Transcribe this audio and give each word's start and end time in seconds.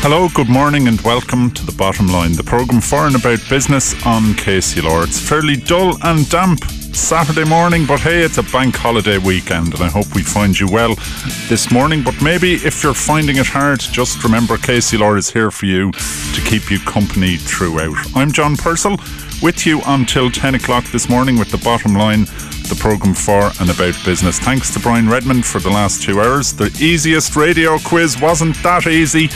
Hello, 0.00 0.28
good 0.32 0.48
morning, 0.48 0.86
and 0.86 1.00
welcome 1.00 1.50
to 1.50 1.66
the 1.66 1.72
Bottom 1.72 2.06
Line, 2.06 2.32
the 2.32 2.44
programme 2.44 2.80
for 2.80 3.06
and 3.06 3.16
about 3.16 3.40
business 3.50 3.94
on 4.06 4.32
KCLR. 4.34 5.04
It's 5.04 5.20
fairly 5.20 5.56
dull 5.56 5.98
and 6.04 6.26
damp 6.30 6.64
Saturday 6.94 7.44
morning, 7.44 7.84
but 7.84 7.98
hey, 8.00 8.22
it's 8.22 8.38
a 8.38 8.44
bank 8.44 8.76
holiday 8.76 9.18
weekend, 9.18 9.74
and 9.74 9.82
I 9.82 9.88
hope 9.88 10.14
we 10.14 10.22
find 10.22 10.58
you 10.58 10.68
well 10.70 10.94
this 11.48 11.72
morning. 11.72 12.04
But 12.04 12.22
maybe 12.22 12.54
if 12.54 12.82
you're 12.82 12.94
finding 12.94 13.36
it 13.36 13.46
hard, 13.46 13.80
just 13.80 14.22
remember 14.22 14.56
KCLR 14.56 15.18
is 15.18 15.30
here 15.30 15.50
for 15.50 15.66
you 15.66 15.90
to 15.90 16.40
keep 16.46 16.70
you 16.70 16.78
company 16.78 17.36
throughout. 17.36 17.96
I'm 18.14 18.30
John 18.30 18.56
Purcell 18.56 18.98
with 19.42 19.66
you 19.66 19.80
until 19.86 20.30
10 20.30 20.54
o'clock 20.54 20.84
this 20.86 21.08
morning 21.08 21.38
with 21.38 21.50
the 21.50 21.58
bottom 21.58 21.94
line, 21.94 22.24
the 22.68 22.76
programme 22.78 23.14
for 23.14 23.50
and 23.60 23.70
about 23.70 23.94
business. 24.04 24.38
Thanks 24.38 24.72
to 24.74 24.80
Brian 24.80 25.08
Redmond 25.08 25.44
for 25.44 25.58
the 25.58 25.70
last 25.70 26.02
two 26.02 26.20
hours. 26.20 26.52
The 26.52 26.76
easiest 26.80 27.36
radio 27.36 27.78
quiz 27.78 28.20
wasn't 28.20 28.56
that 28.62 28.86
easy, 28.86 29.28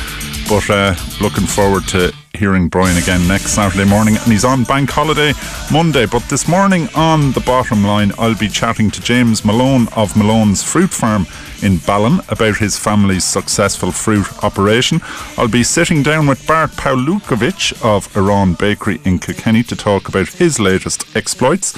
but 0.48 0.68
uh, 0.70 0.94
looking 1.20 1.46
forward 1.46 1.86
to 1.88 2.12
hearing 2.34 2.68
Brian 2.68 2.96
again 2.96 3.26
next 3.28 3.52
Saturday 3.52 3.88
morning. 3.88 4.16
And 4.16 4.32
he's 4.32 4.44
on 4.44 4.64
bank 4.64 4.90
holiday 4.90 5.32
Monday. 5.70 6.06
But 6.06 6.22
this 6.28 6.48
morning 6.48 6.88
on 6.94 7.32
the 7.32 7.40
bottom 7.40 7.84
line, 7.84 8.12
I'll 8.18 8.36
be 8.36 8.48
chatting 8.48 8.90
to 8.90 9.00
James 9.00 9.44
Malone 9.44 9.88
of 9.94 10.16
Malone's 10.16 10.62
Fruit 10.62 10.90
Farm 10.90 11.26
in 11.62 11.78
Ballon 11.78 12.20
about 12.28 12.56
his 12.56 12.78
family's 12.78 13.24
successful 13.24 13.92
fruit 13.92 14.26
operation. 14.42 15.00
I'll 15.36 15.48
be 15.48 15.62
sitting 15.62 16.02
down 16.02 16.26
with 16.26 16.46
Bart 16.46 16.70
Pawlukojc 16.72 17.84
of 17.84 18.08
Arán 18.14 18.58
Bakery 18.58 19.00
in 19.04 19.18
Kilkenny 19.18 19.62
to 19.64 19.76
talk 19.76 20.08
about 20.08 20.28
his 20.28 20.58
latest 20.58 21.16
exploits. 21.16 21.72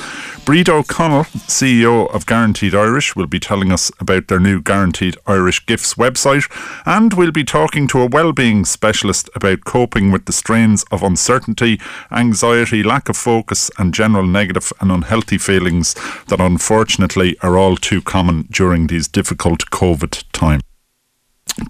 Bríd 0.44 0.68
O'Connell, 0.68 1.24
CEO 1.24 2.14
of 2.14 2.26
Guaranteed 2.26 2.74
Irish, 2.74 3.16
will 3.16 3.26
be 3.26 3.40
telling 3.40 3.72
us 3.72 3.90
about 3.98 4.28
their 4.28 4.38
new 4.38 4.60
Guaranteed 4.60 5.16
Irish 5.26 5.64
Gifts 5.64 5.94
website, 5.94 6.52
and 6.84 7.14
we'll 7.14 7.32
be 7.32 7.44
talking 7.44 7.88
to 7.88 8.02
a 8.02 8.06
well-being 8.06 8.66
specialist 8.66 9.30
about 9.34 9.64
coping 9.64 10.12
with 10.12 10.26
the 10.26 10.34
strains 10.34 10.84
of 10.92 11.02
uncertainty, 11.02 11.80
anxiety, 12.12 12.82
lack 12.82 13.08
of 13.08 13.16
focus, 13.16 13.70
and 13.78 13.94
general 13.94 14.26
negative 14.26 14.70
and 14.80 14.92
unhealthy 14.92 15.38
feelings 15.38 15.94
that 16.28 16.42
unfortunately 16.42 17.38
are 17.40 17.56
all 17.56 17.76
too 17.76 18.02
common 18.02 18.46
during 18.50 18.88
these 18.88 19.08
difficult 19.08 19.70
COVID 19.70 20.24
times. 20.32 20.60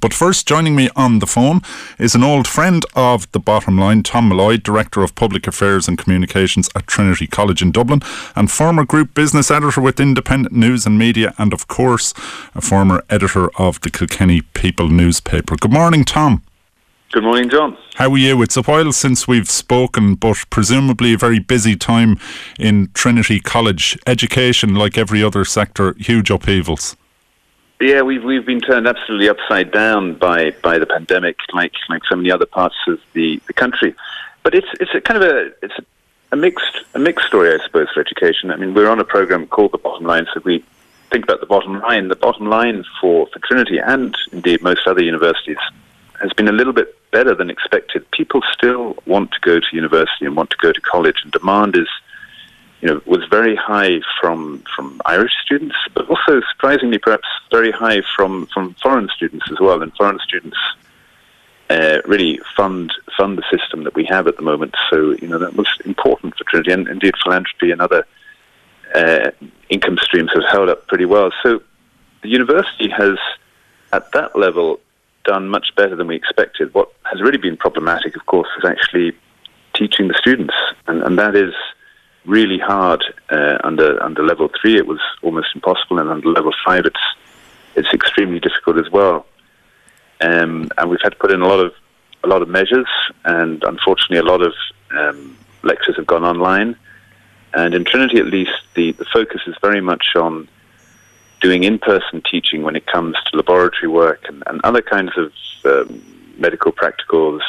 But 0.00 0.14
first, 0.14 0.48
joining 0.48 0.74
me 0.74 0.88
on 0.96 1.18
the 1.18 1.26
phone 1.26 1.60
is 1.98 2.14
an 2.14 2.24
old 2.24 2.48
friend 2.48 2.84
of 2.94 3.30
the 3.32 3.38
bottom 3.38 3.76
line, 3.76 4.02
Tom 4.02 4.30
Molloy, 4.30 4.56
Director 4.56 5.02
of 5.02 5.14
Public 5.14 5.46
Affairs 5.46 5.86
and 5.86 5.98
Communications 5.98 6.70
at 6.74 6.86
Trinity 6.86 7.26
College 7.26 7.60
in 7.60 7.70
Dublin, 7.70 8.00
and 8.34 8.50
former 8.50 8.84
Group 8.84 9.12
Business 9.12 9.50
Editor 9.50 9.82
with 9.82 10.00
Independent 10.00 10.54
News 10.54 10.86
and 10.86 10.98
Media, 10.98 11.34
and 11.36 11.52
of 11.52 11.68
course, 11.68 12.14
a 12.54 12.62
former 12.62 13.04
editor 13.10 13.50
of 13.60 13.80
the 13.82 13.90
Kilkenny 13.90 14.40
People 14.40 14.88
newspaper. 14.88 15.54
Good 15.56 15.72
morning, 15.72 16.04
Tom. 16.04 16.42
Good 17.12 17.22
morning, 17.22 17.50
John. 17.50 17.76
How 17.94 18.10
are 18.10 18.18
you? 18.18 18.42
It's 18.42 18.56
a 18.56 18.62
while 18.62 18.90
since 18.90 19.28
we've 19.28 19.50
spoken, 19.50 20.14
but 20.14 20.44
presumably 20.50 21.12
a 21.12 21.18
very 21.18 21.38
busy 21.38 21.76
time 21.76 22.18
in 22.58 22.90
Trinity 22.94 23.38
College. 23.38 23.98
Education, 24.06 24.74
like 24.74 24.98
every 24.98 25.22
other 25.22 25.44
sector, 25.44 25.94
huge 25.98 26.30
upheavals. 26.30 26.96
Yeah, 27.80 28.02
we've 28.02 28.22
we've 28.22 28.46
been 28.46 28.60
turned 28.60 28.86
absolutely 28.86 29.28
upside 29.28 29.72
down 29.72 30.14
by, 30.14 30.52
by 30.62 30.78
the 30.78 30.86
pandemic, 30.86 31.36
like 31.52 31.72
like 31.88 32.02
so 32.08 32.16
many 32.16 32.30
other 32.30 32.46
parts 32.46 32.76
of 32.86 33.00
the, 33.12 33.40
the 33.46 33.52
country. 33.52 33.94
But 34.42 34.54
it's 34.54 34.68
it's 34.80 34.94
a 34.94 35.00
kind 35.00 35.22
of 35.22 35.28
a 35.28 35.52
it's 35.62 35.74
a, 35.78 35.84
a 36.32 36.36
mixed 36.36 36.84
a 36.94 36.98
mixed 36.98 37.26
story, 37.26 37.52
I 37.52 37.62
suppose, 37.64 37.88
for 37.92 38.00
education. 38.00 38.50
I 38.50 38.56
mean, 38.56 38.74
we're 38.74 38.88
on 38.88 39.00
a 39.00 39.04
program 39.04 39.46
called 39.48 39.72
the 39.72 39.78
Bottom 39.78 40.06
Line, 40.06 40.26
so 40.32 40.40
we 40.44 40.64
think 41.10 41.24
about 41.24 41.40
the 41.40 41.46
bottom 41.46 41.80
line. 41.80 42.08
The 42.08 42.16
bottom 42.16 42.46
line 42.46 42.84
for, 43.00 43.26
for 43.26 43.38
Trinity 43.40 43.78
and 43.78 44.16
indeed 44.32 44.62
most 44.62 44.86
other 44.86 45.02
universities 45.02 45.58
has 46.20 46.32
been 46.32 46.48
a 46.48 46.52
little 46.52 46.72
bit 46.72 46.96
better 47.10 47.34
than 47.34 47.50
expected. 47.50 48.08
People 48.12 48.40
still 48.52 48.96
want 49.06 49.32
to 49.32 49.40
go 49.40 49.60
to 49.60 49.66
university 49.72 50.26
and 50.26 50.36
want 50.36 50.50
to 50.50 50.56
go 50.60 50.72
to 50.72 50.80
college, 50.80 51.16
and 51.22 51.32
demand 51.32 51.76
is 51.76 51.88
you 52.84 52.90
know, 52.90 53.00
was 53.06 53.24
very 53.30 53.56
high 53.56 54.00
from 54.20 54.62
from 54.76 55.00
Irish 55.06 55.32
students, 55.42 55.74
but 55.94 56.06
also 56.10 56.42
surprisingly, 56.52 56.98
perhaps 56.98 57.26
very 57.50 57.70
high 57.70 58.02
from 58.14 58.46
from 58.52 58.74
foreign 58.74 59.08
students 59.16 59.46
as 59.50 59.58
well. 59.58 59.80
And 59.80 59.90
foreign 59.96 60.18
students 60.18 60.58
uh, 61.70 62.02
really 62.04 62.40
fund 62.54 62.92
fund 63.16 63.38
the 63.38 63.44
system 63.50 63.84
that 63.84 63.94
we 63.94 64.04
have 64.04 64.28
at 64.28 64.36
the 64.36 64.42
moment. 64.42 64.74
So 64.90 65.12
you 65.12 65.28
know 65.28 65.38
that 65.38 65.56
was 65.56 65.66
important 65.86 66.36
for 66.36 66.44
Trinity, 66.44 66.72
and 66.72 66.86
indeed 66.86 67.14
philanthropy 67.24 67.70
and 67.70 67.80
other 67.80 68.06
uh, 68.94 69.30
income 69.70 69.96
streams 70.02 70.32
have 70.34 70.44
held 70.52 70.68
up 70.68 70.86
pretty 70.86 71.06
well. 71.06 71.32
So 71.42 71.62
the 72.20 72.28
university 72.28 72.90
has, 72.90 73.16
at 73.94 74.12
that 74.12 74.38
level, 74.38 74.78
done 75.24 75.48
much 75.48 75.74
better 75.74 75.96
than 75.96 76.06
we 76.06 76.16
expected. 76.16 76.74
What 76.74 76.92
has 77.04 77.22
really 77.22 77.38
been 77.38 77.56
problematic, 77.56 78.14
of 78.14 78.26
course, 78.26 78.48
is 78.58 78.64
actually 78.66 79.12
teaching 79.74 80.08
the 80.08 80.14
students, 80.18 80.54
and, 80.86 81.02
and 81.02 81.18
that 81.18 81.34
is 81.34 81.54
really 82.24 82.58
hard 82.58 83.04
uh, 83.30 83.58
under 83.64 84.02
under 84.02 84.22
level 84.24 84.48
three. 84.60 84.76
It 84.76 84.86
was 84.86 85.00
almost 85.22 85.48
impossible, 85.54 85.98
and 85.98 86.10
under 86.10 86.28
level 86.28 86.52
five, 86.64 86.84
it's 86.84 87.00
it's 87.76 87.92
extremely 87.92 88.40
difficult 88.40 88.78
as 88.78 88.90
well. 88.90 89.26
Um, 90.20 90.70
and 90.78 90.90
we've 90.90 91.00
had 91.02 91.10
to 91.10 91.18
put 91.18 91.32
in 91.32 91.42
a 91.42 91.48
lot 91.48 91.60
of 91.60 91.72
a 92.22 92.28
lot 92.28 92.42
of 92.42 92.48
measures, 92.48 92.88
and 93.24 93.62
unfortunately, 93.64 94.18
a 94.18 94.22
lot 94.22 94.42
of 94.42 94.54
um, 94.96 95.36
lectures 95.62 95.96
have 95.96 96.06
gone 96.06 96.24
online. 96.24 96.76
And 97.52 97.74
in 97.74 97.84
Trinity, 97.84 98.18
at 98.18 98.26
least, 98.26 98.50
the, 98.74 98.92
the 98.92 99.04
focus 99.04 99.42
is 99.46 99.54
very 99.60 99.80
much 99.80 100.16
on 100.16 100.48
doing 101.40 101.62
in-person 101.62 102.22
teaching 102.28 102.62
when 102.62 102.74
it 102.74 102.86
comes 102.86 103.16
to 103.26 103.36
laboratory 103.36 103.86
work 103.86 104.24
and, 104.28 104.42
and 104.46 104.60
other 104.64 104.82
kinds 104.82 105.12
of 105.16 105.30
um, 105.66 106.13
medical 106.38 106.72
practicals, 106.72 107.40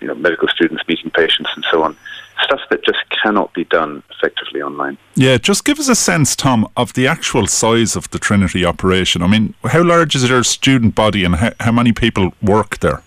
you 0.00 0.08
know, 0.08 0.14
medical 0.14 0.48
students 0.48 0.82
meeting 0.88 1.10
patients 1.10 1.50
and 1.54 1.64
so 1.70 1.82
on 1.82 1.96
stuff 2.44 2.60
that 2.70 2.84
just 2.84 2.98
cannot 3.10 3.52
be 3.54 3.64
done 3.64 4.02
effectively 4.10 4.62
online. 4.62 4.98
Yeah, 5.14 5.38
just 5.38 5.64
give 5.64 5.78
us 5.78 5.88
a 5.88 5.94
sense, 5.94 6.34
Tom, 6.36 6.68
of 6.76 6.92
the 6.94 7.06
actual 7.06 7.46
size 7.46 7.96
of 7.96 8.10
the 8.10 8.18
Trinity 8.18 8.64
operation. 8.64 9.22
I 9.22 9.26
mean, 9.26 9.54
how 9.64 9.82
large 9.82 10.14
is 10.14 10.28
your 10.28 10.42
student 10.44 10.94
body 10.94 11.24
and 11.24 11.36
how, 11.36 11.52
how 11.60 11.72
many 11.72 11.92
people 11.92 12.32
work 12.42 12.78
there? 12.78 13.02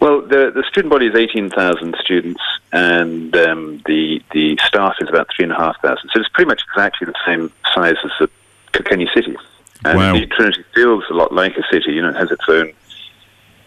Well, 0.00 0.22
the, 0.22 0.52
the 0.54 0.64
student 0.68 0.90
body 0.90 1.06
is 1.06 1.16
18,000 1.16 1.96
students 2.00 2.40
and 2.72 3.34
um, 3.36 3.82
the, 3.86 4.22
the 4.32 4.58
staff 4.64 4.94
is 5.00 5.08
about 5.08 5.28
3,500. 5.36 5.98
So 6.12 6.20
it's 6.20 6.28
pretty 6.28 6.48
much 6.48 6.62
exactly 6.70 7.06
the 7.06 7.14
same 7.26 7.52
size 7.74 7.96
as 8.04 8.10
the 8.20 8.30
Kilkenny 8.72 9.10
City. 9.12 9.36
And 9.84 9.98
wow. 9.98 10.12
the 10.12 10.26
Trinity 10.26 10.64
feels 10.74 11.04
a 11.10 11.14
lot 11.14 11.32
like 11.32 11.56
a 11.56 11.64
city. 11.70 11.92
You 11.92 12.02
know, 12.02 12.10
it 12.10 12.16
has 12.16 12.30
its 12.30 12.44
own 12.48 12.72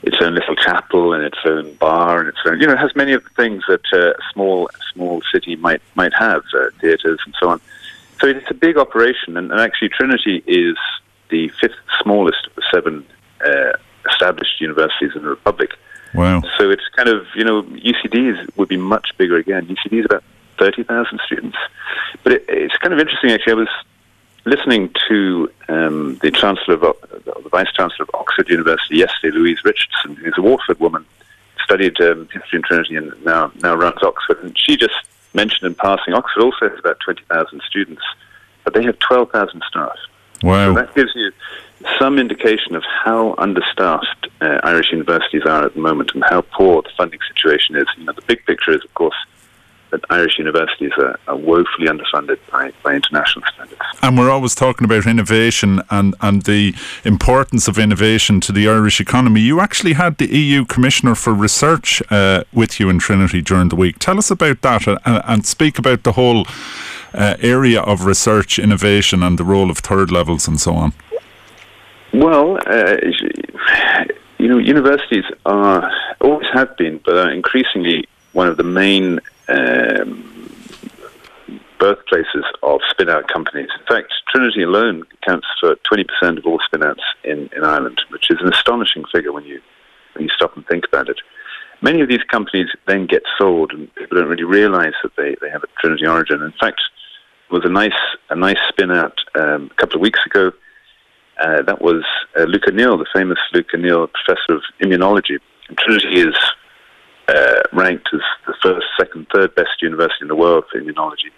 its 0.03 0.17
own 0.21 0.33
little 0.33 0.55
chapel 0.55 1.13
and 1.13 1.23
its 1.23 1.37
own 1.45 1.73
bar 1.75 2.19
and 2.19 2.29
its 2.29 2.39
own, 2.45 2.59
you 2.59 2.67
know, 2.67 2.73
it 2.73 2.79
has 2.79 2.95
many 2.95 3.13
of 3.13 3.23
the 3.23 3.29
things 3.31 3.63
that 3.67 3.81
uh, 3.93 4.11
a 4.11 4.33
small 4.33 4.69
small 4.93 5.21
city 5.31 5.55
might 5.55 5.81
might 5.95 6.13
have, 6.13 6.43
uh, 6.55 6.69
theatres 6.79 7.19
and 7.25 7.35
so 7.39 7.49
on. 7.49 7.61
So 8.19 8.27
it's 8.27 8.49
a 8.51 8.53
big 8.53 8.77
operation, 8.77 9.37
and, 9.37 9.51
and, 9.51 9.59
actually 9.59 9.89
Trinity 9.89 10.43
is 10.45 10.77
the 11.29 11.49
fifth 11.59 11.75
smallest 12.01 12.45
of 12.47 12.55
the 12.55 12.63
seven 12.71 13.05
uh, 13.45 13.73
established 14.09 14.61
universities 14.61 15.11
in 15.15 15.23
the 15.23 15.29
Republic. 15.29 15.71
Wow! 16.13 16.41
So 16.57 16.69
it's 16.69 16.87
kind 16.95 17.09
of 17.09 17.25
you 17.35 17.43
know, 17.43 17.63
UCDs 17.63 18.57
would 18.57 18.69
be 18.69 18.77
much 18.77 19.17
bigger 19.17 19.37
again. 19.37 19.67
UCD 19.67 19.99
is 19.99 20.05
about 20.05 20.23
thirty 20.57 20.83
thousand 20.83 21.19
students, 21.25 21.57
but 22.23 22.33
it, 22.33 22.45
it's 22.47 22.77
kind 22.77 22.93
of 22.93 22.99
interesting 22.99 23.31
actually. 23.31 23.53
I 23.53 23.55
was 23.55 23.69
listening 24.45 24.93
to 25.07 25.51
um, 25.69 26.17
the 26.21 26.31
Chancellor 26.31 26.75
of, 26.75 26.81
the 26.81 27.49
Vice 27.49 27.71
Chancellor 27.73 28.03
of 28.03 28.09
Oxford 28.13 28.49
University 28.49 28.97
yesterday, 28.97 29.37
Louise 29.37 29.59
Richardson, 29.63 30.15
who's 30.15 30.37
a 30.37 30.41
Waterford 30.41 30.79
woman, 30.79 31.05
studied 31.63 31.99
um, 32.01 32.27
history 32.33 32.57
in 32.57 32.63
Trinity 32.63 32.95
and 32.95 33.13
now 33.23 33.51
now 33.61 33.75
runs 33.75 34.01
Oxford, 34.03 34.43
and 34.43 34.57
she 34.57 34.75
just 34.75 34.95
mentioned 35.33 35.67
in 35.67 35.75
passing, 35.75 36.13
Oxford 36.13 36.43
also 36.43 36.69
has 36.69 36.79
about 36.79 36.99
twenty 36.99 37.23
thousand 37.29 37.61
students, 37.67 38.03
but 38.63 38.73
they 38.73 38.83
have 38.83 38.97
twelve 38.99 39.29
thousand 39.31 39.61
staff. 39.67 39.95
Wow! 40.43 40.73
So 40.73 40.81
that 40.81 40.95
gives 40.95 41.11
you 41.15 41.31
some 41.99 42.19
indication 42.19 42.75
of 42.75 42.83
how 42.83 43.35
understaffed 43.37 44.27
uh, 44.41 44.59
Irish 44.63 44.91
universities 44.91 45.43
are 45.45 45.65
at 45.65 45.73
the 45.73 45.79
moment 45.79 46.11
and 46.13 46.23
how 46.29 46.41
poor 46.41 46.81
the 46.81 46.89
funding 46.97 47.19
situation 47.33 47.75
is. 47.75 47.85
You 47.97 48.05
know, 48.05 48.13
the 48.13 48.21
big 48.23 48.45
picture 48.45 48.71
is, 48.71 48.83
of 48.83 48.93
course 48.93 49.15
that 49.91 50.01
Irish 50.09 50.37
universities 50.39 50.91
are, 50.97 51.19
are, 51.27 51.35
woefully 51.35 51.87
underfunded 51.87 52.39
by, 52.51 52.71
by 52.83 52.95
international 52.95 53.45
standards. 53.53 53.81
And 54.01 54.17
we're 54.17 54.29
always 54.29 54.55
talking 54.55 54.85
about 54.85 55.05
innovation 55.05 55.81
and, 55.89 56.15
and 56.21 56.43
the 56.43 56.73
importance 57.05 57.67
of 57.67 57.77
innovation 57.77 58.39
to 58.41 58.51
the 58.51 58.67
Irish 58.67 58.99
economy. 58.99 59.41
You 59.41 59.59
actually 59.59 59.93
had 59.93 60.17
the 60.17 60.27
EU 60.27 60.65
Commissioner 60.65 61.15
for 61.15 61.33
Research 61.33 62.01
uh, 62.09 62.43
with 62.53 62.79
you 62.79 62.89
in 62.89 62.99
Trinity 62.99 63.41
during 63.41 63.69
the 63.69 63.75
week. 63.75 63.99
Tell 63.99 64.17
us 64.17 64.31
about 64.31 64.61
that 64.61 64.87
and, 64.87 64.99
and 65.05 65.45
speak 65.45 65.77
about 65.77 66.03
the 66.03 66.13
whole 66.13 66.45
uh, 67.13 67.35
area 67.41 67.81
of 67.81 68.05
research, 68.05 68.57
innovation, 68.57 69.21
and 69.23 69.37
the 69.37 69.43
role 69.43 69.69
of 69.69 69.79
third 69.79 70.11
levels 70.11 70.47
and 70.47 70.59
so 70.59 70.73
on. 70.73 70.93
Well, 72.13 72.57
uh, 72.65 72.97
you 74.37 74.47
know, 74.47 74.57
universities 74.57 75.23
are 75.45 75.89
always 76.19 76.47
have 76.53 76.75
been, 76.77 76.99
but 77.05 77.15
are 77.15 77.31
increasingly 77.31 78.07
one 78.33 78.47
of 78.47 78.57
the 78.57 78.63
main 78.63 79.19
um, 79.47 80.31
birthplaces 81.81 82.45
of 82.61 82.79
spin-out 82.91 83.27
companies. 83.27 83.69
In 83.79 83.85
fact, 83.87 84.13
Trinity 84.29 84.61
alone 84.61 85.03
accounts 85.21 85.47
for 85.59 85.75
20% 85.91 86.37
of 86.37 86.45
all 86.45 86.59
spin-outs 86.63 87.01
in, 87.23 87.49
in 87.55 87.63
Ireland, 87.63 88.01
which 88.09 88.29
is 88.29 88.37
an 88.39 88.53
astonishing 88.53 89.03
figure 89.11 89.31
when 89.33 89.45
you 89.45 89.59
when 90.13 90.25
you 90.25 90.29
stop 90.29 90.55
and 90.57 90.67
think 90.67 90.85
about 90.85 91.07
it. 91.07 91.17
Many 91.81 92.01
of 92.01 92.09
these 92.09 92.23
companies 92.29 92.67
then 92.85 93.07
get 93.07 93.23
sold, 93.37 93.71
and 93.71 93.93
people 93.95 94.17
don't 94.17 94.27
really 94.27 94.43
realise 94.43 94.93
that 95.03 95.15
they, 95.15 95.35
they 95.41 95.49
have 95.49 95.63
a 95.63 95.67
Trinity 95.79 96.05
origin. 96.05 96.43
In 96.43 96.53
fact, 96.59 96.81
there 97.49 97.59
was 97.59 97.65
a 97.65 97.71
nice 97.73 97.99
a 98.29 98.35
nice 98.35 98.59
spin-out 98.69 99.17
um, 99.35 99.69
a 99.71 99.75
couple 99.75 99.95
of 99.95 100.01
weeks 100.01 100.19
ago. 100.25 100.51
Uh, 101.41 101.63
that 101.63 101.81
was 101.81 102.03
uh, 102.37 102.43
Luke 102.43 102.67
O'Neill, 102.67 102.97
the 102.97 103.07
famous 103.11 103.39
Luke 103.53 103.67
O'Neill, 103.73 104.07
professor 104.07 104.53
of 104.53 104.63
immunology. 104.81 105.39
And 105.69 105.77
Trinity 105.77 106.19
is 106.19 106.35
uh, 107.33 107.61
ranked 107.73 108.09
as 108.13 108.21
the 108.47 108.53
first, 108.61 108.87
second, 108.99 109.27
third 109.33 109.53
best 109.55 109.81
university 109.81 110.23
in 110.23 110.27
the 110.27 110.35
world 110.35 110.63
for 110.69 110.79
immunology. 110.81 111.31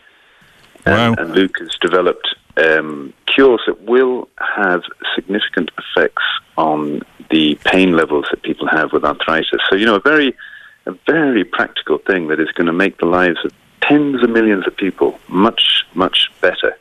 Wow. 0.86 1.12
And, 1.12 1.20
and 1.20 1.36
Luke 1.36 1.58
has 1.60 1.76
developed 1.82 2.28
um, 2.58 3.14
cures 3.26 3.62
that 3.68 3.82
will 3.84 4.28
have 4.56 4.82
significant 5.16 5.72
effects 5.78 6.24
on 6.58 7.02
the 7.30 7.56
pain 7.66 7.96
levels 7.96 8.26
that 8.32 8.42
people 8.44 8.68
have 8.68 8.92
with 8.94 9.04
arthritis. 9.06 9.62
So, 9.70 9.76
you 9.76 9.86
know, 9.86 9.96
a 9.96 10.02
very, 10.02 10.36
a 10.86 10.94
very 11.08 11.44
practical 11.44 11.98
thing 12.00 12.28
that 12.28 12.40
is 12.40 12.52
going 12.52 12.68
to 12.68 12.74
make 12.74 12.98
the 12.98 13.06
lives 13.06 13.40
of 13.46 13.52
tens 13.82 14.24
of 14.24 14.30
millions 14.30 14.68
of 14.68 14.76
people 14.76 15.20
much, 15.28 15.86
much 15.94 16.30
better. 16.42 16.78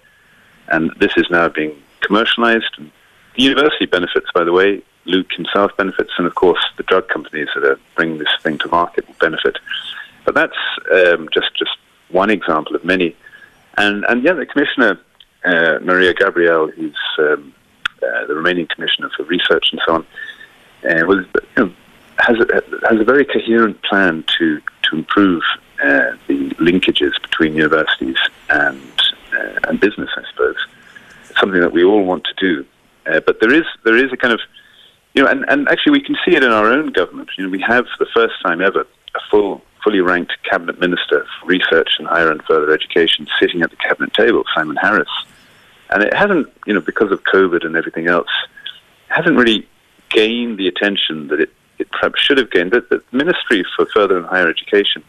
And 0.69 0.91
this 0.99 1.13
is 1.17 1.27
now 1.31 1.49
being 1.49 1.75
commercialized. 2.01 2.77
The 2.79 3.43
university 3.43 3.87
benefits, 3.87 4.27
by 4.35 4.45
the 4.45 4.53
way. 4.53 4.83
Luke 5.05 5.33
himself 5.33 5.77
benefits, 5.77 6.13
and 6.19 6.27
of 6.27 6.35
course, 6.35 6.65
the 6.77 6.83
drug 6.85 7.09
companies 7.09 7.49
that 7.55 7.65
are 7.65 7.79
bringing 7.97 8.19
this 8.19 8.29
thing 8.43 8.59
to 8.59 8.69
market 8.69 9.07
will 9.07 9.17
benefit. 9.21 9.59
But 10.25 10.35
that's 10.35 10.57
um, 10.93 11.29
just 11.33 11.55
just 11.57 11.77
one 12.09 12.31
example 12.31 12.77
of 12.77 12.85
many. 12.85 13.17
And 13.77 14.05
and 14.05 14.23
yeah, 14.23 14.35
the 14.35 14.47
commissioner 14.47 15.01
uh, 15.45 15.79
Mariya 15.83 16.15
Gabriel, 16.15 16.71
who's 16.71 16.97
um, 17.19 17.53
uh, 18.03 18.27
the 18.27 18.35
remaining 18.35 18.67
commissioner 18.67 19.11
for 19.17 19.25
research 19.25 19.67
and 19.73 19.81
so 19.87 19.95
on, 19.95 20.07
uh, 20.89 21.07
was 21.07 21.27
you 21.57 21.65
know, 21.65 21.73
has 22.19 22.39
a, 22.39 22.63
has 22.89 23.01
a 23.01 23.05
very 23.05 23.25
coherent 23.25 23.83
plan 23.83 24.25
to 24.39 24.61
to 24.83 24.97
improve 24.97 25.43
uh, 25.83 26.13
the 26.29 26.51
linkages 26.61 27.21
between 27.23 27.55
universities 27.55 28.19
and 28.51 28.81
uh, 29.33 29.59
and 29.69 29.81
business. 29.81 30.11
I 30.17 30.23
suppose 30.31 30.57
something 31.39 31.61
that 31.61 31.73
we 31.73 31.83
all 31.83 32.05
want 32.05 32.25
to 32.25 32.35
do. 32.39 32.67
Uh, 33.07 33.21
but 33.21 33.41
there 33.41 33.53
is 33.53 33.65
there 33.85 33.97
is 33.97 34.13
a 34.13 34.17
kind 34.17 34.33
of 34.33 34.41
you 35.15 35.23
know, 35.23 35.31
and, 35.31 35.45
and 35.49 35.69
actually 35.69 35.93
we 35.93 36.03
can 36.03 36.17
see 36.25 36.35
it 36.35 36.43
in 36.43 36.51
our 36.51 36.67
own 36.67 36.93
government. 36.93 37.31
You 37.37 37.45
know, 37.45 37.51
we 37.51 37.61
have 37.61 37.87
for 37.87 38.05
the 38.05 38.11
first 38.15 38.35
time 38.43 38.61
ever 38.61 38.81
a 39.15 39.21
full 39.31 39.63
fully 39.83 40.01
ranked 40.01 40.33
cabinet 40.49 40.79
minister 40.81 41.27
for 41.41 41.47
research 41.47 41.91
and 41.99 42.07
higher 42.07 42.31
and 42.31 42.43
further 42.45 42.73
education 42.73 43.27
sitting 43.41 43.63
at 43.63 43.71
the 43.71 43.77
cabinet 43.77 44.15
table, 44.15 44.45
Simon 44.55 44.77
Harris. 44.77 45.09
And 45.91 46.03
it 46.03 46.15
hasn't, 46.15 46.49
you 46.67 46.73
know, 46.73 46.81
because 46.81 47.11
of 47.11 47.23
COVID 47.25 47.67
and 47.67 47.77
everything 47.77 48.07
else, 48.07 48.29
hasn't 49.09 49.37
really 49.37 49.69
gained 50.09 50.59
the 50.59 50.69
attention 50.69 51.29
that 51.29 51.41
it, 51.41 51.53
it 51.79 51.91
perhaps 51.91 52.21
should 52.21 52.39
have 52.39 52.51
gained. 52.51 52.71
The, 52.71 52.81
the 52.81 53.03
Ministry 53.11 53.65
for 53.77 53.87
Further 53.87 54.17
and 54.17 54.27
Higher 54.27 54.49
Education, 54.49 55.03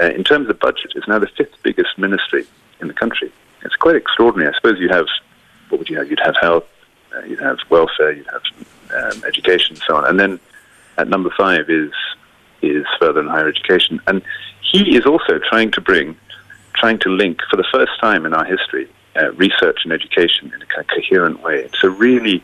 uh, 0.00 0.06
in 0.06 0.22
terms 0.22 0.48
of 0.48 0.60
budget, 0.60 0.92
is 0.94 1.04
now 1.08 1.18
the 1.18 1.28
fifth 1.36 1.54
biggest 1.62 1.98
ministry 1.98 2.46
in 2.80 2.88
the 2.88 2.94
country. 2.94 3.32
It's 3.62 3.76
quite 3.76 3.96
extraordinary. 3.96 4.52
I 4.52 4.54
suppose 4.56 4.78
you 4.78 4.90
have, 4.90 5.06
what 5.70 5.78
would 5.78 5.88
you 5.88 5.96
have? 5.98 6.08
You'd 6.08 6.20
have 6.20 6.36
health, 6.40 6.64
uh, 7.16 7.24
you'd 7.24 7.40
have 7.40 7.58
welfare, 7.70 8.12
you'd 8.12 8.26
have 8.26 8.42
um, 8.94 9.24
education, 9.24 9.76
and 9.76 9.82
so 9.86 9.96
on. 9.96 10.06
And 10.06 10.20
then 10.20 10.40
at 10.98 11.08
number 11.08 11.30
five 11.36 11.68
is 11.68 11.92
is 12.62 12.86
further 12.98 13.20
and 13.20 13.28
higher 13.28 13.48
education. 13.48 14.00
And 14.06 14.22
he 14.62 14.96
is 14.96 15.06
also 15.06 15.38
trying 15.38 15.70
to 15.72 15.80
bring, 15.80 16.16
trying 16.74 16.98
to 17.00 17.10
link 17.10 17.40
for 17.50 17.56
the 17.56 17.66
first 17.72 17.92
time 18.00 18.26
in 18.26 18.34
our 18.34 18.44
history, 18.44 18.88
uh, 19.14 19.32
research 19.32 19.80
and 19.84 19.92
education 19.92 20.52
in 20.54 20.62
a 20.62 20.66
kind 20.66 20.80
of 20.80 20.88
coherent 20.88 21.42
way. 21.42 21.56
It's 21.60 21.84
a 21.84 21.90
really 21.90 22.42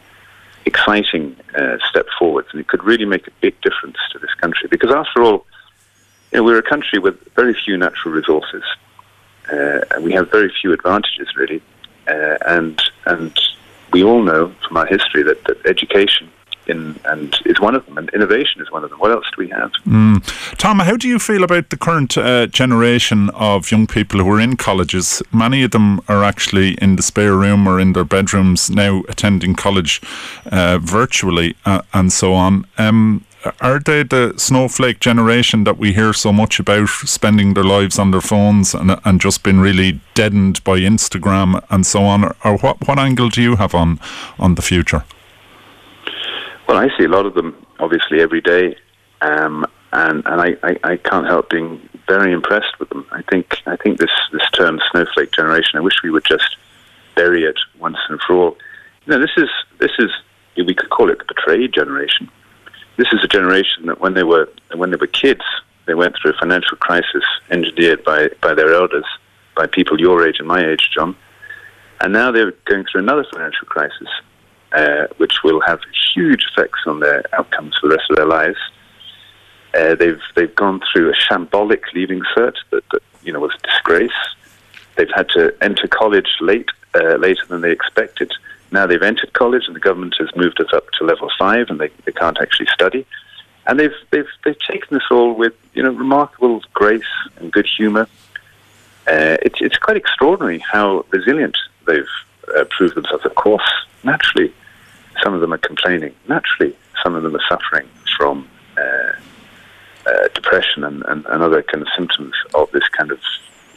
exciting 0.64 1.36
uh, 1.56 1.78
step 1.90 2.06
forward, 2.18 2.46
and 2.52 2.60
it 2.60 2.68
could 2.68 2.84
really 2.84 3.04
make 3.04 3.26
a 3.26 3.32
big 3.40 3.60
difference 3.62 3.96
to 4.12 4.18
this 4.18 4.32
country. 4.34 4.68
Because 4.70 4.92
after 4.92 5.22
all, 5.22 5.44
you 6.30 6.38
know, 6.38 6.44
we're 6.44 6.58
a 6.58 6.62
country 6.62 6.98
with 6.98 7.16
very 7.34 7.54
few 7.64 7.76
natural 7.76 8.14
resources, 8.14 8.62
uh, 9.52 9.80
and 9.90 10.04
we 10.04 10.12
have 10.12 10.30
very 10.30 10.52
few 10.60 10.72
advantages, 10.72 11.28
really. 11.36 11.60
Uh, 12.06 12.36
and 12.46 12.82
and 13.06 13.38
we 13.92 14.02
all 14.02 14.22
know 14.22 14.54
from 14.66 14.76
our 14.76 14.86
history 14.86 15.22
that, 15.22 15.42
that 15.44 15.64
education 15.66 16.30
in, 16.66 16.98
and 17.04 17.34
is 17.44 17.60
one 17.60 17.74
of 17.74 17.84
them, 17.86 17.98
and 17.98 18.08
innovation 18.10 18.60
is 18.60 18.70
one 18.70 18.84
of 18.84 18.90
them. 18.90 18.98
What 18.98 19.10
else 19.10 19.24
do 19.34 19.42
we 19.42 19.48
have? 19.48 19.72
Mm. 19.86 20.56
Tom, 20.58 20.78
how 20.78 20.96
do 20.96 21.08
you 21.08 21.18
feel 21.18 21.44
about 21.44 21.70
the 21.70 21.76
current 21.76 22.16
uh, 22.16 22.46
generation 22.46 23.30
of 23.30 23.70
young 23.70 23.86
people 23.86 24.20
who 24.20 24.30
are 24.30 24.40
in 24.40 24.56
colleges? 24.56 25.22
Many 25.32 25.62
of 25.64 25.72
them 25.72 26.00
are 26.08 26.24
actually 26.24 26.74
in 26.74 26.96
the 26.96 27.02
spare 27.02 27.34
room 27.34 27.66
or 27.66 27.80
in 27.80 27.92
their 27.92 28.04
bedrooms 28.04 28.70
now 28.70 29.02
attending 29.08 29.54
college 29.54 30.00
uh, 30.50 30.78
virtually 30.78 31.56
uh, 31.64 31.82
and 31.92 32.12
so 32.12 32.34
on. 32.34 32.66
Um, 32.78 33.24
are 33.60 33.78
they 33.78 34.02
the 34.02 34.34
snowflake 34.36 35.00
generation 35.00 35.64
that 35.64 35.78
we 35.78 35.92
hear 35.92 36.12
so 36.12 36.32
much 36.32 36.60
about, 36.60 36.88
spending 36.88 37.54
their 37.54 37.64
lives 37.64 37.98
on 37.98 38.10
their 38.10 38.20
phones 38.20 38.74
and, 38.74 38.98
and 39.04 39.20
just 39.20 39.42
been 39.42 39.60
really 39.60 40.00
deadened 40.14 40.62
by 40.64 40.78
Instagram 40.78 41.64
and 41.70 41.84
so 41.86 42.02
on? 42.02 42.24
Or, 42.24 42.36
or 42.44 42.58
what, 42.58 42.86
what 42.86 42.98
angle 42.98 43.28
do 43.28 43.42
you 43.42 43.56
have 43.56 43.74
on, 43.74 43.98
on 44.38 44.54
the 44.54 44.62
future? 44.62 45.04
Well, 46.68 46.78
I 46.78 46.88
see 46.96 47.04
a 47.04 47.08
lot 47.08 47.26
of 47.26 47.34
them 47.34 47.54
obviously 47.80 48.20
every 48.20 48.40
day, 48.40 48.76
um, 49.20 49.66
and 49.92 50.22
and 50.24 50.40
I, 50.40 50.56
I, 50.62 50.76
I, 50.84 50.96
can't 50.96 51.26
help 51.26 51.50
being 51.50 51.86
very 52.08 52.32
impressed 52.32 52.78
with 52.78 52.88
them. 52.88 53.06
I 53.10 53.22
think 53.22 53.58
I 53.66 53.76
think 53.76 53.98
this 53.98 54.10
this 54.32 54.48
term 54.52 54.80
snowflake 54.90 55.32
generation. 55.32 55.78
I 55.78 55.80
wish 55.80 55.96
we 56.02 56.10
would 56.10 56.24
just 56.24 56.56
bury 57.14 57.44
it 57.44 57.58
once 57.78 57.98
and 58.08 58.20
for 58.20 58.34
all. 58.34 58.56
You 59.04 59.12
know, 59.12 59.20
this 59.20 59.32
is 59.36 59.50
this 59.80 59.90
is 59.98 60.10
we 60.56 60.74
could 60.74 60.90
call 60.90 61.10
it 61.10 61.18
the 61.18 61.24
betrayed 61.24 61.74
generation. 61.74 62.30
This 62.96 63.08
is 63.12 63.24
a 63.24 63.28
generation 63.28 63.86
that 63.86 64.00
when 64.00 64.14
they 64.14 64.22
were 64.22 64.48
when 64.74 64.90
they 64.90 64.96
were 64.96 65.06
kids, 65.06 65.42
they 65.86 65.94
went 65.94 66.14
through 66.16 66.32
a 66.32 66.38
financial 66.38 66.76
crisis 66.76 67.24
engineered 67.50 68.04
by 68.04 68.28
by 68.40 68.54
their 68.54 68.72
elders, 68.74 69.06
by 69.56 69.66
people 69.66 70.00
your 70.00 70.26
age 70.26 70.38
and 70.38 70.48
my 70.48 70.64
age, 70.64 70.90
John, 70.94 71.16
and 72.00 72.12
now 72.12 72.30
they're 72.30 72.52
going 72.66 72.84
through 72.84 73.02
another 73.02 73.24
financial 73.32 73.66
crisis 73.66 74.08
uh, 74.72 75.06
which 75.18 75.42
will 75.44 75.60
have 75.60 75.80
huge 76.14 76.46
effects 76.50 76.80
on 76.86 77.00
their 77.00 77.22
outcomes 77.34 77.76
for 77.80 77.88
the 77.88 77.96
rest 77.96 78.10
of 78.10 78.16
their 78.16 78.26
lives. 78.26 78.58
Uh, 79.74 79.94
they've 79.94 80.20
they've 80.34 80.54
gone 80.54 80.80
through 80.92 81.10
a 81.10 81.14
shambolic 81.14 81.82
leaving 81.94 82.22
cert 82.36 82.54
that, 82.70 82.82
that 82.90 83.02
you 83.22 83.32
know 83.32 83.40
was 83.40 83.54
a 83.54 83.66
disgrace. 83.66 84.10
They've 84.96 85.10
had 85.14 85.28
to 85.30 85.54
enter 85.62 85.88
college 85.88 86.28
late, 86.40 86.68
uh, 86.94 87.16
later 87.16 87.44
than 87.48 87.62
they 87.62 87.72
expected. 87.72 88.32
Now 88.72 88.86
they've 88.86 89.02
entered 89.02 89.34
college, 89.34 89.64
and 89.66 89.76
the 89.76 89.80
government 89.80 90.16
has 90.18 90.34
moved 90.34 90.60
us 90.60 90.72
up 90.72 90.90
to 90.98 91.04
level 91.04 91.30
five, 91.38 91.68
and 91.68 91.78
they, 91.78 91.90
they 92.04 92.12
can't 92.12 92.40
actually 92.40 92.66
study. 92.72 93.06
And 93.66 93.78
they've 93.78 93.94
they've 94.10 94.26
they've 94.44 94.58
taken 94.66 94.88
this 94.90 95.04
all 95.10 95.34
with 95.34 95.52
you 95.74 95.82
know 95.82 95.90
remarkable 95.90 96.62
grace 96.72 97.02
and 97.36 97.52
good 97.52 97.66
humour. 97.76 98.08
Uh, 99.06 99.36
it's 99.42 99.60
it's 99.60 99.76
quite 99.76 99.96
extraordinary 99.96 100.58
how 100.58 101.04
resilient 101.10 101.56
they've 101.86 102.04
uh, 102.56 102.64
proved 102.70 102.94
themselves. 102.94 103.24
Of 103.26 103.34
course, 103.34 103.68
naturally, 104.02 104.52
some 105.22 105.34
of 105.34 105.40
them 105.40 105.52
are 105.52 105.58
complaining. 105.58 106.14
Naturally, 106.28 106.74
some 107.02 107.14
of 107.14 107.22
them 107.22 107.36
are 107.36 107.44
suffering 107.48 107.88
from 108.16 108.48
uh, 108.76 109.12
uh, 110.06 110.28
depression 110.34 110.82
and, 110.82 111.04
and, 111.06 111.24
and, 111.26 111.42
other 111.42 111.62
kind 111.62 111.82
of 111.82 111.88
symptoms 111.96 112.34
of 112.54 112.70
this 112.72 112.88
kind 112.88 113.10
of 113.12 113.20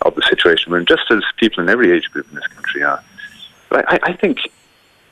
of 0.02 0.16
the 0.16 0.22
situation 0.24 0.72
we're 0.72 0.82
just 0.82 1.10
as 1.12 1.22
people 1.38 1.64
in 1.64 1.70
every 1.70 1.92
age 1.92 2.10
group 2.12 2.28
in 2.30 2.36
this 2.36 2.48
country 2.48 2.84
are. 2.84 3.04
But 3.70 3.86
I, 3.92 4.00
I 4.04 4.14
think 4.14 4.40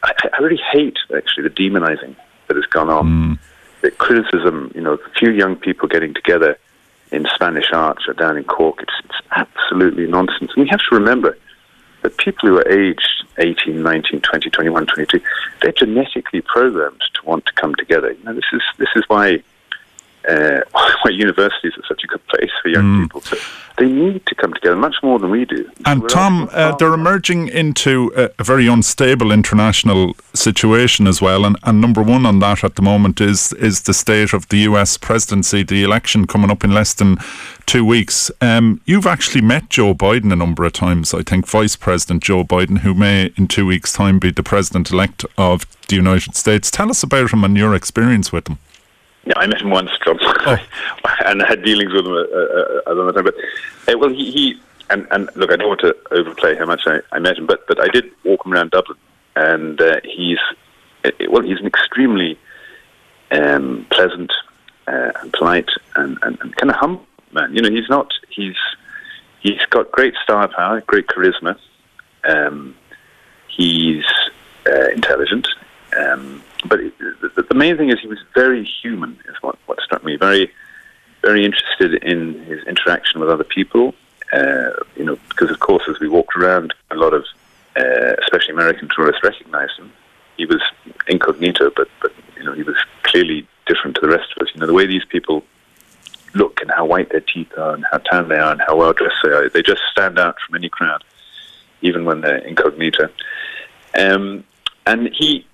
I, 0.04 0.14
I, 0.34 0.42
really 0.42 0.62
hate 0.72 0.98
actually 1.16 1.44
the 1.44 1.56
demonizing 1.56 2.16
that 2.48 2.56
has 2.56 2.66
gone 2.66 2.90
on. 2.90 3.06
Mm. 3.06 3.40
The 3.82 3.92
criticism, 3.92 4.72
you 4.76 4.82
know, 4.82 4.94
a 4.94 5.10
few 5.20 5.32
young 5.32 5.56
people 5.56 5.88
getting 5.88 6.14
together 6.14 6.58
in 7.12 7.28
Spanish 7.36 7.72
Arch 7.74 8.04
or 8.08 8.14
down 8.14 8.38
in 8.38 8.44
Cork, 8.44 8.82
it's, 8.82 8.94
it's 9.06 9.28
absolutely 9.32 10.08
nonsense. 10.08 10.52
And 10.56 10.64
we 10.64 10.70
have 10.70 10.80
to 10.90 10.96
remember 10.96 11.38
that 12.02 12.18
people 12.18 12.50
who 12.50 12.58
are 12.58 12.68
aged 12.68 13.26
18, 13.38 13.82
19, 13.82 14.22
20, 14.22 14.50
21, 14.50 14.86
22, 14.88 15.22
they're 15.62 15.72
genetically 15.72 16.42
programmed 16.42 17.02
to 17.14 17.26
want 17.26 17.46
to 17.46 17.54
come 17.54 17.76
together. 17.76 18.12
You 18.12 18.24
know, 18.24 18.34
this 18.34 18.46
is 18.52 18.62
this 18.78 18.90
is 18.96 19.04
why 19.08 19.44
uh, 20.27 20.62
why 20.72 21.12
universities 21.12 21.74
are 21.77 21.88
such 21.88 22.03
a 22.03 22.08
good 22.08 22.25
place 22.27 22.51
for 22.62 22.70
young 22.70 22.84
mm. 22.84 23.03
people. 23.03 23.22
To, 23.22 23.38
they 23.77 23.88
need 23.88 24.25
to 24.27 24.36
come 24.36 24.53
together 24.53 24.75
much 24.75 24.96
more 25.01 25.18
than 25.18 25.32
we 25.32 25.46
do. 25.46 25.70
And 25.86 26.08
Tom, 26.08 26.48
uh, 26.51 26.75
they're 26.75 26.94
emerging 26.94 27.48
into 27.48 28.12
a, 28.15 28.30
a, 28.38 28.44
very 28.44 28.68
unstable 28.68 29.32
international 29.32 30.15
situation 30.34 31.08
as 31.08 31.22
well. 31.22 31.44
And, 31.44 31.58
and, 31.63 31.82
number 31.82 32.03
one 32.03 32.25
on 32.25 32.39
that 32.39 32.63
at 32.63 32.75
the 32.75 32.84
moment 32.84 33.20
is 33.20 33.51
is 33.53 33.82
the 33.82 33.94
state 33.94 34.32
of 34.34 34.48
the 34.50 34.58
U.S. 34.58 34.98
presidency, 34.98 35.63
the 35.63 35.84
election 35.84 36.27
coming 36.27 36.51
up 36.51 36.63
in 36.63 36.72
less 36.72 36.94
than 36.94 37.18
two 37.65 37.84
weeks. 37.84 38.30
Um, 38.42 38.80
you've 38.86 39.08
actually 39.08 39.42
met 39.42 39.70
Joe 39.70 39.96
Biden 39.96 40.32
a 40.32 40.36
number 40.36 40.63
of 40.65 40.74
times. 40.74 41.13
I 41.13 41.24
think 41.24 41.48
Vice 41.48 41.75
President 41.75 42.24
Joe 42.24 42.44
Biden, 42.44 42.80
who 42.80 42.94
may 42.94 43.32
in 43.38 43.48
two 43.48 43.65
weeks' 43.65 43.92
time 43.92 44.20
be 44.20 44.30
the 44.30 44.44
president 44.44 44.92
elect 44.92 45.25
of 45.38 45.65
the 45.88 45.96
United 45.96 46.36
States. 46.36 46.70
Tell 46.70 46.89
us 46.92 47.01
about 47.01 47.34
him 47.34 47.44
and 47.44 47.58
your 47.58 47.74
experience 47.74 48.32
with 48.32 48.48
him. 48.48 48.60
Yeah, 49.25 49.34
I 49.38 49.48
met 49.48 49.62
him 49.62 49.70
once, 49.70 49.92
Trump, 50.01 50.20
oh. 50.24 50.58
and 51.25 51.42
I 51.42 51.48
had 51.48 51.63
dealings 51.63 51.94
with 51.94 52.06
him 52.06 52.15
at, 52.15 52.88
another 52.88 53.12
time. 53.13 53.24
But 53.24 53.36
uh, 53.94 53.98
well, 53.98 54.10
he, 54.10 54.32
he 54.32 54.62
and, 54.89 55.08
and 55.12 55.30
look, 55.36 55.51
I 55.51 55.56
don't 55.56 55.70
want 55.70 55.82
to 55.82 55.96
overplay 56.12 56.56
how 56.56 56.65
much 56.65 56.82
I, 56.86 57.00
I 57.12 57.20
met 57.20 57.38
him, 57.38 57.46
but 57.46 57.65
but 57.68 57.80
I 57.82 57.88
did 57.88 58.12
walk 58.24 58.46
him 58.46 58.53
around 58.53 58.72
Dublin, 58.72 58.98
and 59.36 59.82
uh, 59.82 60.00
he's 60.03 60.39
uh, 61.06 61.12
well, 61.30 61.42
he's 61.42 61.60
an 61.60 61.68
extremely 61.68 62.38
um, 63.32 63.86
pleasant 63.89 64.32
uh, 64.88 65.12
and 65.22 65.34
polite 65.34 65.70
and, 65.96 66.18
and, 66.22 66.38
and 66.42 66.56
kind 66.56 66.70
of 66.70 66.75
humble 66.75 67.06
man. 67.34 67.56
You 67.56 67.62
know, 67.62 67.70
he's 67.70 67.89
not 67.89 68.12
he's 68.30 68.56
he's 69.42 69.65
got 69.70 69.92
great 69.92 70.15
star 70.24 70.48
power, 70.48 70.82
great 70.82 71.08
charisma. 71.08 71.58
Um, 72.24 72.75
he's 73.48 74.06
uh, 74.68 74.89
intelligent, 74.89 75.48
um, 75.98 76.42
but 76.65 76.79
the, 77.00 77.46
the, 77.50 77.55
main 77.55 77.77
thing 77.77 77.89
is 77.89 78.00
he 78.00 78.08
was 78.08 78.20
very 78.34 78.63
human. 78.63 79.20
Is 79.27 79.36
what 79.41 79.58
what 79.65 79.79
struck 79.82 80.03
me. 80.03 80.15
Very 80.15 80.51
very 81.22 81.46
interested 81.46 82.03
in 82.03 82.43
his 82.46 82.63
interaction 82.65 83.20
with 83.20 83.29
other 83.29 83.43
people. 83.43 83.96
Uh, 84.32 84.72
you 84.96 85.05
know, 85.05 85.17
because 85.29 85.50
of 85.51 85.60
course, 85.60 85.84
as 85.89 86.00
we 86.00 86.08
walked 86.08 86.36
around, 86.36 86.74
a 86.91 86.96
lot 86.96 87.13
of, 87.13 87.25
uh, 87.77 88.13
especially 88.24 88.53
American 88.53 88.89
tourists, 88.93 89.24
recognized 89.24 89.77
him. 89.77 89.91
He 90.38 90.46
was 90.46 90.62
incognito, 91.08 91.72
but 91.75 91.88
but 92.01 92.12
you 92.38 92.43
know, 92.43 92.53
he 92.53 92.63
was 92.63 92.75
clearly 93.03 93.48
different 93.65 93.96
to 93.96 94.01
the 94.01 94.10
rest 94.10 94.34
of 94.36 94.46
us. 94.46 94.53
You 94.53 94.62
know, 94.62 94.67
the 94.67 94.74
way 94.74 94.86
these 94.86 95.05
people 95.05 95.43
look 96.36 96.62
and 96.62 96.72
how 96.72 96.86
white 96.86 97.10
their 97.12 97.22
teeth 97.22 97.51
are 97.58 97.75
and 97.75 97.86
how 97.91 98.00
tan 98.00 98.27
they 98.27 98.38
are 98.38 98.51
and 98.51 98.62
how 98.62 98.75
well 98.75 98.93
dressed 98.93 99.17
they 99.24 99.29
are, 99.29 99.50
they 99.50 99.62
just 99.62 99.82
stand 99.91 100.17
out 100.17 100.36
from 100.46 100.55
any 100.55 100.70
crowd, 100.70 101.03
even 101.82 102.05
when 102.05 102.22
they're 102.22 102.38
incognito. 102.38 103.10
Um, 103.96 104.43
and 104.86 105.10
he 105.13 105.46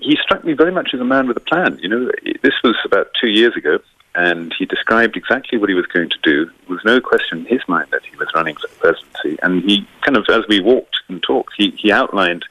he 0.00 0.18
struck 0.22 0.44
me 0.44 0.52
very 0.52 0.72
much 0.72 0.90
as 0.92 1.00
a 1.00 1.04
man 1.04 1.26
with 1.26 1.36
a 1.36 1.40
plan. 1.40 1.78
You 1.82 1.88
know, 1.88 2.10
this 2.42 2.54
was 2.62 2.76
about 2.84 3.10
two 3.20 3.28
years 3.28 3.56
ago, 3.56 3.78
and 4.14 4.52
he 4.58 4.66
described 4.66 5.16
exactly 5.16 5.58
what 5.58 5.68
he 5.68 5.74
was 5.74 5.86
going 5.86 6.10
to 6.10 6.18
do. 6.22 6.46
There 6.46 6.76
was 6.76 6.84
no 6.84 7.00
question 7.00 7.40
in 7.40 7.46
his 7.46 7.62
mind 7.68 7.88
that 7.90 8.02
he 8.04 8.16
was 8.16 8.28
running 8.34 8.56
for 8.56 8.68
the 8.68 8.74
presidency, 8.74 9.38
and 9.42 9.62
he 9.62 9.86
kind 10.02 10.16
of, 10.16 10.26
as 10.28 10.46
we 10.48 10.60
walked 10.60 10.96
and 11.08 11.22
talked, 11.22 11.54
he 11.56 11.70
he 11.70 11.90
outlined 11.92 12.44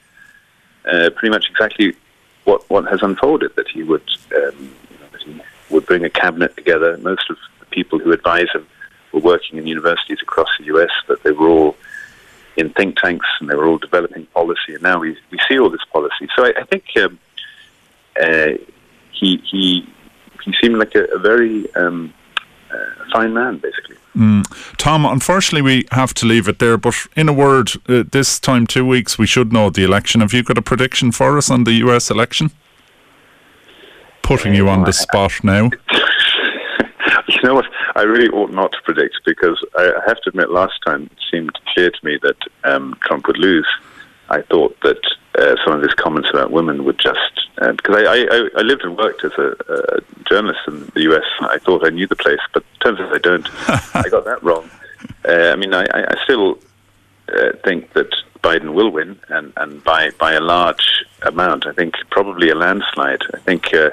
uh, 0.85 1.09
pretty 1.15 1.29
much 1.29 1.49
exactly 1.49 1.95
what 2.45 2.67
what 2.69 2.85
has 2.87 3.01
unfolded. 3.01 3.55
That 3.55 3.67
he 3.67 3.83
would 3.83 4.07
um, 4.35 4.73
you 4.91 4.99
know, 4.99 5.09
that 5.11 5.21
he 5.21 5.41
would 5.69 5.85
bring 5.85 6.03
a 6.05 6.09
cabinet 6.09 6.55
together. 6.55 6.97
Most 6.97 7.29
of 7.29 7.37
the 7.59 7.65
people 7.67 7.99
who 7.99 8.11
advise 8.11 8.49
him 8.53 8.65
were 9.11 9.19
working 9.19 9.57
in 9.57 9.67
universities 9.67 10.19
across 10.21 10.49
the 10.59 10.65
U.S., 10.65 10.91
but 11.07 11.21
they 11.23 11.31
were 11.31 11.47
all 11.47 11.75
in 12.57 12.71
think 12.71 12.97
tanks 12.97 13.25
and 13.39 13.49
they 13.49 13.55
were 13.55 13.65
all 13.65 13.77
developing 13.77 14.25
policy. 14.27 14.73
And 14.73 14.83
now 14.83 14.99
we 14.99 15.17
we 15.31 15.39
see 15.47 15.59
all 15.59 15.69
this 15.69 15.85
policy. 15.91 16.27
So 16.35 16.45
I, 16.45 16.53
I 16.57 16.63
think 16.63 16.85
um, 16.97 17.19
uh, 18.21 18.51
he 19.11 19.37
he 19.37 19.87
he 20.43 20.53
seemed 20.61 20.77
like 20.77 20.95
a, 20.95 21.05
a 21.05 21.19
very 21.19 21.73
um, 21.75 22.13
uh, 22.71 23.05
fine 23.11 23.33
man, 23.33 23.57
basically. 23.57 23.97
Mm. 24.15 24.43
Tom, 24.77 25.05
unfortunately, 25.05 25.61
we 25.61 25.87
have 25.91 26.13
to 26.15 26.25
leave 26.25 26.47
it 26.47 26.59
there. 26.59 26.77
But 26.77 26.95
in 27.15 27.29
a 27.29 27.33
word, 27.33 27.71
uh, 27.87 28.03
this 28.11 28.39
time 28.39 28.67
two 28.67 28.85
weeks, 28.85 29.17
we 29.17 29.27
should 29.27 29.53
know 29.53 29.69
the 29.69 29.83
election. 29.83 30.21
Have 30.21 30.33
you 30.33 30.43
got 30.43 30.57
a 30.57 30.61
prediction 30.61 31.11
for 31.11 31.37
us 31.37 31.49
on 31.49 31.63
the 31.63 31.73
U.S. 31.73 32.09
election? 32.09 32.51
Putting 34.21 34.53
you 34.53 34.69
on 34.69 34.83
the 34.83 34.93
spot 34.93 35.43
now. 35.43 35.69
you 37.49 37.55
know 37.55 37.61
what? 37.61 37.71
I 37.95 38.03
really 38.03 38.29
ought 38.29 38.51
not 38.51 38.73
to 38.73 38.81
predict 38.83 39.21
because 39.25 39.63
I 39.75 39.91
have 40.05 40.21
to 40.21 40.29
admit, 40.29 40.51
last 40.51 40.79
time 40.85 41.09
it 41.11 41.17
seemed 41.31 41.57
clear 41.73 41.89
to 41.89 42.05
me 42.05 42.19
that 42.21 42.37
um, 42.63 42.95
Trump 43.01 43.25
would 43.25 43.39
lose. 43.39 43.67
I 44.29 44.43
thought 44.43 44.79
that 44.81 45.01
uh, 45.35 45.55
some 45.65 45.73
of 45.73 45.81
his 45.81 45.95
comments 45.95 46.29
about 46.31 46.51
women 46.51 46.83
would 46.85 46.99
just 46.99 47.47
uh, 47.59 47.71
because 47.71 47.95
I, 47.95 48.17
I, 48.17 48.49
I, 48.57 48.61
lived 48.61 48.83
and 48.83 48.95
worked 48.95 49.23
as 49.23 49.31
a, 49.39 49.55
a, 49.67 50.01
journalist 50.29 50.59
in 50.67 50.91
the 50.93 51.11
US. 51.11 51.25
I 51.41 51.57
thought 51.57 51.83
I 51.83 51.89
knew 51.89 52.05
the 52.05 52.15
place, 52.15 52.39
but 52.53 52.63
turns 52.83 52.99
out 52.99 53.15
I 53.15 53.17
don't. 53.17 53.47
I 53.95 54.07
got 54.09 54.25
that 54.25 54.43
wrong. 54.43 54.69
Uh, 55.27 55.49
I 55.51 55.55
mean, 55.55 55.73
I, 55.73 55.85
I 55.91 56.15
still 56.25 56.59
uh, 57.33 57.53
think 57.63 57.93
that 57.93 58.13
Biden 58.43 58.73
will 58.73 58.91
win, 58.91 59.19
and, 59.29 59.53
and 59.57 59.83
by 59.83 60.11
by 60.19 60.33
a 60.33 60.39
large 60.39 61.03
amount. 61.23 61.65
I 61.65 61.73
think 61.73 61.95
probably 62.11 62.51
a 62.51 62.55
landslide. 62.55 63.23
I 63.33 63.39
think 63.39 63.73
uh, 63.73 63.89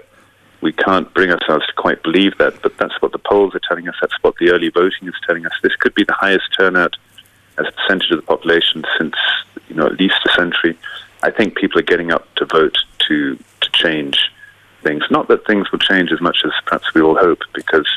we 0.61 0.73
can't 0.73 1.13
bring 1.15 1.31
ourselves 1.31 1.67
to 1.67 1.73
quite 1.75 2.03
believe 2.03 2.37
that, 2.39 2.61
but 2.63 2.77
that's 2.79 3.01
what 3.01 3.13
the 3.13 3.19
polls 3.19 3.55
are 3.55 3.61
telling 3.69 3.89
us. 3.89 3.95
That's 4.01 4.15
what 4.23 4.37
the 4.39 4.51
early 4.51 4.71
voting 4.71 5.09
is 5.09 5.15
telling 5.27 5.47
us. 5.47 5.53
This 5.63 5.77
could 5.77 5.95
be 5.95 6.05
the 6.05 6.15
highest 6.15 6.45
turnout 6.57 6.97
as 7.59 7.67
a 7.67 7.73
percentage 7.73 8.11
of 8.11 8.19
the 8.19 8.27
population 8.27 8.85
since 8.99 9.15
you 9.69 9.77
know 9.77 9.87
at 9.87 9.99
least 9.99 10.17
a 10.27 10.31
century. 10.31 10.77
I 11.23 11.31
think 11.31 11.57
people 11.57 11.79
are 11.79 11.83
getting 11.83 12.13
up 12.13 12.33
to 12.37 12.47
vote 12.47 12.79
to 13.09 13.37
to 13.37 13.71
change 13.73 14.31
things. 14.83 15.03
Not 15.11 15.29
that 15.29 15.47
things 15.47 15.71
will 15.71 15.79
change 15.79 16.13
as 16.13 16.21
much 16.21 16.39
as 16.45 16.53
perhaps 16.65 16.93
we 16.95 17.01
all 17.01 17.17
hope, 17.17 17.41
because 17.55 17.89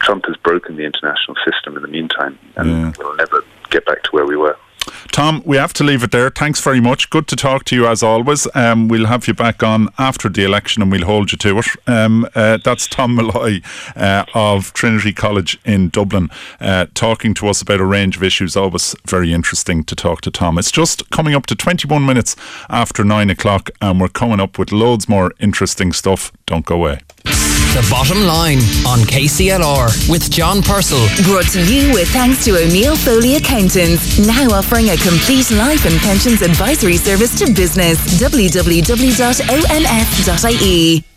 Trump 0.00 0.26
has 0.26 0.36
broken 0.36 0.76
the 0.76 0.84
international 0.84 1.36
system 1.44 1.76
in 1.76 1.82
the 1.82 1.88
meantime, 1.88 2.38
and 2.56 2.68
yeah. 2.70 2.92
we'll 2.98 3.16
never 3.16 3.44
get 3.70 3.84
back 3.86 4.02
to 4.04 4.10
where 4.10 4.26
we 4.26 4.36
were. 4.36 4.56
Tom, 5.12 5.42
we 5.44 5.56
have 5.56 5.72
to 5.74 5.84
leave 5.84 6.02
it 6.02 6.10
there. 6.10 6.30
Thanks 6.30 6.60
very 6.60 6.80
much. 6.80 7.10
Good 7.10 7.26
to 7.28 7.36
talk 7.36 7.64
to 7.64 7.76
you 7.76 7.86
as 7.86 8.02
always. 8.02 8.46
Um, 8.54 8.88
we'll 8.88 9.06
have 9.06 9.26
you 9.26 9.34
back 9.34 9.62
on 9.62 9.88
after 9.98 10.28
the 10.28 10.44
election 10.44 10.82
and 10.82 10.90
we'll 10.90 11.04
hold 11.06 11.32
you 11.32 11.38
to 11.38 11.58
it. 11.58 11.66
Um, 11.86 12.26
uh, 12.34 12.58
that's 12.62 12.86
Tom 12.86 13.14
Molloy 13.14 13.60
uh, 13.96 14.24
of 14.34 14.72
Trinity 14.74 15.12
College 15.12 15.58
in 15.64 15.88
Dublin 15.88 16.28
uh, 16.60 16.86
talking 16.94 17.34
to 17.34 17.48
us 17.48 17.62
about 17.62 17.80
a 17.80 17.84
range 17.84 18.16
of 18.16 18.22
issues. 18.22 18.56
Always 18.56 18.94
very 19.06 19.32
interesting 19.32 19.84
to 19.84 19.96
talk 19.96 20.20
to 20.22 20.30
Tom. 20.30 20.58
It's 20.58 20.70
just 20.70 21.08
coming 21.10 21.34
up 21.34 21.46
to 21.46 21.54
21 21.54 22.04
minutes 22.04 22.36
after 22.68 23.04
nine 23.04 23.30
o'clock 23.30 23.70
and 23.80 24.00
we're 24.00 24.08
coming 24.08 24.40
up 24.40 24.58
with 24.58 24.72
loads 24.72 25.08
more 25.08 25.32
interesting 25.40 25.92
stuff. 25.92 26.32
Don't 26.46 26.64
go 26.64 26.76
away. 26.76 27.00
The 27.74 27.86
Bottom 27.90 28.22
Line 28.24 28.58
on 28.88 29.00
KCLR 29.06 30.08
with 30.08 30.30
John 30.30 30.62
Purcell. 30.62 31.06
Brought 31.24 31.48
to 31.52 31.62
you 31.62 31.92
with 31.92 32.08
thanks 32.08 32.44
to 32.46 32.56
O'Neill 32.56 32.96
Foley 32.96 33.36
Accountants, 33.36 34.18
now 34.26 34.48
offering 34.50 34.88
a 34.88 34.96
complete 34.96 35.50
life 35.50 35.84
and 35.84 36.00
pensions 36.00 36.40
advisory 36.40 36.96
service 36.96 37.38
to 37.38 37.52
business. 37.52 37.98
www.onf.ie. 38.20 38.64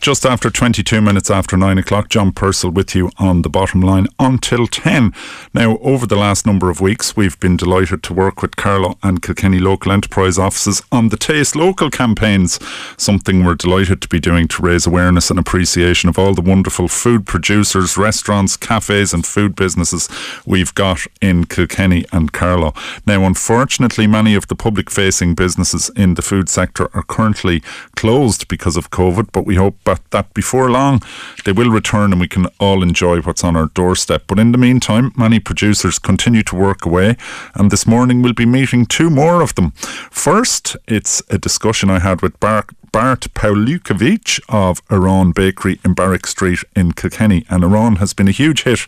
Just 0.01 0.25
after 0.25 0.49
22 0.49 0.99
minutes 0.99 1.29
after 1.29 1.55
9 1.55 1.77
o'clock, 1.77 2.09
John 2.09 2.31
Purcell 2.31 2.71
with 2.71 2.95
you 2.95 3.11
on 3.17 3.43
The 3.43 3.49
Bottom 3.49 3.81
Line 3.81 4.07
until 4.19 4.65
10. 4.65 5.13
Now, 5.53 5.77
over 5.77 6.07
the 6.07 6.15
last 6.15 6.45
number 6.45 6.71
of 6.71 6.81
weeks, 6.81 7.15
we've 7.15 7.39
been 7.39 7.55
delighted 7.55 8.01
to 8.03 8.13
work 8.13 8.41
with 8.41 8.55
Carlow 8.55 8.97
and 9.03 9.21
Kilkenny 9.21 9.59
local 9.59 9.91
enterprise 9.91 10.39
offices 10.39 10.81
on 10.91 11.09
the 11.09 11.17
Taste 11.17 11.55
Local 11.55 11.91
campaigns, 11.91 12.59
something 12.97 13.45
we're 13.45 13.53
delighted 13.55 14.01
to 14.01 14.07
be 14.07 14.19
doing 14.19 14.47
to 14.49 14.63
raise 14.63 14.87
awareness 14.87 15.29
and 15.29 15.37
appreciation 15.37 16.09
of 16.09 16.17
all 16.17 16.33
the 16.33 16.40
wonderful 16.41 16.87
food 16.87 17.25
producers, 17.25 17.97
restaurants, 17.97 18.57
cafes, 18.57 19.13
and 19.13 19.25
food 19.25 19.55
businesses 19.55 20.09
we've 20.45 20.73
got 20.75 21.05
in 21.21 21.45
Kilkenny 21.45 22.05
and 22.11 22.31
Carlow. 22.31 22.73
Now, 23.05 23.23
unfortunately, 23.23 24.07
many 24.07 24.35
of 24.35 24.47
the 24.47 24.55
public 24.55 24.89
facing 24.89 25.35
businesses 25.35 25.89
in 25.95 26.15
the 26.15 26.21
food 26.21 26.49
sector 26.49 26.89
are 26.93 27.03
currently 27.03 27.61
closed 27.95 28.47
because 28.47 28.77
of 28.77 28.91
COVID, 28.91 29.31
but 29.31 29.45
we 29.45 29.55
hope 29.55 29.77
that 29.85 30.33
before 30.33 30.69
long 30.69 31.01
they 31.45 31.51
will 31.51 31.69
return 31.69 32.11
and 32.11 32.19
we 32.19 32.27
can 32.27 32.47
all 32.59 32.83
enjoy 32.83 33.21
what's 33.21 33.43
on 33.43 33.55
our 33.55 33.67
doorstep. 33.67 34.23
But 34.27 34.39
in 34.39 34.51
the 34.51 34.57
meantime, 34.57 35.11
many 35.15 35.39
producers 35.39 35.99
continue 35.99 36.43
to 36.43 36.55
work 36.55 36.85
away, 36.85 37.17
and 37.55 37.71
this 37.71 37.87
morning 37.87 38.21
we'll 38.21 38.33
be 38.33 38.45
meeting 38.45 38.85
two 38.85 39.09
more 39.09 39.41
of 39.41 39.55
them. 39.55 39.71
First, 40.11 40.75
it's 40.87 41.21
a 41.29 41.37
discussion 41.37 41.89
I 41.89 41.99
had 41.99 42.21
with 42.21 42.39
Bart 42.39 42.69
Bart 42.91 43.21
Pawlukojc 43.33 44.41
of 44.49 44.85
Arán 44.87 45.33
Bakery 45.33 45.79
in 45.85 45.93
Barrack 45.93 46.27
Street 46.27 46.59
in 46.75 46.91
Kilkenny. 46.91 47.45
And 47.49 47.63
Arán 47.63 47.97
has 47.99 48.13
been 48.13 48.27
a 48.27 48.31
huge 48.31 48.63
hit 48.63 48.81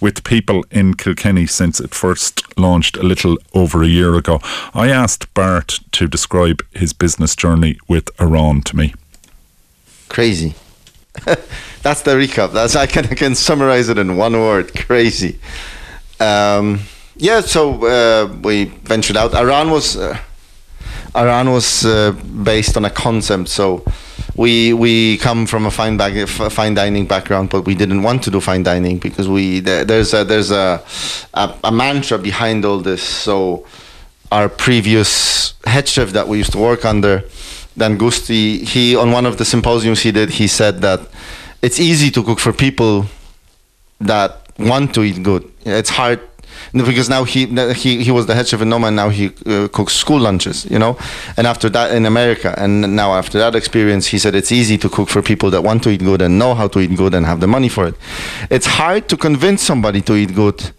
with 0.00 0.24
people 0.24 0.64
in 0.70 0.94
Kilkenny 0.94 1.46
since 1.46 1.78
it 1.78 1.94
first 1.94 2.58
launched 2.58 2.96
a 2.96 3.02
little 3.02 3.36
over 3.52 3.82
a 3.82 3.86
year 3.88 4.14
ago. 4.14 4.40
I 4.72 4.88
asked 4.88 5.32
Bart 5.34 5.80
to 5.92 6.08
describe 6.08 6.64
his 6.72 6.92
business 6.92 7.36
journey 7.36 7.78
with 7.86 8.06
Arán 8.16 8.64
to 8.64 8.76
me. 8.76 8.94
Crazy. 10.08 10.54
That's 11.82 12.02
the 12.02 12.12
recap. 12.12 12.52
That's 12.52 12.76
I 12.76 12.86
can 12.86 13.06
I 13.06 13.14
can 13.14 13.34
summarize 13.34 13.88
it 13.88 13.98
in 13.98 14.16
one 14.16 14.32
word. 14.32 14.74
Crazy. 14.74 15.38
Um, 16.18 16.80
yeah, 17.16 17.40
so 17.40 17.84
uh, 17.84 18.32
we 18.42 18.64
ventured 18.64 19.16
out. 19.16 19.32
Arán 19.32 19.70
was 19.70 19.96
uh, 19.96 20.18
Arán 21.14 21.52
was 21.52 21.84
uh, 21.84 22.12
based 22.44 22.76
on 22.76 22.84
a 22.84 22.90
concept. 22.90 23.48
So 23.48 23.84
we 24.36 24.72
we 24.72 25.18
come 25.18 25.46
from 25.46 25.66
a 25.66 25.70
fine 25.70 25.96
bag, 25.96 26.28
fine 26.28 26.74
dining 26.74 27.06
background, 27.06 27.50
but 27.50 27.66
we 27.66 27.74
didn't 27.74 28.02
want 28.02 28.22
to 28.24 28.30
do 28.30 28.40
fine 28.40 28.62
dining 28.62 28.98
because 28.98 29.28
we 29.28 29.60
there's 29.60 30.14
a 30.14 30.24
there's 30.24 30.50
a, 30.50 30.82
a, 31.34 31.54
a 31.64 31.72
mantra 31.72 32.18
behind 32.18 32.64
all 32.64 32.78
this. 32.78 33.02
So 33.02 33.66
our 34.30 34.48
previous 34.48 35.54
head 35.64 35.88
chef 35.88 36.10
that 36.10 36.28
we 36.28 36.38
used 36.38 36.52
to 36.52 36.58
work 36.58 36.84
under, 36.84 37.24
Dan 37.76 37.98
Giusti, 37.98 38.62
he 38.62 38.94
on 38.96 39.10
one 39.10 39.26
of 39.26 39.36
the 39.36 39.44
symposiums 39.44 40.00
he 40.00 40.12
did, 40.12 40.30
he 40.30 40.46
said 40.46 40.80
that 40.82 41.00
it's 41.62 41.80
easy 41.80 42.10
to 42.12 42.22
cook 42.22 42.38
for 42.38 42.52
people 42.52 43.06
that 44.00 44.36
want 44.58 44.94
to 44.94 45.02
eat 45.02 45.22
good. 45.22 45.50
It's 45.64 45.90
hard 45.90 46.20
because 46.72 47.08
now 47.08 47.24
he 47.24 47.46
he 47.74 48.02
he 48.04 48.10
was 48.10 48.26
the 48.26 48.34
head 48.34 48.46
chef 48.48 48.60
in 48.60 48.68
Noma, 48.68 48.88
and 48.88 48.96
now 48.96 49.08
he 49.08 49.32
uh, 49.46 49.68
cooks 49.68 49.94
school 49.94 50.20
lunches. 50.20 50.64
You 50.70 50.78
know, 50.78 50.96
and 51.36 51.46
after 51.46 51.68
that 51.70 51.92
in 51.92 52.06
America, 52.06 52.54
and 52.56 52.94
now 52.96 53.14
after 53.14 53.38
that 53.38 53.54
experience, 53.54 54.06
he 54.06 54.18
said 54.18 54.34
it's 54.34 54.52
easy 54.52 54.78
to 54.78 54.88
cook 54.88 55.08
for 55.08 55.22
people 55.22 55.50
that 55.50 55.62
want 55.62 55.82
to 55.84 55.90
eat 55.90 56.00
good 56.00 56.22
and 56.22 56.38
know 56.38 56.54
how 56.54 56.68
to 56.68 56.80
eat 56.80 56.96
good 56.96 57.14
and 57.14 57.26
have 57.26 57.40
the 57.40 57.46
money 57.46 57.68
for 57.68 57.86
it. 57.86 57.94
It's 58.50 58.66
hard 58.66 59.08
to 59.08 59.16
convince 59.16 59.62
somebody 59.62 60.00
to 60.02 60.14
eat 60.14 60.34
good 60.34 60.72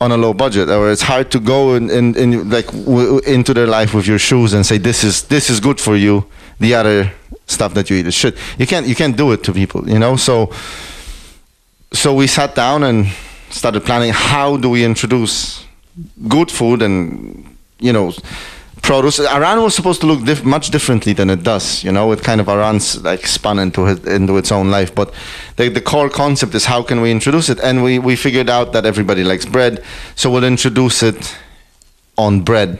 on 0.00 0.12
a 0.12 0.16
low 0.16 0.34
budget 0.34 0.68
or 0.68 0.90
it's 0.90 1.02
hard 1.02 1.30
to 1.30 1.40
go 1.40 1.74
in, 1.74 1.88
in, 1.88 2.14
in 2.16 2.50
like 2.50 2.66
w- 2.66 3.18
into 3.20 3.54
their 3.54 3.66
life 3.66 3.94
with 3.94 4.06
your 4.06 4.18
shoes 4.18 4.52
and 4.52 4.66
say 4.66 4.76
this 4.76 5.02
is 5.02 5.22
this 5.24 5.48
is 5.48 5.58
good 5.58 5.80
for 5.80 5.96
you 5.96 6.26
the 6.60 6.74
other 6.74 7.10
stuff 7.46 7.72
that 7.72 7.88
you 7.88 7.96
eat 7.96 8.06
is 8.06 8.12
shit 8.12 8.36
you 8.58 8.66
can't 8.66 8.86
you 8.86 8.94
can't 8.94 9.16
do 9.16 9.32
it 9.32 9.42
to 9.42 9.54
people 9.54 9.88
you 9.88 9.98
know 9.98 10.14
so 10.14 10.52
so 11.94 12.12
we 12.12 12.26
sat 12.26 12.54
down 12.54 12.82
and 12.82 13.06
started 13.50 13.84
planning 13.84 14.12
how 14.12 14.56
do 14.56 14.68
we 14.70 14.84
introduce 14.84 15.64
good 16.28 16.50
food 16.50 16.82
and 16.82 17.56
you 17.78 17.92
know 17.92 18.12
produce? 18.82 19.20
Aran 19.20 19.62
was 19.62 19.74
supposed 19.74 20.00
to 20.02 20.06
look 20.06 20.44
much 20.44 20.70
differently 20.70 21.12
than 21.12 21.30
it 21.30 21.42
does 21.42 21.82
you 21.84 21.92
know? 21.92 22.12
It 22.12 22.22
kind 22.22 22.40
of 22.40 22.48
Aran's 22.48 23.02
like 23.02 23.26
spun 23.26 23.58
into 23.58 23.86
it, 23.86 24.06
into 24.06 24.36
its 24.36 24.52
own 24.52 24.70
life 24.70 24.94
but 24.94 25.12
the, 25.56 25.68
the 25.68 25.80
core 25.80 26.10
concept 26.10 26.54
is 26.54 26.64
how 26.66 26.82
can 26.82 27.00
we 27.00 27.10
introduce 27.10 27.48
it? 27.48 27.58
And 27.60 27.82
we, 27.82 27.98
we 27.98 28.16
figured 28.16 28.50
out 28.50 28.72
that 28.72 28.84
everybody 28.86 29.24
likes 29.24 29.46
bread 29.46 29.82
so 30.14 30.30
we'll 30.30 30.44
introduce 30.44 31.02
it 31.02 31.36
on 32.18 32.40
bread. 32.40 32.78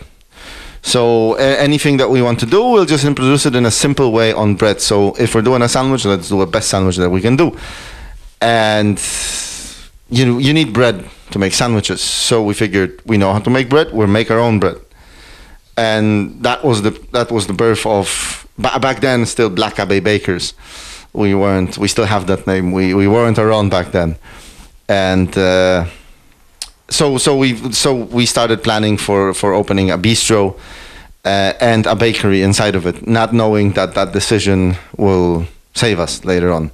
So 0.82 1.34
anything 1.34 1.96
that 1.96 2.08
we 2.10 2.22
want 2.22 2.38
to 2.40 2.46
do 2.46 2.62
we'll 2.68 2.86
just 2.86 3.04
introduce 3.04 3.46
it 3.46 3.54
in 3.54 3.66
a 3.66 3.70
simple 3.70 4.12
way 4.12 4.32
on 4.32 4.54
bread. 4.54 4.80
So 4.80 5.14
if 5.14 5.34
we're 5.34 5.42
doing 5.42 5.62
a 5.62 5.68
sandwich 5.68 6.04
let's 6.04 6.28
do 6.28 6.42
a 6.42 6.46
best 6.46 6.68
sandwich 6.68 6.96
that 6.96 7.10
we 7.10 7.20
can 7.20 7.36
do. 7.36 7.56
And 8.40 8.98
you 10.08 10.38
you 10.38 10.52
need 10.52 10.72
bread 10.72 11.08
to 11.30 11.38
make 11.38 11.52
sandwiches 11.52 12.00
so 12.00 12.42
we 12.42 12.54
figured 12.54 13.00
we 13.06 13.16
know 13.16 13.32
how 13.32 13.40
to 13.40 13.50
make 13.50 13.68
bread 13.68 13.92
we'll 13.92 14.06
make 14.06 14.30
our 14.30 14.38
own 14.38 14.58
bread 14.60 14.76
and 15.76 16.42
that 16.42 16.64
was 16.64 16.82
the 16.82 16.90
that 17.12 17.30
was 17.30 17.46
the 17.46 17.52
birth 17.52 17.84
of 17.86 18.46
back 18.58 19.00
then 19.00 19.26
still 19.26 19.50
Black 19.50 19.78
Abbey 19.78 20.00
Bakers. 20.00 20.54
We 21.12 21.34
weren't. 21.34 21.78
We 21.78 21.88
still 21.88 22.06
have 22.06 22.26
that 22.26 22.46
name. 22.46 22.72
We 22.72 22.94
we 22.94 23.08
weren't 23.08 23.38
around 23.38 23.70
back 23.70 23.92
then, 23.92 24.16
and 24.88 25.36
uh, 25.36 25.86
so 26.88 27.18
so 27.18 27.36
we 27.36 27.72
so 27.72 27.94
we 27.94 28.26
started 28.26 28.62
planning 28.62 28.98
for 28.98 29.34
for 29.34 29.54
opening 29.54 29.90
a 29.90 29.98
bistro 29.98 30.58
uh, 31.24 31.52
and 31.60 31.86
a 31.86 31.94
bakery 31.94 32.42
inside 32.42 32.74
of 32.74 32.86
it, 32.86 33.06
not 33.06 33.32
knowing 33.32 33.72
that 33.72 33.94
that 33.94 34.12
decision 34.12 34.76
will 34.96 35.46
save 35.74 36.00
us 36.00 36.24
later 36.24 36.52
on. 36.52 36.70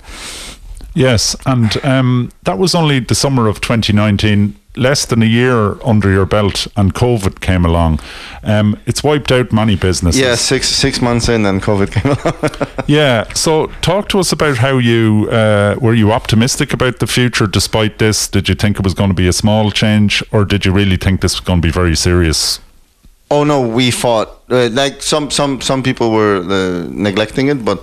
Yes, 0.95 1.37
and 1.47 1.83
um, 1.85 2.31
that 2.43 2.59
was 2.59 2.75
only 2.75 3.01
the 3.01 3.15
summer 3.15 3.49
of 3.49 3.61
2019 3.61 4.57
less 4.77 5.05
than 5.05 5.23
a 5.23 5.27
year 5.27 5.81
under 5.83 6.11
your 6.11 6.25
belt 6.25 6.67
and 6.77 6.95
COVID 6.95 7.41
came 7.41 7.65
along, 7.65 8.01
um, 8.43 8.79
it's 8.87 9.03
wiped 9.03 9.31
out 9.31 9.53
many 9.53 9.77
businesses. 9.77 10.21
Yeah, 10.21 10.35
six 10.35 10.69
six 10.69 11.01
months 11.01 11.29
in 11.29 11.45
and 11.47 11.63
COVID 11.63 11.93
came 11.93 12.13
along. 12.13 12.85
yeah. 12.87 13.31
So 13.35 13.67
talk 13.83 14.09
to 14.11 14.19
us 14.19 14.33
about 14.33 14.59
how 14.59 14.79
you 14.79 15.29
uh, 15.31 15.77
were 15.81 15.95
you 15.95 16.13
optimistic 16.13 16.73
about 16.73 16.99
the 16.99 17.07
future 17.07 17.47
despite 17.47 17.99
this? 17.99 18.29
Did 18.29 18.49
you 18.49 18.55
think 18.55 18.79
it 18.79 18.85
was 18.85 18.95
going 18.95 19.11
to 19.11 19.15
be 19.15 19.29
a 19.29 19.33
small 19.33 19.71
change, 19.71 20.23
or 20.33 20.45
did 20.45 20.65
you 20.65 20.73
really 20.73 20.97
think 20.97 21.21
this 21.21 21.35
was 21.35 21.41
going 21.41 21.61
to 21.61 21.67
be 21.67 21.73
very 21.73 21.97
serious? 21.97 22.61
Oh 23.31 23.45
no, 23.45 23.61
we 23.61 23.91
thought 23.91 24.43
uh, 24.51 24.69
like 24.71 25.03
some 25.03 25.31
some 25.31 25.61
some 25.61 25.83
people 25.83 26.11
were 26.11 26.43
uh, 26.43 26.89
neglecting 26.91 27.49
it, 27.49 27.65
but 27.65 27.83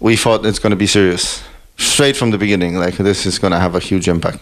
we 0.00 0.16
thought 0.16 0.44
it's 0.46 0.58
going 0.58 0.70
to 0.70 0.76
be 0.76 0.86
serious 0.86 1.42
straight 1.78 2.16
from 2.16 2.30
the 2.30 2.38
beginning. 2.38 2.76
Like 2.76 2.96
this 2.96 3.24
is 3.24 3.38
going 3.38 3.52
to 3.52 3.58
have 3.58 3.74
a 3.74 3.80
huge 3.80 4.08
impact. 4.08 4.40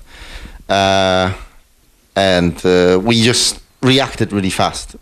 Uh, 0.69 1.33
and 2.17 2.65
uh, 2.65 2.99
we 3.03 3.23
just 3.23 3.61
reacted 3.83 4.33
really 4.33 4.51
fast. 4.51 4.97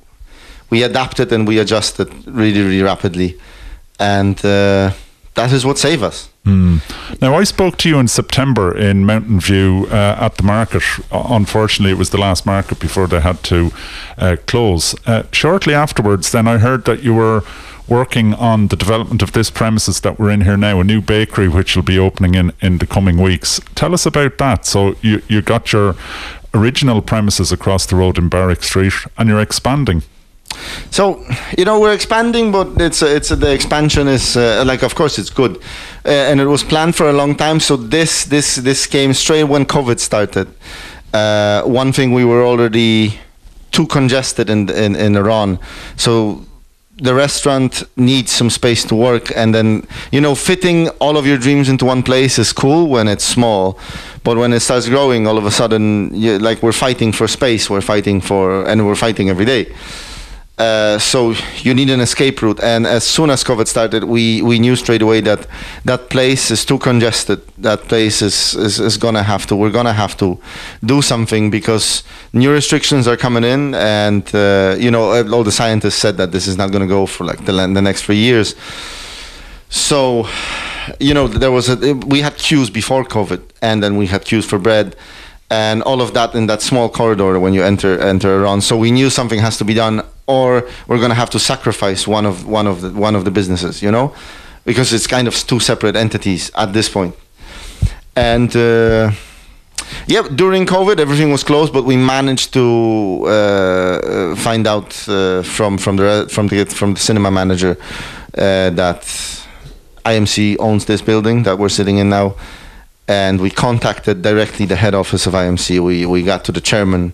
We 0.71 0.83
adapted 0.83 1.33
and 1.33 1.47
we 1.47 1.59
adjusted 1.59 2.09
really, 2.27 2.61
really 2.61 2.83
rapidly, 2.83 3.39
and 4.01 4.37
uh, 4.45 4.91
that 5.35 5.53
is 5.53 5.65
what 5.65 5.79
saved 5.79 6.03
us. 6.03 6.29
Mm. 6.45 6.81
Now, 7.21 7.35
I 7.37 7.45
spoke 7.45 7.77
to 7.79 7.89
you 7.89 7.99
in 7.99 8.09
September 8.09 8.77
in 8.77 9.07
Mountain 9.07 9.41
View 9.41 9.87
uh, 9.91 10.17
at 10.21 10.37
the 10.37 10.43
market. 10.43 10.83
Unfortunately, 11.11 11.93
it 11.93 11.99
was 11.99 12.11
the 12.11 12.19
last 12.19 12.45
market 12.45 12.81
before 12.81 13.07
they 13.07 13.21
had 13.21 13.43
to 13.45 13.73
uh, 14.19 14.37
close. 14.47 14.95
Uh, 15.07 15.23
shortly 15.33 15.75
afterwards, 15.75 16.33
then 16.33 16.47
I 16.47 16.59
heard 16.59 16.85
that 16.85 17.03
you 17.03 17.15
were 17.15 17.43
working 17.89 18.35
on 18.35 18.69
the 18.69 18.77
development 18.77 19.23
of 19.23 19.33
this 19.33 19.51
premises 19.51 20.01
that 20.01 20.19
we're 20.19 20.31
in 20.31 20.43
here 20.43 20.57
now, 20.57 20.81
a 20.81 20.85
new 20.85 21.01
bakery 21.01 21.49
which 21.49 21.77
will 21.77 21.83
be 21.83 21.99
opening 21.99 22.35
in, 22.35 22.53
in 22.61 22.79
the 22.79 22.87
coming 22.87 23.19
weeks. 23.19 23.61
Tell 23.75 23.93
us 23.93 24.07
about 24.07 24.39
that. 24.39 24.65
So 24.67 24.97
you, 25.03 25.23
you 25.29 25.43
got 25.43 25.73
your 25.73 25.95
original 26.55 27.03
premises 27.03 27.53
across 27.53 27.87
the 27.87 27.97
road 27.97 28.17
in 28.17 28.29
Barrack 28.29 28.63
Street, 28.63 28.95
and 29.19 29.29
you're 29.29 29.41
expanding. 29.41 30.03
So 30.91 31.25
you 31.59 31.65
know 31.65 31.81
we're 31.81 31.93
expanding, 31.93 32.53
but 32.53 32.81
it's 32.81 33.03
uh, 33.03 33.07
it's 33.07 33.31
uh, 33.33 33.35
the 33.35 33.53
expansion 33.53 34.07
is 34.07 34.37
uh, 34.37 34.63
like 34.65 34.85
of 34.85 34.95
course 34.95 35.19
it's 35.19 35.31
good, 35.31 35.57
uh, 36.05 36.09
and 36.09 36.41
it 36.41 36.47
was 36.47 36.63
planned 36.63 36.95
for 36.95 37.09
a 37.09 37.13
long 37.13 37.35
time. 37.35 37.59
So 37.59 37.77
this 37.77 38.25
this 38.25 38.57
this 38.57 38.87
came 38.87 39.15
straight 39.15 39.45
when 39.45 39.67
COVID 39.67 39.99
started. 39.99 40.49
Uh, 41.13 41.63
one 41.63 41.93
thing 41.93 42.13
we 42.13 42.25
were 42.25 42.45
already 42.45 43.19
too 43.73 43.87
congested 43.87 44.49
in 44.49 44.71
in, 44.71 44.95
in 44.95 45.15
Arán, 45.15 45.59
so 45.97 46.45
the 46.99 47.15
restaurant 47.15 47.83
needs 47.97 48.31
some 48.31 48.49
space 48.49 48.85
to 48.85 48.95
work 48.95 49.37
and 49.37 49.53
then 49.53 49.85
you 50.13 50.21
know 50.21 50.35
fitting 50.35 50.89
all 51.01 51.17
of 51.17 51.27
your 51.27 51.37
dreams 51.37 51.69
into 51.69 51.85
one 51.85 52.03
place 52.03 52.39
is 52.39 52.53
cool 52.53 52.89
when 52.89 53.09
it's 53.09 53.25
small 53.25 53.79
but 54.23 54.37
when 54.37 54.53
it 54.53 54.61
starts 54.61 54.89
growing 54.89 55.27
all 55.27 55.37
of 55.37 55.45
a 55.45 55.51
sudden 55.51 56.11
you, 56.15 56.39
like 56.39 56.63
we're 56.63 56.73
fighting 56.73 57.11
for 57.11 57.27
space 57.27 57.69
we're 57.69 57.81
fighting 57.81 58.21
for 58.21 58.65
and 58.69 58.87
we're 58.87 58.95
fighting 58.95 59.29
every 59.29 59.45
day 59.45 59.67
uh, 60.57 60.99
so 61.01 61.35
you 61.63 61.75
need 61.75 61.91
an 61.91 62.01
escape 62.01 62.41
route. 62.41 62.61
And 62.63 62.87
as 62.87 63.05
soon 63.05 63.31
as 63.31 63.43
covid 63.43 63.67
started 63.67 64.05
we 64.05 64.41
we 64.43 64.59
knew 64.61 64.77
straight 64.77 65.03
away 65.03 65.21
that 65.23 65.47
that 65.85 66.11
place 66.11 66.51
is 66.51 66.65
too 66.65 66.79
congested. 66.79 67.41
That 67.59 67.81
place 67.89 68.23
is 68.23 68.55
is, 68.55 68.79
is 68.79 68.97
gonna 68.97 69.25
have 69.25 69.47
to 69.47 69.57
we're 69.57 69.73
gonna 69.73 69.93
have 69.93 70.17
to 70.19 70.39
do 70.85 71.03
something 71.03 71.51
because 71.51 72.05
new 72.33 72.53
restrictions 72.53 73.09
are 73.09 73.17
coming 73.17 73.43
in. 73.43 73.75
And 73.75 74.23
uh, 74.33 74.77
you 74.79 74.91
know 74.91 75.27
all 75.33 75.43
the 75.43 75.53
scientists 75.53 75.97
said 75.97 76.17
that 76.19 76.31
this 76.31 76.47
is 76.47 76.57
not 76.57 76.71
gonna 76.71 76.87
go 76.87 77.07
for 77.07 77.25
like 77.25 77.45
the, 77.47 77.53
the 77.53 77.83
next 77.83 78.05
three 78.05 78.19
years. 78.19 78.55
So 79.71 80.29
you 81.01 81.15
know 81.15 81.27
there 81.27 81.51
was 81.51 81.69
a 81.69 81.95
we 82.07 82.21
had 82.21 82.37
queues 82.37 82.71
before 82.71 83.05
covid 83.05 83.41
and 83.61 83.83
then 83.83 83.97
we 83.97 84.07
had 84.07 84.25
queues 84.25 84.45
for 84.45 84.59
bread 84.59 84.95
and 85.51 85.83
all 85.83 86.01
of 86.01 86.15
that 86.15 86.35
in 86.35 86.47
that 86.47 86.63
small 86.63 86.89
corridor 86.89 87.39
when 87.39 87.55
you 87.55 87.63
enter 87.63 88.01
enter 88.01 88.43
around. 88.43 88.63
So 88.63 88.77
we 88.77 88.91
knew 88.91 89.11
something 89.11 89.41
has 89.41 89.57
to 89.59 89.65
be 89.65 89.75
done, 89.75 90.03
or 90.27 90.69
we're 90.87 90.99
going 90.99 91.11
to 91.11 91.15
have 91.15 91.31
to 91.31 91.39
sacrifice 91.39 92.07
one 92.07 92.27
of 92.27 92.47
one 92.47 92.67
of 92.67 92.81
the 92.81 92.91
one 92.91 93.15
of 93.15 93.25
the 93.25 93.31
businesses, 93.31 93.83
you 93.83 93.91
know, 93.91 94.15
because 94.65 94.93
it's 94.93 95.07
kind 95.07 95.29
of 95.29 95.35
two 95.35 95.61
separate 95.61 95.97
entities 95.97 96.51
at 96.57 96.73
this 96.73 96.89
point. 96.89 97.15
And 98.17 98.55
uh, 98.57 99.11
yeah, 100.07 100.23
during 100.35 100.67
COVID, 100.67 100.99
everything 100.99 101.31
was 101.31 101.45
closed, 101.45 101.73
but 101.73 101.85
we 101.85 101.97
managed 101.97 102.53
to 102.55 103.25
uh, 103.27 104.37
find 104.37 104.67
out 104.67 105.09
uh, 105.09 105.43
from 105.43 105.79
from 105.79 105.97
the 105.97 106.27
from 106.31 106.49
the 106.49 106.65
from 106.65 106.95
the 106.95 107.01
cinema 107.01 107.31
manager 107.31 107.77
uh, 108.39 108.71
that 108.71 109.03
IMC 110.05 110.57
owns 110.59 110.85
this 110.85 111.03
building 111.03 111.45
that 111.45 111.59
we're 111.59 111.71
sitting 111.71 111.99
in 111.99 112.09
now 112.09 112.35
and 113.09 113.41
we 113.41 113.51
contacted 113.51 114.23
directly 114.23 114.67
the 114.67 114.77
head 114.77 114.95
office 114.95 115.27
of 115.27 115.35
IMC. 115.35 115.81
We 115.81 116.07
we 116.07 116.23
got 116.23 116.45
to 116.45 116.53
the 116.53 116.61
chairman, 116.61 117.13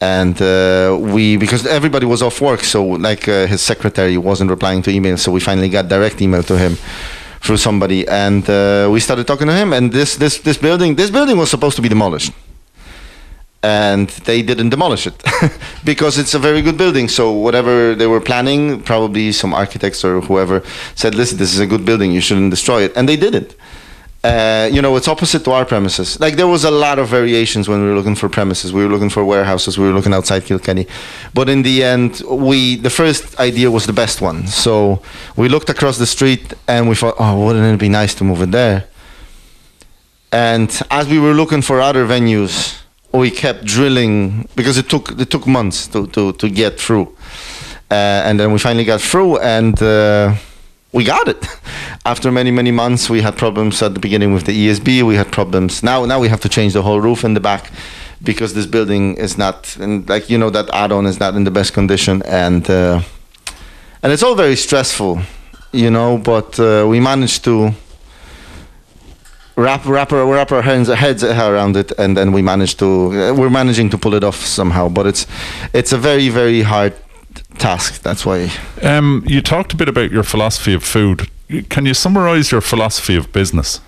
and 0.00 0.40
uh, 0.42 0.96
we 1.00 1.36
because 1.36 1.66
everybody 1.66 2.06
was 2.06 2.22
off 2.22 2.40
work, 2.40 2.60
so 2.60 2.84
like 2.84 3.28
uh, 3.28 3.46
his 3.46 3.60
secretary 3.62 4.16
wasn't 4.18 4.50
replying 4.50 4.82
to 4.82 4.90
emails, 4.90 5.20
so 5.20 5.32
we 5.32 5.40
finally 5.40 5.68
got 5.68 5.88
direct 5.88 6.20
email 6.20 6.42
to 6.42 6.58
him 6.58 6.76
through 7.40 7.58
somebody, 7.58 8.06
and 8.08 8.48
uh, 8.48 8.88
we 8.90 9.00
started 9.00 9.26
talking 9.26 9.46
to 9.46 9.54
him. 9.54 9.72
And 9.72 9.92
this 9.92 10.16
this 10.16 10.38
this 10.38 10.58
building 10.58 10.96
this 10.96 11.10
building 11.10 11.36
was 11.36 11.50
supposed 11.50 11.76
to 11.76 11.82
be 11.82 11.88
demolished. 11.88 12.32
And 13.62 14.10
they 14.28 14.42
didn't 14.42 14.68
demolish 14.68 15.06
it 15.06 15.14
because 15.84 16.18
it's 16.18 16.34
a 16.34 16.38
very 16.38 16.60
good 16.60 16.76
building. 16.76 17.08
So 17.08 17.32
whatever 17.32 17.94
they 17.94 18.06
were 18.06 18.20
planning, 18.20 18.82
probably 18.82 19.32
some 19.32 19.54
architects 19.54 20.04
or 20.04 20.20
whoever 20.20 20.62
said, 20.94 21.14
"Listen, 21.14 21.38
this 21.38 21.54
is 21.54 21.60
a 21.60 21.66
good 21.66 21.84
building. 21.86 22.12
You 22.12 22.20
shouldn't 22.20 22.50
destroy 22.50 22.82
it," 22.82 22.92
and 22.94 23.08
they 23.08 23.16
did 23.16 23.34
it 23.34 23.56
uh, 24.24 24.70
you 24.72 24.80
know, 24.80 24.96
it's 24.96 25.06
opposite 25.06 25.44
to 25.44 25.50
our 25.50 25.66
premises. 25.66 26.18
Like 26.18 26.36
there 26.36 26.48
was 26.48 26.64
a 26.64 26.70
lot 26.70 26.98
of 26.98 27.08
variations 27.08 27.68
when 27.68 27.82
we 27.82 27.88
were 27.90 27.94
looking 27.94 28.14
for 28.14 28.30
premises. 28.30 28.72
We 28.72 28.82
were 28.82 28.90
looking 28.90 29.10
for 29.10 29.22
warehouses. 29.22 29.76
We 29.76 29.86
were 29.86 29.92
looking 29.92 30.14
outside 30.14 30.46
Kilkenny, 30.46 30.86
but 31.34 31.50
in 31.50 31.62
the 31.62 31.84
end, 31.84 32.22
we 32.26 32.76
the 32.76 32.88
first 32.88 33.38
idea 33.38 33.70
was 33.70 33.84
the 33.84 33.92
best 33.92 34.22
one. 34.22 34.46
So 34.46 35.02
we 35.36 35.50
looked 35.50 35.68
across 35.68 35.98
the 35.98 36.06
street 36.06 36.54
and 36.66 36.88
we 36.88 36.94
thought, 36.94 37.16
oh, 37.18 37.44
wouldn't 37.44 37.66
it 37.74 37.78
be 37.78 37.90
nice 37.90 38.14
to 38.14 38.24
move 38.24 38.40
it 38.40 38.50
there? 38.50 38.88
And 40.32 40.70
as 40.90 41.06
we 41.06 41.18
were 41.18 41.34
looking 41.34 41.60
for 41.60 41.82
other 41.82 42.06
venues, 42.06 42.80
we 43.12 43.30
kept 43.30 43.66
drilling 43.66 44.48
because 44.56 44.78
it 44.78 44.88
took 44.88 45.20
it 45.20 45.28
took 45.28 45.46
months 45.46 45.86
to 45.88 46.06
to 46.06 46.32
to 46.32 46.48
get 46.48 46.80
through, 46.80 47.14
uh, 47.90 48.24
and 48.26 48.40
then 48.40 48.52
we 48.54 48.58
finally 48.58 48.86
got 48.86 49.02
through 49.02 49.36
and. 49.40 49.82
Uh, 49.82 50.34
we 50.94 51.02
got 51.02 51.28
it. 51.28 51.44
After 52.06 52.30
many 52.30 52.50
many 52.50 52.70
months, 52.70 53.10
we 53.10 53.20
had 53.20 53.36
problems 53.36 53.82
at 53.82 53.92
the 53.94 54.00
beginning 54.00 54.32
with 54.32 54.44
the 54.46 54.52
ESB. 54.52 55.02
We 55.02 55.16
had 55.16 55.30
problems. 55.32 55.82
Now 55.82 56.06
now 56.06 56.20
we 56.20 56.28
have 56.28 56.40
to 56.40 56.48
change 56.48 56.72
the 56.72 56.82
whole 56.82 57.00
roof 57.00 57.24
in 57.24 57.34
the 57.34 57.40
back 57.40 57.70
because 58.22 58.54
this 58.54 58.66
building 58.66 59.16
is 59.16 59.36
not, 59.36 59.76
and 59.76 60.08
like 60.08 60.30
you 60.30 60.38
know, 60.38 60.50
that 60.50 60.70
add-on 60.72 61.06
is 61.06 61.18
not 61.20 61.34
in 61.34 61.44
the 61.44 61.50
best 61.50 61.74
condition, 61.74 62.22
and 62.22 62.70
uh, 62.70 63.00
and 64.02 64.12
it's 64.12 64.22
all 64.22 64.36
very 64.36 64.56
stressful, 64.56 65.20
you 65.72 65.90
know. 65.90 66.16
But 66.16 66.58
uh, 66.60 66.86
we 66.88 67.00
managed 67.00 67.44
to 67.44 67.72
wrap 69.56 69.84
wrap 69.86 70.12
our, 70.12 70.26
wrap 70.26 70.52
our 70.52 70.62
heads, 70.62 70.88
heads 70.88 71.24
around 71.24 71.76
it, 71.76 71.90
and 71.98 72.16
then 72.16 72.32
we 72.32 72.40
managed 72.40 72.78
to 72.78 72.86
uh, 72.86 73.34
we're 73.34 73.50
managing 73.50 73.90
to 73.90 73.98
pull 73.98 74.14
it 74.14 74.22
off 74.22 74.36
somehow. 74.36 74.88
But 74.88 75.06
it's 75.06 75.26
it's 75.72 75.92
a 75.92 75.98
very 75.98 76.28
very 76.28 76.62
hard 76.62 76.94
task. 77.58 78.02
That's 78.02 78.24
why. 78.26 78.50
Um, 78.82 79.22
you 79.26 79.40
talked 79.40 79.72
a 79.72 79.76
bit 79.76 79.88
about 79.88 80.10
your 80.10 80.22
philosophy 80.22 80.74
of 80.74 80.84
food. 80.84 81.28
Can 81.68 81.86
you 81.86 81.94
summarize 81.94 82.50
your 82.50 82.60
philosophy 82.60 83.16
of 83.16 83.32
business? 83.32 83.80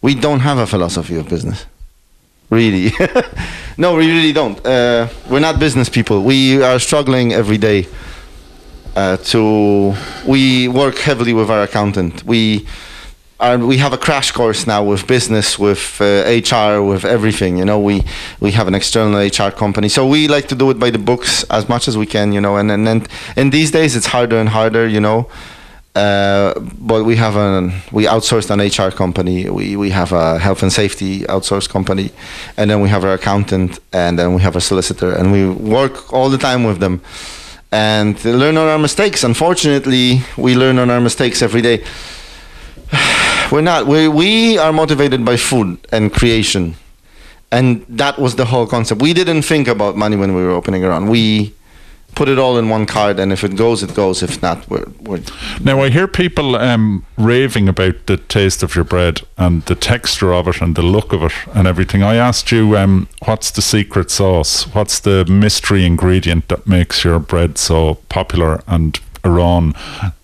We 0.00 0.14
don't 0.14 0.40
have 0.40 0.58
a 0.58 0.66
philosophy 0.66 1.16
of 1.16 1.28
business. 1.28 1.66
Really. 2.50 2.92
no, 3.78 3.94
we 3.94 4.08
really 4.08 4.32
don't. 4.32 4.64
Uh, 4.66 5.08
we're 5.30 5.40
not 5.40 5.58
business 5.58 5.88
people. 5.88 6.22
We 6.22 6.62
are 6.62 6.78
struggling 6.78 7.32
every 7.32 7.58
day 7.58 7.86
uh, 8.94 9.16
to. 9.16 9.94
We 10.26 10.68
work 10.68 10.98
heavily 10.98 11.32
with 11.32 11.50
our 11.50 11.62
accountant. 11.62 12.24
We 12.24 12.66
are, 13.42 13.58
we 13.58 13.76
have 13.78 13.92
a 13.92 13.98
crash 13.98 14.30
course 14.30 14.66
now 14.66 14.84
with 14.84 15.06
business, 15.06 15.58
with 15.58 16.00
uh, 16.00 16.24
HR, 16.24 16.80
with 16.80 17.04
everything. 17.04 17.58
You 17.58 17.64
know, 17.64 17.78
we 17.78 18.04
we 18.40 18.52
have 18.52 18.68
an 18.68 18.74
external 18.74 19.18
HR 19.20 19.50
company, 19.50 19.88
so 19.88 20.06
we 20.06 20.28
like 20.28 20.48
to 20.48 20.54
do 20.54 20.70
it 20.70 20.78
by 20.78 20.90
the 20.90 20.98
books 20.98 21.44
as 21.50 21.68
much 21.68 21.88
as 21.88 21.98
we 21.98 22.06
can. 22.06 22.32
You 22.32 22.40
know, 22.40 22.56
and 22.56 22.70
and, 22.70 22.88
and 22.88 23.08
in 23.36 23.50
these 23.50 23.70
days 23.70 23.96
it's 23.96 24.06
harder 24.06 24.38
and 24.38 24.48
harder. 24.48 24.86
You 24.86 25.00
know. 25.00 25.28
Uh, 25.94 26.58
but 26.78 27.04
we 27.04 27.16
have 27.16 27.36
an 27.36 27.70
we 27.90 28.06
outsourced 28.06 28.50
an 28.50 28.60
HR 28.60 28.90
company. 28.90 29.50
We 29.50 29.76
we 29.76 29.90
have 29.90 30.12
a 30.12 30.38
health 30.38 30.62
and 30.62 30.72
safety 30.72 31.20
outsourced 31.28 31.68
company, 31.68 32.10
and 32.56 32.70
then 32.70 32.80
we 32.80 32.88
have 32.88 33.04
our 33.04 33.12
accountant, 33.12 33.78
and 33.92 34.18
then 34.18 34.34
we 34.34 34.40
have 34.40 34.56
a 34.56 34.60
solicitor, 34.60 35.12
and 35.12 35.32
we 35.32 35.46
work 35.50 36.10
all 36.12 36.30
the 36.30 36.38
time 36.38 36.64
with 36.64 36.78
them, 36.78 37.02
and 37.72 38.24
learn 38.24 38.56
on 38.56 38.68
our 38.68 38.78
mistakes. 38.78 39.22
Unfortunately, 39.22 40.22
we 40.38 40.54
learn 40.54 40.78
on 40.78 40.88
our 40.88 41.00
mistakes 41.00 41.42
every 41.42 41.60
day. 41.60 41.84
We're 43.52 43.60
not. 43.60 43.86
We 43.86 44.08
we 44.08 44.56
are 44.56 44.72
motivated 44.72 45.26
by 45.26 45.36
food 45.36 45.86
and 45.92 46.10
creation, 46.10 46.74
and 47.50 47.84
that 47.86 48.18
was 48.18 48.36
the 48.36 48.46
whole 48.46 48.66
concept. 48.66 49.02
We 49.02 49.12
didn't 49.12 49.42
think 49.42 49.68
about 49.68 49.94
money 49.94 50.16
when 50.16 50.34
we 50.34 50.42
were 50.42 50.52
opening 50.52 50.82
around. 50.84 51.10
We 51.10 51.52
put 52.14 52.30
it 52.30 52.38
all 52.38 52.56
in 52.56 52.70
one 52.70 52.86
card, 52.86 53.20
and 53.20 53.30
if 53.30 53.44
it 53.44 53.54
goes, 53.54 53.82
it 53.82 53.94
goes. 53.94 54.22
If 54.22 54.40
not, 54.40 54.66
we're. 54.70 54.86
we're 55.00 55.20
Now 55.62 55.82
I 55.82 55.90
hear 55.90 56.08
people 56.08 56.56
um, 56.56 57.04
raving 57.18 57.68
about 57.68 58.06
the 58.06 58.16
taste 58.16 58.62
of 58.62 58.74
your 58.74 58.84
bread 58.84 59.20
and 59.36 59.62
the 59.66 59.74
texture 59.74 60.32
of 60.32 60.48
it 60.48 60.62
and 60.62 60.74
the 60.74 60.82
look 60.82 61.12
of 61.12 61.22
it 61.22 61.32
and 61.54 61.66
everything. 61.68 62.02
I 62.02 62.14
asked 62.14 62.52
you, 62.52 62.78
um, 62.78 63.06
what's 63.26 63.50
the 63.50 63.60
secret 63.60 64.10
sauce? 64.10 64.64
What's 64.74 64.98
the 64.98 65.26
mystery 65.26 65.84
ingredient 65.84 66.48
that 66.48 66.66
makes 66.66 67.04
your 67.04 67.18
bread 67.18 67.58
so 67.58 67.96
popular 68.08 68.62
and 68.66 68.98
Arán 69.22 69.74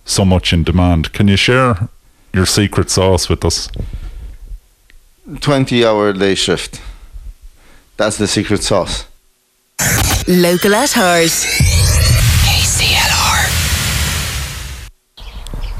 so 0.03 0.25
much 0.25 0.51
in 0.51 0.63
demand? 0.63 1.13
Can 1.13 1.27
you 1.27 1.37
share 1.37 1.89
your 2.33 2.45
secret 2.45 2.89
sauce 2.89 3.29
with 3.29 3.43
us? 3.45 3.69
20 5.41 5.85
hour 5.85 6.13
day 6.13 6.35
shift. 6.35 6.81
That's 7.97 8.17
the 8.17 8.27
secret 8.27 8.63
sauce. 8.63 9.05
Local 10.27 10.75
at 10.75 10.91
heart. 10.91 11.29
KCLR. 12.45 13.19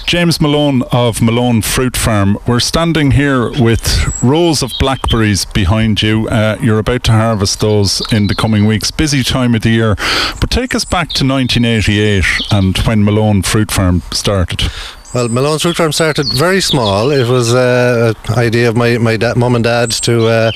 James 0.06 0.42
Malone 0.42 0.82
of 0.92 1.22
Malone 1.22 1.62
Fruit 1.62 1.96
Farm. 1.96 2.38
We're 2.48 2.60
standing 2.60 3.12
here 3.12 3.52
with 3.62 4.24
rows 4.24 4.64
of 4.64 4.72
blackberries 4.80 5.46
behind 5.46 6.02
you. 6.02 6.28
Uh, 6.28 6.58
you're 6.60 6.80
about 6.80 7.04
to 7.06 7.12
harvest 7.12 7.60
those 7.60 8.02
in 8.12 8.26
the 8.28 8.34
coming 8.34 8.66
weeks. 8.66 8.90
Busy 8.90 9.24
time 9.24 9.54
of 9.54 9.62
the 9.62 9.70
year. 9.70 9.96
But 10.42 10.50
take 10.50 10.74
us 10.74 10.84
back 10.84 11.10
to 11.10 11.24
1988 11.26 12.26
and 12.52 12.76
when 12.80 13.04
Malone 13.04 13.44
Fruit 13.44 13.70
Farm 13.70 14.02
started. 14.12 14.72
Well, 15.14 15.28
Malone's 15.28 15.64
Fruit 15.64 15.76
Farm 15.76 15.92
started 15.92 16.32
very 16.34 16.62
small. 16.62 17.10
It 17.10 17.28
was 17.28 17.54
uh, 17.54 18.14
an 18.28 18.36
idea 18.36 18.70
of 18.70 18.78
my, 18.78 19.00
my 19.00 19.18
da- 19.18 19.34
mum 19.36 19.56
and 19.56 19.64
dad 19.64 19.90
to 20.04 20.28
uh, 20.28 20.52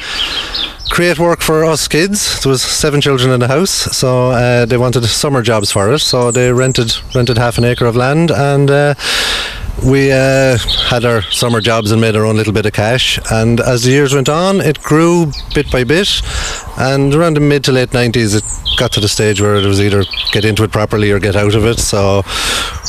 create 0.92 1.18
work 1.18 1.42
for 1.42 1.66
us 1.66 1.88
kids. 1.88 2.44
There 2.44 2.52
was 2.52 2.62
seven 2.62 3.02
children 3.02 3.32
in 3.32 3.40
the 3.40 3.48
house, 3.48 3.72
so 3.72 4.30
uh, 4.30 4.66
they 4.66 4.78
wanted 4.78 5.04
summer 5.06 5.42
jobs 5.42 5.72
for 5.72 5.92
us. 5.92 6.04
So 6.04 6.30
they 6.30 6.52
rented 6.54 6.94
rented 7.16 7.38
half 7.40 7.58
an 7.58 7.64
acre 7.64 7.86
of 7.86 7.96
land 7.96 8.30
and. 8.32 8.96
We 9.86 10.14
uh, 10.14 10.58
had 10.88 11.04
our 11.04 11.22
summer 11.24 11.60
jobs 11.60 11.92
and 11.92 12.00
made 12.00 12.16
our 12.16 12.26
own 12.26 12.38
little 12.38 12.54
bit 12.54 12.66
of 12.66 12.72
cash. 12.72 13.20
And 13.30 13.60
as 13.60 13.84
the 13.84 13.92
years 13.92 14.16
went 14.16 14.30
on, 14.30 14.62
it 14.62 14.82
grew 14.82 15.32
bit 15.54 15.70
by 15.72 15.84
bit. 15.84 16.22
And 16.78 17.14
around 17.14 17.34
the 17.34 17.42
mid 17.42 17.66
to 17.66 17.74
late 17.74 17.90
90s, 17.90 18.36
it 18.36 18.78
got 18.78 18.94
to 18.94 19.02
the 19.02 19.10
stage 19.10 19.42
where 19.42 19.56
it 19.56 19.66
was 19.66 19.82
either 19.82 20.04
get 20.32 20.46
into 20.46 20.64
it 20.64 20.72
properly 20.72 21.12
or 21.12 21.20
get 21.20 21.36
out 21.36 21.54
of 21.54 21.66
it. 21.66 21.80
So 21.80 22.24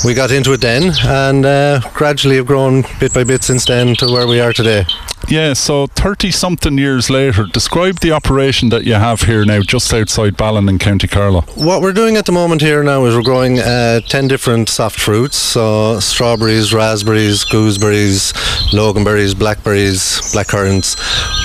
we 0.04 0.14
got 0.14 0.30
into 0.30 0.52
it 0.52 0.61
then 0.61 0.92
and 1.04 1.44
uh, 1.44 1.80
gradually 1.94 2.37
have 2.37 2.46
grown 2.46 2.85
bit 3.00 3.12
by 3.12 3.24
bit 3.24 3.42
since 3.42 3.64
then 3.64 3.96
to 3.96 4.07
where 4.07 4.28
we 4.28 4.40
are 4.40 4.52
today. 4.52 4.85
Yeah, 5.29 5.55
so 5.55 5.87
30 5.87 6.31
something 6.31 6.77
years 6.77 7.09
later, 7.09 7.47
describe 7.53 8.01
the 8.01 8.13
operation 8.13 8.69
that 8.69 8.85
you 8.85 8.95
have 8.95 9.23
here 9.23 9.45
now 9.45 9.61
just 9.61 9.93
outside 9.93 10.37
Ballon 10.37 10.69
in 10.69 10.79
County 10.79 11.09
Carlow. 11.09 11.43
What 11.57 11.81
we're 11.81 11.93
doing 11.95 12.17
at 12.17 12.27
the 12.27 12.33
moment 12.33 12.61
here 12.61 12.83
now 12.83 13.05
is 13.07 13.17
we're 13.17 13.23
growing 13.23 13.59
uh, 13.59 14.01
10 14.01 14.29
different 14.29 14.69
soft 14.69 15.01
fruits. 15.01 15.37
So 15.37 15.99
strawberries, 15.99 16.75
raspberries, 16.75 17.45
gooseberries, 17.45 18.33
loganberries, 18.73 19.39
blackberries, 19.39 20.21
blackcurrants. 20.35 20.97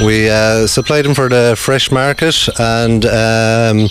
We 0.06 0.30
uh, 0.30 0.68
supply 0.68 1.02
them 1.02 1.14
for 1.14 1.30
the 1.30 1.56
fresh 1.58 1.90
market 1.90 2.36
and 2.60 3.06
um, 3.06 3.88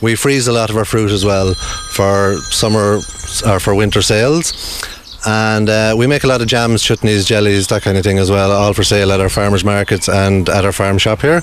we 0.00 0.14
freeze 0.14 0.48
a 0.48 0.52
lot 0.52 0.70
of 0.70 0.76
our 0.76 0.84
fruit 0.84 1.10
as 1.10 1.24
well 1.24 1.54
for 1.92 2.36
summer 2.50 3.00
or 3.46 3.60
for 3.60 3.74
winter 3.74 4.02
sales. 4.02 4.95
And 5.24 5.68
uh, 5.68 5.94
we 5.96 6.06
make 6.06 6.24
a 6.24 6.26
lot 6.26 6.40
of 6.40 6.46
jams, 6.46 6.82
chutneys, 6.82 7.26
jellies, 7.26 7.68
that 7.68 7.82
kind 7.82 7.96
of 7.96 8.04
thing 8.04 8.18
as 8.18 8.30
well, 8.30 8.52
all 8.52 8.72
for 8.72 8.84
sale 8.84 9.12
at 9.12 9.20
our 9.20 9.28
farmers 9.28 9.64
markets 9.64 10.08
and 10.08 10.48
at 10.48 10.64
our 10.64 10.72
farm 10.72 10.98
shop 10.98 11.22
here. 11.22 11.42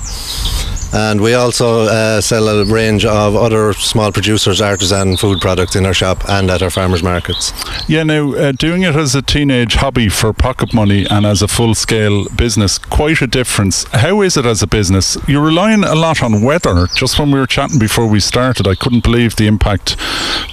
And 0.94 1.22
we 1.22 1.34
also 1.34 1.82
uh, 1.82 2.22
sell 2.22 2.48
a 2.48 2.66
range 2.66 3.04
of 3.04 3.36
other 3.36 3.74
small 3.74 4.12
producers, 4.12 4.62
artisan 4.62 5.18
food 5.18 5.42
products 5.42 5.76
in 5.76 5.86
our 5.86 5.94
shop 5.94 6.24
and 6.30 6.52
at 6.52 6.62
our 6.62 6.70
farmers 6.70 7.02
markets. 7.02 7.52
Yeah, 7.90 8.04
now 8.04 8.34
uh, 8.34 8.52
doing 8.52 8.84
it 8.84 8.96
as 8.96 9.16
a 9.16 9.22
teenage 9.22 9.76
hobby 9.76 10.08
for 10.08 10.34
pocket 10.34 10.74
money 10.74 11.06
and 11.10 11.26
as 11.26 11.42
a 11.42 11.48
full 11.48 11.74
scale 11.74 12.30
business, 12.30 12.78
quite 12.78 13.22
a 13.22 13.28
difference. 13.28 13.86
How 13.86 14.22
is 14.22 14.38
it 14.38 14.46
as 14.46 14.62
a 14.62 14.68
business? 14.68 15.18
You're 15.28 15.44
relying 15.44 15.84
a 15.84 15.96
lot 15.96 16.22
on 16.22 16.44
weather. 16.44 16.88
Just 16.96 17.18
when 17.18 17.32
we 17.32 17.40
were 17.40 17.48
chatting 17.48 17.80
before 17.80 18.06
we 18.08 18.20
started, 18.20 18.68
I 18.68 18.76
couldn't 18.76 19.04
believe 19.04 19.36
the 19.36 19.48
impact 19.48 19.98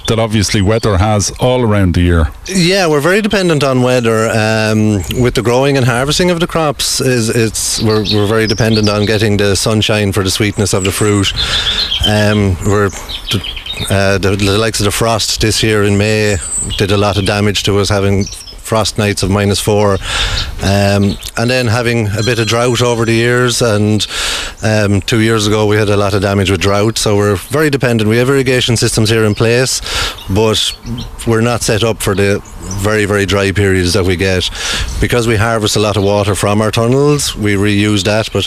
that 0.07 0.17
obviously 0.17 0.61
weather 0.61 0.97
has 0.97 1.31
all 1.39 1.61
around 1.61 1.93
the 1.93 2.01
year. 2.01 2.31
Yeah, 2.47 2.87
we're 2.87 2.99
very 2.99 3.21
dependent 3.21 3.63
on 3.63 3.83
weather. 3.83 4.27
Um, 4.29 5.03
with 5.21 5.35
the 5.35 5.41
growing 5.43 5.77
and 5.77 5.85
harvesting 5.85 6.31
of 6.31 6.39
the 6.39 6.47
crops, 6.47 6.99
is 6.99 7.29
it's 7.29 7.81
we're, 7.81 8.03
we're 8.13 8.27
very 8.27 8.47
dependent 8.47 8.89
on 8.89 9.05
getting 9.05 9.37
the 9.37 9.55
sunshine 9.55 10.11
for 10.11 10.23
the 10.31 10.35
sweetness 10.35 10.73
of 10.73 10.83
the 10.83 10.91
fruit. 10.91 11.33
Um, 12.07 12.55
we're 12.65 12.89
uh, 13.89 14.17
the, 14.17 14.35
the 14.37 14.57
likes 14.57 14.79
of 14.79 14.85
the 14.85 14.91
frost 14.91 15.41
this 15.41 15.61
year 15.61 15.83
in 15.83 15.97
May 15.97 16.37
did 16.77 16.91
a 16.91 16.97
lot 16.97 17.17
of 17.17 17.25
damage 17.25 17.63
to 17.63 17.79
us 17.79 17.89
having 17.89 18.25
frost 18.71 18.97
nights 18.97 19.21
of 19.21 19.29
minus 19.29 19.59
four, 19.59 19.97
um, 20.63 21.17
and 21.35 21.49
then 21.49 21.67
having 21.67 22.07
a 22.17 22.23
bit 22.23 22.39
of 22.39 22.47
drought 22.47 22.81
over 22.81 23.03
the 23.03 23.11
years. 23.11 23.61
And 23.61 24.07
um, 24.63 25.01
two 25.01 25.19
years 25.19 25.45
ago, 25.45 25.65
we 25.65 25.75
had 25.75 25.89
a 25.89 25.97
lot 25.97 26.13
of 26.13 26.21
damage 26.21 26.49
with 26.49 26.61
drought, 26.61 26.97
so 26.97 27.17
we're 27.17 27.35
very 27.35 27.69
dependent. 27.69 28.09
We 28.09 28.15
have 28.15 28.29
irrigation 28.29 28.77
systems 28.77 29.09
here 29.09 29.25
in 29.25 29.35
place, 29.35 29.81
but 30.29 30.73
we're 31.27 31.41
not 31.41 31.63
set 31.63 31.83
up 31.83 32.01
for 32.01 32.15
the 32.15 32.41
very 32.71 33.05
very 33.05 33.25
dry 33.25 33.51
periods 33.51 33.93
that 33.93 34.05
we 34.05 34.15
get 34.15 34.49
because 35.01 35.27
we 35.27 35.35
harvest 35.35 35.75
a 35.75 35.79
lot 35.79 35.97
of 35.97 36.03
water 36.03 36.33
from 36.33 36.61
our 36.61 36.71
tunnels. 36.71 37.35
We 37.35 37.55
reuse 37.55 38.03
that, 38.05 38.29
but 38.31 38.45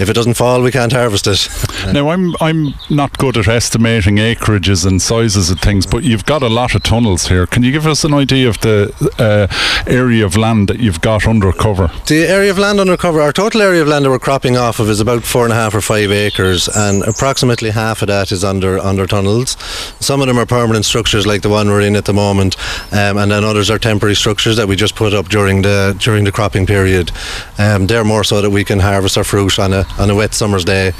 if 0.00 0.08
it 0.08 0.14
doesn't 0.14 0.34
fall, 0.34 0.62
we 0.62 0.70
can't 0.70 0.92
harvest 0.92 1.26
it. 1.26 1.48
Now, 1.92 2.10
I'm 2.10 2.34
I'm 2.40 2.74
not 2.90 3.16
good 3.18 3.36
at 3.36 3.48
estimating 3.48 4.16
acreages 4.16 4.84
and 4.86 5.00
sizes 5.00 5.50
of 5.50 5.60
things, 5.60 5.86
but 5.86 6.02
you've 6.04 6.26
got 6.26 6.42
a 6.42 6.48
lot 6.48 6.74
of 6.74 6.82
tunnels 6.82 7.28
here. 7.28 7.46
Can 7.46 7.62
you 7.62 7.72
give 7.72 7.86
us 7.86 8.04
an 8.04 8.12
idea 8.12 8.48
of 8.48 8.58
the 8.60 8.92
uh, 9.18 9.46
area 9.86 10.24
of 10.24 10.36
land 10.36 10.68
that 10.68 10.80
you've 10.80 11.00
got 11.00 11.26
under 11.26 11.52
cover? 11.52 11.90
The 12.06 12.24
area 12.26 12.50
of 12.50 12.58
land 12.58 12.80
under 12.80 12.96
cover, 12.96 13.20
our 13.20 13.32
total 13.32 13.62
area 13.62 13.82
of 13.82 13.88
land 13.88 14.04
that 14.04 14.10
we're 14.10 14.18
cropping 14.18 14.56
off 14.56 14.80
of 14.80 14.88
is 14.88 15.00
about 15.00 15.24
four 15.24 15.44
and 15.44 15.52
a 15.52 15.56
half 15.56 15.74
or 15.74 15.80
five 15.80 16.10
acres, 16.10 16.68
and 16.68 17.02
approximately 17.04 17.70
half 17.70 18.02
of 18.02 18.08
that 18.08 18.32
is 18.32 18.44
under 18.44 18.78
under 18.78 19.06
tunnels. 19.06 19.56
Some 20.00 20.20
of 20.20 20.26
them 20.26 20.38
are 20.38 20.46
permanent 20.46 20.84
structures, 20.84 21.26
like 21.26 21.42
the 21.42 21.48
one 21.48 21.68
we're 21.68 21.80
in 21.80 21.96
at 21.96 22.04
the 22.04 22.12
moment, 22.12 22.56
um, 22.92 23.16
and 23.16 23.30
then 23.30 23.44
others 23.44 23.70
are 23.70 23.78
temporary 23.78 24.14
structures 24.14 24.56
that 24.56 24.68
we 24.68 24.76
just 24.76 24.94
put 24.94 25.14
up 25.14 25.28
during 25.28 25.62
the 25.62 25.96
during 25.98 26.24
the 26.24 26.32
cropping 26.32 26.66
period. 26.66 27.10
Um, 27.58 27.86
they're 27.86 28.04
more 28.04 28.24
so 28.24 28.40
that 28.40 28.50
we 28.50 28.64
can 28.64 28.80
harvest 28.80 29.16
our 29.16 29.24
fruit 29.24 29.58
on 29.58 29.72
a 29.72 29.86
on 29.98 30.10
a 30.10 30.14
wet 30.14 30.34
summer's 30.34 30.64
day, 30.64 30.92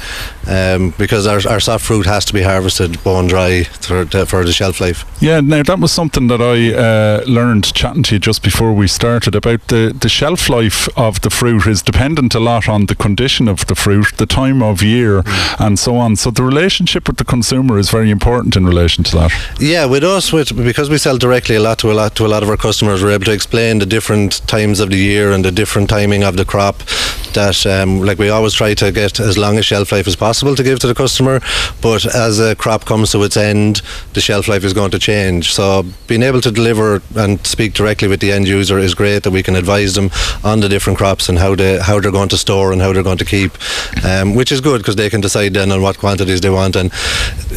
um, 0.49 0.93
because 0.97 1.27
our, 1.27 1.39
our 1.47 1.59
soft 1.59 1.85
fruit 1.85 2.07
has 2.07 2.25
to 2.25 2.33
be 2.33 2.41
harvested 2.41 3.01
bone 3.03 3.27
dry 3.27 3.63
for, 3.63 4.05
for 4.25 4.43
the 4.43 4.51
shelf 4.51 4.81
life. 4.81 5.05
Yeah, 5.21 5.41
now 5.41 5.61
that 5.61 5.79
was 5.79 5.91
something 5.91 6.27
that 6.27 6.41
I 6.41 6.73
uh, 6.73 7.23
learned 7.25 7.71
chatting 7.73 8.03
to 8.03 8.15
you 8.15 8.19
just 8.19 8.41
before 8.41 8.73
we 8.73 8.87
started 8.87 9.35
about 9.35 9.67
the, 9.67 9.95
the 9.97 10.09
shelf 10.09 10.49
life 10.49 10.89
of 10.97 11.21
the 11.21 11.29
fruit 11.29 11.67
is 11.67 11.83
dependent 11.83 12.33
a 12.33 12.39
lot 12.39 12.67
on 12.67 12.87
the 12.87 12.95
condition 12.95 13.47
of 13.47 13.67
the 13.67 13.75
fruit, 13.75 14.17
the 14.17 14.25
time 14.25 14.63
of 14.63 14.81
year, 14.81 15.21
mm. 15.21 15.65
and 15.65 15.77
so 15.77 15.97
on. 15.97 16.15
So 16.15 16.31
the 16.31 16.43
relationship 16.43 17.07
with 17.07 17.17
the 17.17 17.25
consumer 17.25 17.77
is 17.77 17.91
very 17.91 18.09
important 18.09 18.55
in 18.55 18.65
relation 18.65 19.03
to 19.05 19.17
that. 19.17 19.31
Yeah, 19.59 19.85
with 19.85 20.03
us, 20.03 20.33
with 20.33 20.55
because 20.55 20.89
we 20.89 20.97
sell 20.97 21.17
directly 21.17 21.55
a 21.57 21.59
lot 21.59 21.77
to 21.79 21.91
a 21.91 21.93
lot 21.93 22.15
to 22.15 22.25
a 22.25 22.27
lot 22.27 22.41
of 22.41 22.49
our 22.49 22.57
customers, 22.57 23.03
we're 23.03 23.11
able 23.11 23.25
to 23.25 23.33
explain 23.33 23.77
the 23.77 23.85
different 23.85 24.47
times 24.47 24.79
of 24.79 24.89
the 24.89 24.97
year 24.97 25.31
and 25.31 25.45
the 25.45 25.51
different 25.51 25.89
timing 25.89 26.23
of 26.23 26.37
the 26.37 26.45
crop. 26.45 26.77
That 27.33 27.63
um, 27.67 28.01
like 28.01 28.17
we 28.17 28.29
always 28.29 28.55
try 28.55 28.73
to 28.73 28.91
get 28.91 29.19
as 29.19 29.37
long 29.37 29.59
a 29.59 29.61
shelf 29.61 29.91
life 29.91 30.07
as 30.07 30.15
possible 30.15 30.38
to 30.39 30.63
give 30.63 30.79
to 30.79 30.87
the 30.87 30.95
customer, 30.95 31.41
but 31.81 32.05
as 32.05 32.39
a 32.39 32.55
crop 32.55 32.85
comes 32.85 33.11
to 33.11 33.23
its 33.23 33.37
end, 33.37 33.81
the 34.13 34.21
shelf 34.21 34.47
life 34.47 34.63
is 34.63 34.73
going 34.73 34.91
to 34.91 34.99
change. 34.99 35.53
So 35.53 35.85
being 36.07 36.23
able 36.23 36.41
to 36.41 36.51
deliver 36.51 37.01
and 37.15 37.45
speak 37.45 37.73
directly 37.73 38.07
with 38.07 38.19
the 38.19 38.31
end 38.31 38.47
user 38.47 38.79
is 38.79 38.93
great. 38.93 39.23
That 39.23 39.31
we 39.31 39.43
can 39.43 39.55
advise 39.55 39.95
them 39.95 40.09
on 40.43 40.59
the 40.59 40.69
different 40.69 40.97
crops 40.97 41.29
and 41.29 41.39
how 41.39 41.55
they 41.55 41.79
how 41.79 41.99
they're 41.99 42.11
going 42.11 42.29
to 42.29 42.37
store 42.37 42.71
and 42.71 42.81
how 42.81 42.93
they're 42.93 43.03
going 43.03 43.17
to 43.17 43.25
keep, 43.25 43.51
um, 44.05 44.35
which 44.35 44.51
is 44.51 44.61
good 44.61 44.79
because 44.79 44.95
they 44.95 45.09
can 45.09 45.21
decide 45.21 45.53
then 45.53 45.71
on 45.71 45.81
what 45.81 45.97
quantities 45.97 46.41
they 46.41 46.49
want. 46.49 46.75
And 46.75 46.91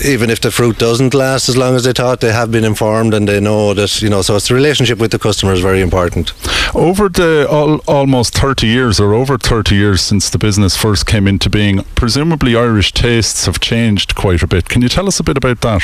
even 0.04 0.30
if 0.30 0.40
the 0.40 0.50
fruit 0.50 0.78
doesn't 0.78 1.14
last 1.14 1.48
as 1.48 1.56
long 1.56 1.74
as 1.74 1.84
they 1.84 1.92
thought, 1.92 2.20
they 2.20 2.32
have 2.32 2.50
been 2.50 2.64
informed 2.64 3.14
and 3.14 3.28
they 3.28 3.40
know 3.40 3.74
that 3.74 4.02
you 4.02 4.10
know. 4.10 4.22
So 4.22 4.36
it's 4.36 4.48
the 4.48 4.54
relationship 4.54 4.98
with 4.98 5.10
the 5.10 5.18
customer 5.18 5.52
is 5.52 5.60
very 5.60 5.80
important. 5.80 6.32
Over 6.74 7.08
the 7.08 7.46
almost 7.86 8.34
30 8.34 8.66
years 8.66 8.98
or 9.00 9.14
over 9.14 9.38
30 9.38 9.74
years 9.74 10.00
since 10.00 10.30
the 10.30 10.38
business 10.38 10.76
first 10.76 11.06
came 11.06 11.28
into 11.28 11.50
being, 11.50 11.84
presumably 11.94 12.56
Irish 12.56 12.71
tastes 12.80 13.46
have 13.46 13.60
changed 13.60 14.14
quite 14.14 14.42
a 14.42 14.46
bit. 14.46 14.68
Can 14.68 14.82
you 14.82 14.88
tell 14.88 15.06
us 15.06 15.20
a 15.20 15.22
bit 15.22 15.36
about 15.36 15.60
that? 15.60 15.82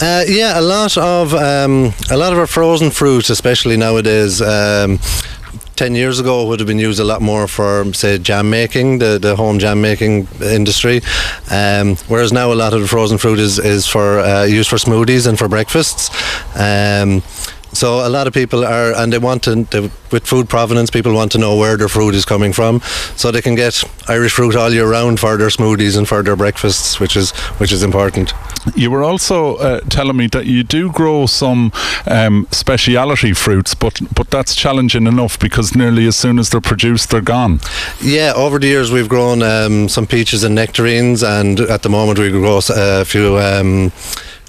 Uh, 0.00 0.24
yeah, 0.28 0.58
a 0.58 0.60
lot 0.60 0.98
of 0.98 1.32
um, 1.32 1.94
a 2.10 2.16
lot 2.16 2.32
of 2.32 2.38
our 2.38 2.46
frozen 2.46 2.90
fruit, 2.90 3.30
especially 3.30 3.76
nowadays. 3.76 4.42
Um, 4.42 4.98
10 5.76 5.94
years 5.94 6.18
ago 6.18 6.46
would 6.46 6.58
have 6.58 6.66
been 6.66 6.78
used 6.78 7.00
a 7.00 7.04
lot 7.04 7.20
more 7.20 7.46
for 7.46 7.92
say 7.92 8.16
jam 8.16 8.48
making 8.48 8.98
the, 8.98 9.18
the 9.18 9.36
home 9.36 9.58
jam 9.58 9.80
making 9.80 10.26
industry 10.40 11.02
um, 11.50 11.96
whereas 12.08 12.32
now 12.32 12.50
a 12.50 12.54
lot 12.54 12.72
of 12.72 12.80
the 12.80 12.88
frozen 12.88 13.18
fruit 13.18 13.38
is, 13.38 13.58
is 13.58 13.86
for 13.86 14.20
uh, 14.20 14.44
used 14.44 14.70
for 14.70 14.76
smoothies 14.76 15.26
and 15.26 15.38
for 15.38 15.48
breakfasts 15.48 16.08
um, 16.56 17.22
so 17.76 18.06
a 18.06 18.08
lot 18.08 18.26
of 18.26 18.32
people 18.32 18.64
are, 18.64 18.94
and 18.94 19.12
they 19.12 19.18
want 19.18 19.42
to, 19.44 19.64
they, 19.64 19.90
with 20.10 20.26
food 20.26 20.48
provenance, 20.48 20.90
people 20.90 21.12
want 21.12 21.30
to 21.32 21.38
know 21.38 21.56
where 21.56 21.76
their 21.76 21.88
fruit 21.88 22.14
is 22.14 22.24
coming 22.24 22.54
from, 22.54 22.80
so 23.16 23.30
they 23.30 23.42
can 23.42 23.54
get 23.54 23.84
Irish 24.08 24.32
fruit 24.32 24.56
all 24.56 24.72
year 24.72 24.88
round 24.90 25.20
for 25.20 25.36
their 25.36 25.48
smoothies 25.48 25.98
and 25.98 26.08
for 26.08 26.22
their 26.22 26.36
breakfasts, 26.36 26.98
which 26.98 27.16
is 27.16 27.32
which 27.60 27.72
is 27.72 27.82
important. 27.82 28.32
You 28.74 28.90
were 28.90 29.04
also 29.04 29.56
uh, 29.56 29.80
telling 29.90 30.16
me 30.16 30.26
that 30.28 30.46
you 30.46 30.64
do 30.64 30.90
grow 30.90 31.26
some 31.26 31.70
um, 32.06 32.48
speciality 32.50 33.34
fruits, 33.34 33.74
but 33.74 34.00
but 34.14 34.30
that's 34.30 34.54
challenging 34.54 35.06
enough 35.06 35.38
because 35.38 35.76
nearly 35.76 36.06
as 36.06 36.16
soon 36.16 36.38
as 36.38 36.48
they're 36.48 36.60
produced, 36.62 37.10
they're 37.10 37.20
gone. 37.20 37.60
Yeah, 38.00 38.32
over 38.34 38.58
the 38.58 38.68
years 38.68 38.90
we've 38.90 39.08
grown 39.08 39.42
um, 39.42 39.88
some 39.88 40.06
peaches 40.06 40.44
and 40.44 40.54
nectarines, 40.54 41.22
and 41.22 41.60
at 41.60 41.82
the 41.82 41.90
moment 41.90 42.18
we 42.18 42.30
grow 42.30 42.60
a 42.70 43.04
few 43.04 43.36
um, 43.38 43.92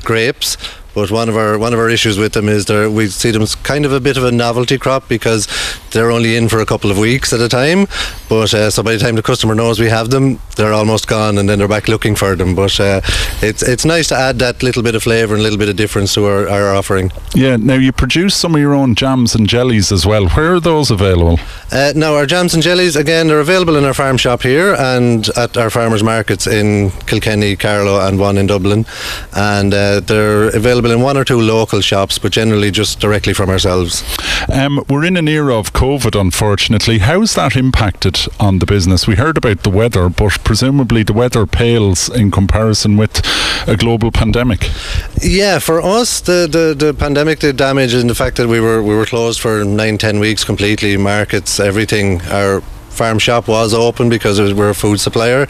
grapes 0.04 0.58
but 0.98 1.12
one 1.12 1.30
of 1.30 1.38
our 1.38 1.60
one 1.60 1.74
of 1.76 1.80
our 1.80 1.90
issues 1.90 2.18
with 2.18 2.34
them 2.34 2.50
is 2.50 2.66
that 2.66 2.90
we 2.90 3.06
see 3.06 3.30
them 3.30 3.44
as 3.44 3.54
kind 3.54 3.86
of 3.86 3.94
a 3.94 4.00
bit 4.00 4.18
of 4.18 4.24
a 4.24 4.32
novelty 4.32 4.80
crop 4.80 5.08
because 5.08 5.48
they're 5.92 6.10
only 6.10 6.36
in 6.36 6.50
for 6.50 6.60
a 6.60 6.66
couple 6.66 6.90
of 6.90 6.98
weeks 6.98 7.32
at 7.34 7.40
a 7.40 7.48
time. 7.48 7.86
But 8.28 8.52
uh, 8.52 8.72
so 8.72 8.82
by 8.82 8.94
the 8.94 8.98
time 8.98 9.14
the 9.14 9.22
customer 9.22 9.54
knows 9.54 9.80
we 9.80 9.90
have 9.90 10.10
them, 10.10 10.40
they're 10.56 10.74
almost 10.74 11.08
gone, 11.08 11.38
and 11.38 11.48
then 11.48 11.60
they're 11.60 11.68
back 11.68 11.88
looking 11.88 12.16
for 12.16 12.36
them. 12.36 12.56
But 12.56 12.80
uh, 12.80 13.02
it's 13.44 13.62
it's 13.62 13.86
nice 13.86 14.08
to 14.08 14.16
add 14.16 14.40
that 14.40 14.64
little 14.64 14.82
bit 14.82 14.96
of 14.96 15.04
flavour 15.04 15.36
and 15.36 15.42
a 15.42 15.44
little 15.44 15.60
bit 15.60 15.70
of 15.70 15.76
difference 15.76 16.16
to 16.16 16.26
our, 16.26 16.50
our 16.50 16.74
offering. 16.74 17.12
Yeah. 17.36 17.58
Now 17.58 17.76
you 17.76 17.92
produce 17.92 18.36
some 18.36 18.56
of 18.56 18.62
your 18.62 18.74
own 18.74 18.96
jams 18.96 19.36
and 19.36 19.48
jellies 19.48 19.92
as 19.92 20.04
well. 20.04 20.28
Where 20.30 20.56
are 20.56 20.60
those 20.60 20.90
available? 20.90 21.40
Uh, 21.72 21.94
now 21.96 22.16
our 22.16 22.26
jams 22.26 22.56
and 22.56 22.64
jellies 22.64 22.96
again 22.96 23.28
they're 23.28 23.40
available 23.40 23.76
in 23.76 23.86
our 23.86 23.94
farm 23.94 24.18
shop 24.18 24.42
here 24.42 24.74
and 24.74 25.30
at 25.38 25.58
our 25.58 25.70
farmers 25.70 26.02
markets 26.02 26.48
in 26.48 26.90
Kilkenny, 27.06 27.56
Carlow, 27.56 28.00
and 28.00 28.20
one 28.20 28.40
in 28.40 28.48
Dublin, 28.48 28.88
and 29.36 29.72
uh, 29.76 30.00
they're 30.00 30.48
available 30.56 30.87
available 30.88 30.97
in 30.97 31.04
one 31.04 31.17
or 31.17 31.26
two 31.26 31.39
local 31.39 31.82
shops, 31.82 32.17
but 32.17 32.32
generally 32.32 32.71
just 32.71 33.00
directly 33.00 33.34
from 33.34 33.50
ourselves. 33.50 34.04
Um, 34.52 34.84
we're 34.89 35.06
in 35.06 35.17
an 35.17 35.28
era 35.28 35.56
of 35.56 35.73
COVID, 35.73 36.19
unfortunately. 36.19 37.00
How's 37.00 37.34
that 37.36 37.56
impacted 37.56 38.19
on 38.39 38.60
the 38.60 38.65
business? 38.65 39.08
We 39.08 39.15
heard 39.15 39.38
about 39.38 39.63
the 39.63 39.69
weather, 39.69 40.10
but 40.10 40.43
presumably 40.43 41.04
the 41.04 41.13
weather 41.13 41.45
pales 41.45 42.10
in 42.10 42.32
comparison 42.32 42.97
with 42.97 43.21
a 43.67 43.76
global 43.78 44.12
pandemic. 44.12 44.69
Yeah, 45.21 45.60
for 45.60 45.82
us, 45.82 46.21
the, 46.21 46.47
the, 46.50 46.73
the 46.86 46.93
pandemic 46.93 47.39
did 47.39 47.58
damage 47.58 47.93
in 47.93 48.08
the 48.08 48.15
fact 48.15 48.38
that 48.38 48.47
we 48.47 48.60
were 48.60 48.82
we 48.82 48.95
were 48.95 49.06
closed 49.06 49.39
for 49.39 49.63
nine, 49.63 49.97
ten 49.97 50.19
weeks 50.19 50.43
completely. 50.43 50.97
Markets, 50.97 51.60
everything. 51.60 52.21
Our 52.23 52.62
farm 52.98 53.20
shop 53.20 53.48
was 53.48 53.74
open 53.74 54.10
because 54.10 54.40
was, 54.40 54.54
we're 54.54 54.72
a 54.72 54.76
food 54.76 55.00
supplier, 55.00 55.48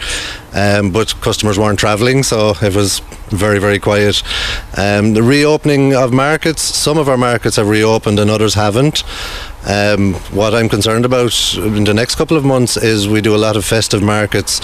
um, 0.54 0.92
but 0.92 1.20
customers 1.22 1.58
weren't 1.58 1.80
travelling, 1.80 2.24
so 2.24 2.54
it 2.62 2.76
was 2.76 3.00
very, 3.30 3.60
very 3.60 3.80
quiet. 3.80 4.22
Um, 4.78 5.14
the 5.14 5.24
reopening 5.24 5.96
of 5.96 6.14
markets, 6.14 6.62
some 6.62 6.98
of 6.98 7.10
our 7.10 7.18
markets 7.18 7.56
have 7.56 7.68
reopened 7.68 8.20
and 8.20 8.30
others 8.30 8.54
haven't. 8.54 9.04
Um, 9.66 10.14
what 10.32 10.54
I'm 10.54 10.70
concerned 10.70 11.04
about 11.04 11.56
in 11.58 11.84
the 11.84 11.94
next 11.94 12.16
couple 12.16 12.38
of 12.38 12.46
months 12.46 12.78
is 12.78 13.08
we 13.08 13.22
do 13.22 13.36
a 13.36 13.38
lot 13.38 13.58
of 13.58 13.66
festive 13.66 14.02
markets 14.02 14.62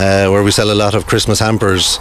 uh, 0.00 0.30
where 0.30 0.42
we 0.42 0.50
sell 0.50 0.72
a 0.72 0.74
lot 0.74 0.94
of 0.94 1.06
Christmas 1.06 1.40
hampers, 1.40 1.98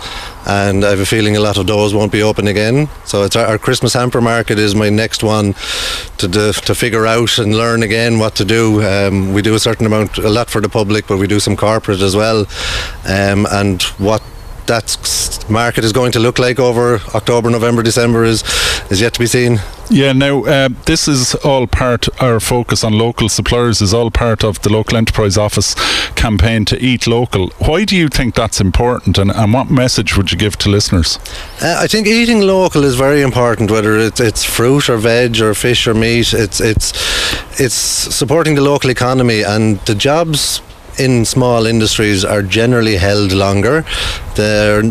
and 0.48 0.86
I 0.86 0.92
have 0.92 1.02
a 1.02 1.06
feeling 1.06 1.36
a 1.36 1.42
lot 1.42 1.58
of 1.58 1.68
those 1.68 1.94
won't 1.94 2.14
be 2.14 2.24
open 2.24 2.48
again. 2.48 2.88
So 3.04 3.24
it's 3.24 3.36
our, 3.36 3.46
our 3.46 3.58
Christmas 3.58 3.94
hamper 3.94 4.22
market 4.22 4.58
is 4.58 4.74
my 4.74 4.90
next 4.90 5.22
one 5.22 5.54
to 6.18 6.28
do, 6.28 6.54
to 6.54 6.74
figure 6.74 7.06
out 7.06 7.38
and 7.38 7.54
learn 7.54 7.84
again 7.84 8.18
what 8.18 8.36
to 8.36 8.46
do. 8.46 8.82
Um, 8.82 9.34
we 9.34 9.42
do 9.42 9.54
a 9.54 9.60
certain 9.60 9.86
amount, 9.86 10.18
a 10.18 10.30
lot 10.30 10.50
for 10.50 10.62
the 10.62 10.70
public, 10.70 11.08
but 11.08 11.18
we 11.18 11.28
do 11.28 11.42
some 11.42 11.58
corporate 11.58 12.00
as 12.00 12.16
well, 12.16 12.46
um, 13.06 13.46
and 13.52 13.84
what 14.00 14.24
that 14.70 15.46
market 15.50 15.84
is 15.84 15.92
going 15.92 16.12
to 16.14 16.20
look 16.20 16.40
like 16.40 16.60
over 16.60 17.02
October, 17.14 17.50
November, 17.50 17.84
December 17.84 18.24
is 18.24 18.44
is 18.90 19.02
yet 19.02 19.14
to 19.14 19.20
be 19.20 19.28
seen. 19.28 19.60
Yeah, 19.92 20.14
now 20.14 20.46
uh, 20.46 20.70
this 20.86 21.08
is 21.08 21.34
all 21.36 21.66
part, 21.66 22.08
our 22.22 22.40
focus 22.40 22.84
on 22.84 22.94
local 22.94 23.28
suppliers 23.28 23.82
is 23.82 23.92
all 23.92 24.12
part 24.12 24.44
of 24.44 24.62
the 24.62 24.70
Local 24.72 24.98
Enterprise 24.98 25.36
Office 25.36 25.74
campaign 26.14 26.66
to 26.66 26.78
eat 26.80 27.08
local. 27.08 27.50
Why 27.58 27.86
do 27.86 27.96
you 27.98 28.08
think 28.08 28.36
that's 28.36 28.62
important 28.62 29.18
and, 29.18 29.32
and 29.32 29.52
what 29.52 29.72
message 29.72 30.16
would 30.16 30.32
you 30.32 30.38
give 30.38 30.58
to 30.58 30.70
listeners? 30.70 31.18
Uh, 31.62 31.78
I 31.80 31.88
think 31.88 32.06
eating 32.06 32.42
local 32.42 32.84
is 32.84 32.96
very 32.96 33.24
important, 33.24 33.72
whether 33.72 33.98
it's, 33.98 34.20
it's 34.20 34.44
fruit 34.44 34.90
or 34.90 34.98
veg 34.98 35.42
or 35.42 35.56
fish 35.56 35.88
or 35.88 35.96
meat. 35.96 36.34
It's, 36.34 36.62
it's, 36.62 36.94
it's 37.60 37.74
supporting 37.74 38.54
the 38.54 38.62
local 38.62 38.92
economy 38.92 39.42
and 39.42 39.80
the 39.82 39.96
jobs 39.96 40.62
in 41.00 41.26
small 41.26 41.66
industries 41.66 42.26
are 42.26 42.42
generally 42.42 42.98
held 42.98 43.32
longer. 43.32 43.86
They're 44.36 44.84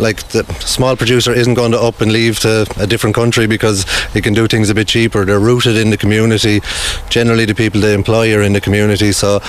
like 0.00 0.28
the 0.28 0.44
small 0.60 0.96
producer 0.96 1.32
isn't 1.32 1.54
going 1.54 1.72
to 1.72 1.80
up 1.80 2.00
and 2.00 2.12
leave 2.12 2.38
to 2.40 2.66
a 2.78 2.86
different 2.86 3.16
country 3.16 3.46
because 3.46 3.84
he 4.12 4.20
can 4.20 4.34
do 4.34 4.46
things 4.46 4.70
a 4.70 4.74
bit 4.74 4.88
cheaper. 4.88 5.24
They're 5.24 5.40
rooted 5.40 5.76
in 5.76 5.90
the 5.90 5.96
community. 5.96 6.60
Generally, 7.08 7.46
the 7.46 7.54
people 7.54 7.80
they 7.80 7.94
employ 7.94 8.34
are 8.34 8.42
in 8.42 8.52
the 8.52 8.60
community, 8.60 9.12
so 9.12 9.40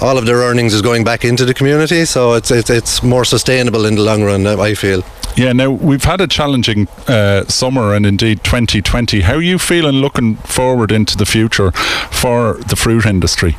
all 0.00 0.18
of 0.18 0.26
their 0.26 0.36
earnings 0.36 0.74
is 0.74 0.82
going 0.82 1.04
back 1.04 1.24
into 1.24 1.44
the 1.44 1.54
community. 1.54 2.04
So 2.04 2.34
it's 2.34 2.50
it's, 2.50 2.70
it's 2.70 3.02
more 3.02 3.24
sustainable 3.24 3.86
in 3.86 3.94
the 3.94 4.02
long 4.02 4.22
run. 4.22 4.46
I 4.46 4.74
feel. 4.74 5.02
Yeah, 5.36 5.52
now 5.52 5.70
we've 5.70 6.04
had 6.04 6.20
a 6.20 6.28
challenging 6.28 6.86
uh, 7.08 7.44
summer 7.46 7.92
and 7.92 8.06
indeed 8.06 8.44
2020. 8.44 9.22
How 9.22 9.34
are 9.34 9.42
you 9.42 9.58
feeling 9.58 9.96
looking 9.96 10.36
forward 10.36 10.92
into 10.92 11.16
the 11.16 11.26
future 11.26 11.72
for 11.72 12.54
the 12.68 12.76
fruit 12.76 13.04
industry? 13.04 13.56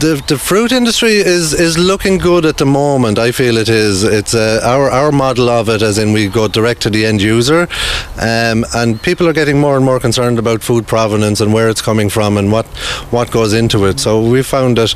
The 0.00 0.22
the 0.26 0.38
fruit 0.38 0.72
industry 0.72 1.12
is 1.12 1.52
is 1.52 1.78
looking 1.78 2.18
good 2.18 2.44
at 2.44 2.56
the 2.56 2.66
moment. 2.66 3.18
I 3.18 3.32
feel 3.32 3.56
it 3.56 3.68
is. 3.68 4.02
It's 4.02 4.34
uh, 4.34 4.60
our 4.64 4.90
our 4.90 5.12
model 5.12 5.48
of 5.48 5.68
it, 5.68 5.82
as 5.82 5.98
in 5.98 6.12
we 6.12 6.28
go 6.28 6.48
direct 6.48 6.82
to 6.82 6.90
the 6.90 7.06
end 7.06 7.22
user, 7.22 7.68
um, 8.20 8.64
and 8.74 9.00
people 9.02 9.28
are 9.28 9.32
getting 9.32 9.60
more 9.60 9.76
and 9.76 9.84
more 9.84 10.00
concerned 10.00 10.38
about 10.38 10.62
food 10.62 10.86
provenance 10.86 11.40
and 11.40 11.52
where 11.52 11.68
it's 11.68 11.82
coming 11.82 12.10
from 12.10 12.36
and 12.36 12.50
what 12.50 12.66
what 13.10 13.30
goes 13.30 13.52
into 13.52 13.86
it. 13.86 14.00
So 14.00 14.20
we 14.20 14.42
found 14.42 14.76
that 14.78 14.94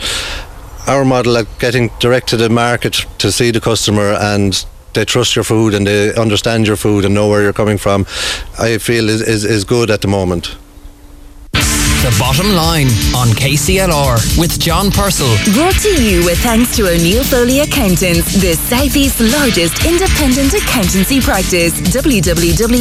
our 0.86 1.04
model 1.04 1.36
at 1.36 1.46
getting 1.58 1.90
direct 2.00 2.28
to 2.28 2.36
the 2.36 2.48
market 2.48 3.06
to 3.18 3.30
see 3.30 3.50
the 3.50 3.60
customer 3.60 4.14
and 4.18 4.64
they 4.94 5.04
trust 5.04 5.36
your 5.36 5.44
food 5.44 5.74
and 5.74 5.86
they 5.86 6.14
understand 6.14 6.66
your 6.66 6.76
food 6.76 7.04
and 7.04 7.14
know 7.14 7.28
where 7.28 7.42
you're 7.42 7.52
coming 7.52 7.78
from. 7.78 8.06
I 8.58 8.78
feel 8.78 9.08
is, 9.08 9.20
is, 9.20 9.44
is 9.44 9.64
good 9.64 9.90
at 9.90 10.00
the 10.00 10.08
moment. 10.08 10.56
The 12.02 12.14
Bottom 12.20 12.54
Line 12.54 12.86
on 13.16 13.34
KCLR 13.34 14.38
with 14.38 14.60
John 14.60 14.92
Purcell. 14.92 15.34
Brought 15.52 15.74
to 15.82 16.00
you 16.00 16.24
with 16.24 16.38
thanks 16.38 16.76
to 16.76 16.86
O'Neill 16.86 17.24
Foley 17.24 17.58
Accountants, 17.58 18.40
the 18.40 18.54
Southeast's 18.54 19.20
largest 19.20 19.84
independent 19.84 20.54
accountancy 20.54 21.20
practice. 21.20 21.72
www.onf.ie. 21.90 22.78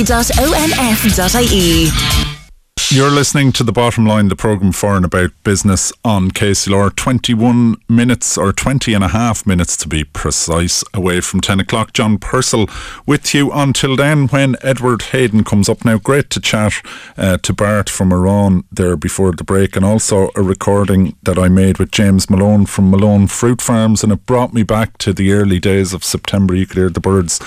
You're 2.90 3.12
listening 3.12 3.52
to 3.52 3.66
The 3.66 3.74
Bottom 3.74 4.06
Line, 4.06 4.30
the 4.30 4.36
programme 4.36 4.72
for 4.72 4.96
and 4.96 5.04
about 5.04 5.32
business 5.44 5.92
on 6.06 6.32
KCLR. 6.32 6.96
21 6.96 7.76
minutes, 7.90 8.38
or 8.38 8.54
20 8.54 8.94
and 8.94 9.04
a 9.04 9.10
half 9.10 9.46
minutes 9.46 9.76
to 9.78 9.90
be 9.90 10.06
precise, 10.06 10.86
away 10.94 11.20
from 11.20 11.42
10 11.42 11.60
o'clock. 11.60 11.92
John 11.92 12.18
Purcell 12.18 12.68
with 13.06 13.34
you 13.34 13.52
until 13.52 13.98
then 13.98 14.28
when 14.28 14.56
Edward 14.62 15.02
Hayden 15.02 15.44
comes 15.44 15.68
up. 15.68 15.84
Now, 15.84 15.98
great 15.98 16.30
to 16.30 16.40
chat 16.40 16.74
uh, 17.18 17.38
to 17.40 17.52
Bart 17.52 17.90
from 17.90 18.12
Arán 18.12 18.63
there 18.72 18.96
before 18.96 19.34
the 19.34 19.44
break, 19.44 19.76
and 19.76 19.84
also 19.84 20.30
a 20.36 20.42
recording 20.42 21.18
that 21.24 21.38
I 21.38 21.50
made 21.50 21.80
with 21.80 21.92
James 21.92 22.30
Malone 22.30 22.66
from 22.66 22.90
Malone 22.90 23.28
Fruit 23.28 23.62
Farms, 23.62 24.02
and 24.02 24.13
it 24.13 24.26
brought 24.26 24.54
me 24.54 24.63
back 24.63 24.98
to 25.00 25.12
the 25.12 25.34
early 25.34 25.60
days 25.60 25.94
of 25.94 26.06
September. 26.06 26.56
You 26.56 26.66
could 26.66 26.78
hear 26.78 26.90
the 26.90 27.02
birds 27.02 27.42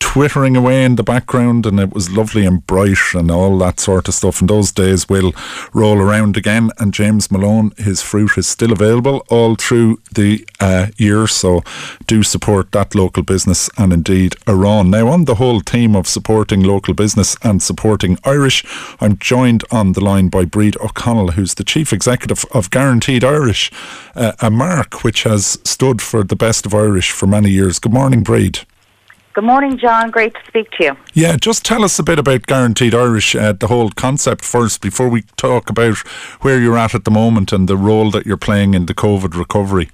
twittering 0.00 0.56
away 0.56 0.82
in 0.82 0.96
the 0.96 1.04
background 1.04 1.64
and 1.64 1.78
it 1.78 1.92
was 1.92 2.10
lovely 2.10 2.44
and 2.44 2.66
bright 2.66 2.98
and 3.14 3.30
all 3.30 3.56
that 3.58 3.78
sort 3.78 4.08
of 4.08 4.14
stuff. 4.14 4.40
And 4.40 4.50
those 4.50 4.72
days 4.72 5.08
will 5.08 5.32
roll 5.72 5.98
around 5.98 6.36
again. 6.36 6.70
And 6.78 6.92
James 6.92 7.30
Malone, 7.30 7.70
his 7.78 8.02
fruit 8.02 8.36
is 8.36 8.48
still 8.48 8.72
available 8.72 9.24
all 9.28 9.54
through 9.54 10.00
the 10.12 10.44
uh, 10.58 10.86
year. 10.96 11.28
So 11.28 11.62
do 12.08 12.24
support 12.24 12.72
that 12.72 12.96
local 12.96 13.22
business 13.22 13.70
and 13.78 13.92
indeed 13.92 14.32
Arán. 14.46 14.88
Now, 14.88 15.06
on 15.08 15.26
the 15.26 15.36
whole 15.36 15.60
theme 15.60 15.94
of 15.94 16.08
supporting 16.08 16.64
local 16.64 16.94
business 16.94 17.36
and 17.44 17.62
supporting 17.62 18.18
Irish, 18.24 18.64
I'm 19.00 19.16
joined 19.18 19.62
on 19.70 19.92
the 19.92 20.02
line 20.02 20.28
by 20.28 20.44
Bríd 20.44 20.76
O'Connell, 20.80 21.32
who's 21.32 21.54
the 21.54 21.64
chief 21.64 21.92
executive 21.92 22.44
of 22.52 22.70
Guaranteed 22.70 23.22
Irish, 23.22 23.70
uh, 24.16 24.32
a 24.40 24.50
mark 24.50 25.04
which 25.04 25.22
has 25.22 25.58
stood 25.62 26.02
for 26.02 26.24
the 26.24 26.36
best 26.36 26.66
of 26.66 26.74
Irish 26.74 27.12
for 27.12 27.26
many 27.26 27.50
years. 27.50 27.78
Good 27.78 27.92
morning, 27.92 28.24
Bríd. 28.24 28.64
Good 29.32 29.44
morning, 29.44 29.78
John. 29.78 30.10
Great 30.10 30.34
to 30.34 30.40
speak 30.48 30.72
to 30.72 30.84
you. 30.84 30.96
Yeah, 31.14 31.36
just 31.36 31.64
tell 31.64 31.84
us 31.84 32.00
a 32.00 32.02
bit 32.02 32.18
about 32.18 32.46
Guaranteed 32.46 32.96
Irish, 32.96 33.36
uh, 33.36 33.52
the 33.52 33.68
whole 33.68 33.90
concept 33.90 34.44
first, 34.44 34.80
before 34.80 35.08
we 35.08 35.22
talk 35.36 35.70
about 35.70 35.98
where 36.42 36.60
you're 36.60 36.76
at 36.76 36.96
at 36.96 37.04
the 37.04 37.12
moment 37.12 37.52
and 37.52 37.68
the 37.68 37.76
role 37.76 38.10
that 38.10 38.26
you're 38.26 38.36
playing 38.36 38.74
in 38.74 38.86
the 38.86 38.94
COVID 38.94 39.38
recovery. 39.38 39.90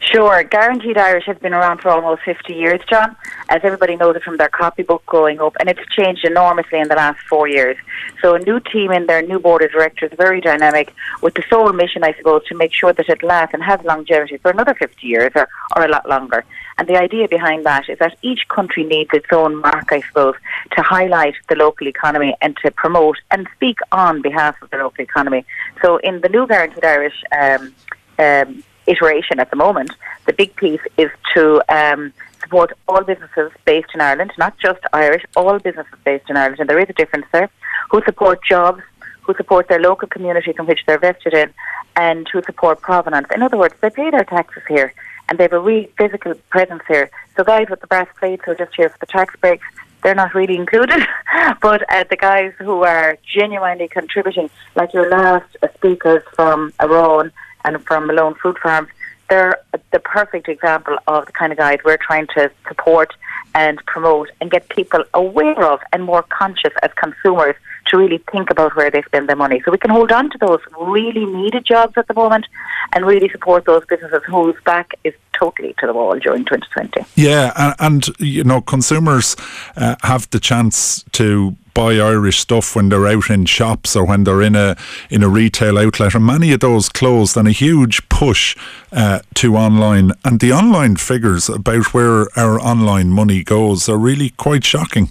Sure. 0.00 0.44
Guaranteed 0.44 0.98
Irish 0.98 1.24
has 1.24 1.38
been 1.38 1.54
around 1.54 1.80
for 1.80 1.88
almost 1.88 2.22
50 2.22 2.52
years, 2.52 2.80
John, 2.86 3.16
as 3.48 3.62
everybody 3.64 3.96
knows 3.96 4.14
it 4.16 4.22
from 4.22 4.36
their 4.36 4.50
copybook 4.50 5.06
growing 5.06 5.40
up, 5.40 5.56
and 5.58 5.70
it's 5.70 5.80
changed 5.96 6.26
enormously 6.26 6.80
in 6.80 6.88
the 6.88 6.94
last 6.96 7.20
four 7.26 7.48
years. 7.48 7.78
So, 8.20 8.34
a 8.34 8.38
new 8.40 8.60
team 8.60 8.92
in 8.92 9.06
there, 9.06 9.22
new 9.22 9.38
board 9.38 9.62
of 9.62 9.70
directors, 9.70 10.12
very 10.18 10.42
dynamic, 10.42 10.92
with 11.22 11.32
the 11.32 11.44
sole 11.48 11.72
mission, 11.72 12.04
I 12.04 12.12
suppose, 12.12 12.44
to 12.48 12.54
make 12.54 12.74
sure 12.74 12.92
that 12.92 13.08
it 13.08 13.22
lasts 13.22 13.54
and 13.54 13.62
has 13.62 13.80
longevity 13.84 14.36
for 14.36 14.50
another 14.50 14.74
50 14.74 15.06
years 15.06 15.32
or, 15.34 15.48
or 15.76 15.86
a 15.86 15.88
lot 15.88 16.06
longer. 16.06 16.44
And 16.78 16.88
the 16.88 16.96
idea 16.96 17.28
behind 17.28 17.64
that 17.64 17.88
is 17.88 17.98
that 17.98 18.16
each 18.22 18.48
country 18.48 18.84
needs 18.84 19.10
its 19.12 19.26
own 19.32 19.56
mark, 19.56 19.92
I 19.92 20.00
suppose, 20.00 20.34
to 20.76 20.82
highlight 20.82 21.34
the 21.48 21.54
local 21.54 21.86
economy 21.86 22.34
and 22.40 22.56
to 22.58 22.70
promote 22.70 23.18
and 23.30 23.46
speak 23.54 23.78
on 23.92 24.22
behalf 24.22 24.60
of 24.60 24.70
the 24.70 24.78
local 24.78 25.02
economy. 25.02 25.44
So, 25.82 25.98
in 25.98 26.20
the 26.20 26.28
new 26.28 26.46
Guaranteed 26.46 26.84
Irish 26.84 27.22
um, 27.32 27.74
um, 28.18 28.64
iteration 28.86 29.40
at 29.40 29.50
the 29.50 29.56
moment, 29.56 29.92
the 30.26 30.32
big 30.32 30.54
piece 30.56 30.80
is 30.96 31.10
to 31.34 31.62
um, 31.68 32.12
support 32.40 32.72
all 32.88 33.02
businesses 33.02 33.50
based 33.64 33.88
in 33.94 34.00
Ireland, 34.00 34.32
not 34.38 34.58
just 34.58 34.80
Irish, 34.92 35.24
all 35.36 35.58
businesses 35.58 35.98
based 36.04 36.28
in 36.28 36.36
Ireland, 36.36 36.60
and 36.60 36.68
there 36.68 36.78
is 36.78 36.90
a 36.90 36.92
difference 36.92 37.26
there, 37.32 37.50
who 37.90 38.02
support 38.04 38.40
jobs, 38.44 38.82
who 39.22 39.34
support 39.34 39.68
their 39.68 39.80
local 39.80 40.08
communities 40.08 40.54
in 40.58 40.66
which 40.66 40.80
they're 40.86 40.98
vested 40.98 41.34
in, 41.34 41.52
and 41.96 42.28
who 42.28 42.42
support 42.42 42.80
provenance. 42.80 43.28
In 43.34 43.42
other 43.42 43.56
words, 43.56 43.74
they 43.80 43.90
pay 43.90 44.10
their 44.10 44.24
taxes 44.24 44.62
here, 44.68 44.92
and 45.28 45.38
they 45.38 45.44
have 45.44 45.52
a 45.52 45.60
real 45.60 45.86
physical 45.96 46.34
presence 46.50 46.82
here. 46.88 47.10
So 47.36 47.44
guys 47.44 47.66
with 47.70 47.80
the 47.80 47.86
brass 47.86 48.08
plates 48.18 48.42
who 48.44 48.52
are 48.52 48.56
just 48.56 48.74
here 48.76 48.88
for 48.88 48.98
the 49.00 49.06
tax 49.06 49.34
breaks, 49.40 49.66
they're 50.02 50.14
not 50.14 50.34
really 50.34 50.56
included. 50.56 51.02
but 51.60 51.82
uh, 51.90 52.04
the 52.08 52.16
guys 52.16 52.52
who 52.58 52.82
are 52.82 53.18
genuinely 53.26 53.88
contributing, 53.88 54.50
like 54.74 54.92
your 54.92 55.08
last 55.08 55.56
speakers 55.74 56.22
from 56.34 56.72
Arán 56.80 57.32
and 57.64 57.84
from 57.84 58.06
Malone 58.06 58.34
Food 58.34 58.58
Farms, 58.62 58.88
they're 59.30 59.58
the 59.90 60.00
perfect 60.00 60.48
example 60.48 60.98
of 61.06 61.26
the 61.26 61.32
kind 61.32 61.50
of 61.50 61.58
guys 61.58 61.78
we're 61.84 61.96
trying 61.96 62.26
to 62.36 62.50
support 62.68 63.12
and 63.54 63.78
promote 63.86 64.30
and 64.40 64.50
get 64.50 64.68
people 64.68 65.02
aware 65.14 65.64
of 65.64 65.80
and 65.92 66.04
more 66.04 66.22
conscious 66.22 66.72
as 66.82 66.90
consumers 66.94 67.56
to 67.86 67.96
really 67.96 68.18
think 68.32 68.50
about 68.50 68.74
where 68.76 68.90
they 68.90 69.02
spend 69.02 69.28
their 69.28 69.36
money. 69.36 69.60
So 69.64 69.70
we 69.70 69.78
can 69.78 69.90
hold 69.90 70.12
on 70.12 70.30
to 70.30 70.38
those 70.38 70.60
really 70.78 71.24
needed 71.24 71.64
jobs 71.64 71.94
at 71.96 72.08
the 72.08 72.14
moment 72.14 72.46
and 72.92 73.06
really 73.06 73.28
support 73.28 73.64
those 73.64 73.84
businesses 73.86 74.22
whose 74.26 74.56
back 74.64 74.92
is 75.04 75.14
totally 75.32 75.74
to 75.78 75.86
the 75.86 75.92
wall 75.92 76.18
during 76.18 76.44
2020. 76.44 77.04
Yeah, 77.16 77.52
and, 77.56 77.74
and 77.78 78.18
you 78.18 78.44
know, 78.44 78.60
consumers 78.60 79.36
uh, 79.76 79.96
have 80.02 80.28
the 80.30 80.40
chance 80.40 81.04
to 81.12 81.56
buy 81.74 81.94
Irish 81.94 82.38
stuff 82.38 82.76
when 82.76 82.88
they're 82.88 83.08
out 83.08 83.28
in 83.30 83.46
shops 83.46 83.96
or 83.96 84.06
when 84.06 84.22
they're 84.22 84.42
in 84.42 84.54
a 84.54 84.76
in 85.10 85.24
a 85.24 85.28
retail 85.28 85.76
outlet, 85.76 86.14
and 86.14 86.24
many 86.24 86.52
of 86.52 86.60
those 86.60 86.88
closed, 86.88 87.36
and 87.36 87.48
a 87.48 87.52
huge 87.52 88.08
push 88.08 88.56
uh, 88.92 89.20
to 89.34 89.56
online. 89.56 90.12
And 90.24 90.38
the 90.38 90.52
online 90.52 90.96
figures 90.96 91.48
about 91.48 91.92
where 91.92 92.28
our 92.38 92.60
online 92.60 93.10
money 93.10 93.42
goes 93.42 93.88
are 93.88 93.98
really 93.98 94.30
quite 94.30 94.64
shocking 94.64 95.10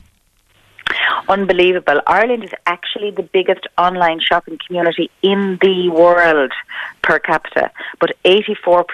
unbelievable. 1.27 2.01
Ireland 2.07 2.43
is 2.43 2.51
actually 2.65 3.11
the 3.11 3.23
biggest 3.23 3.67
online 3.77 4.19
shopping 4.19 4.57
community 4.65 5.09
in 5.21 5.57
the 5.61 5.89
world 5.89 6.51
per 7.01 7.19
capita, 7.19 7.71
but 7.99 8.15
84% 8.23 8.85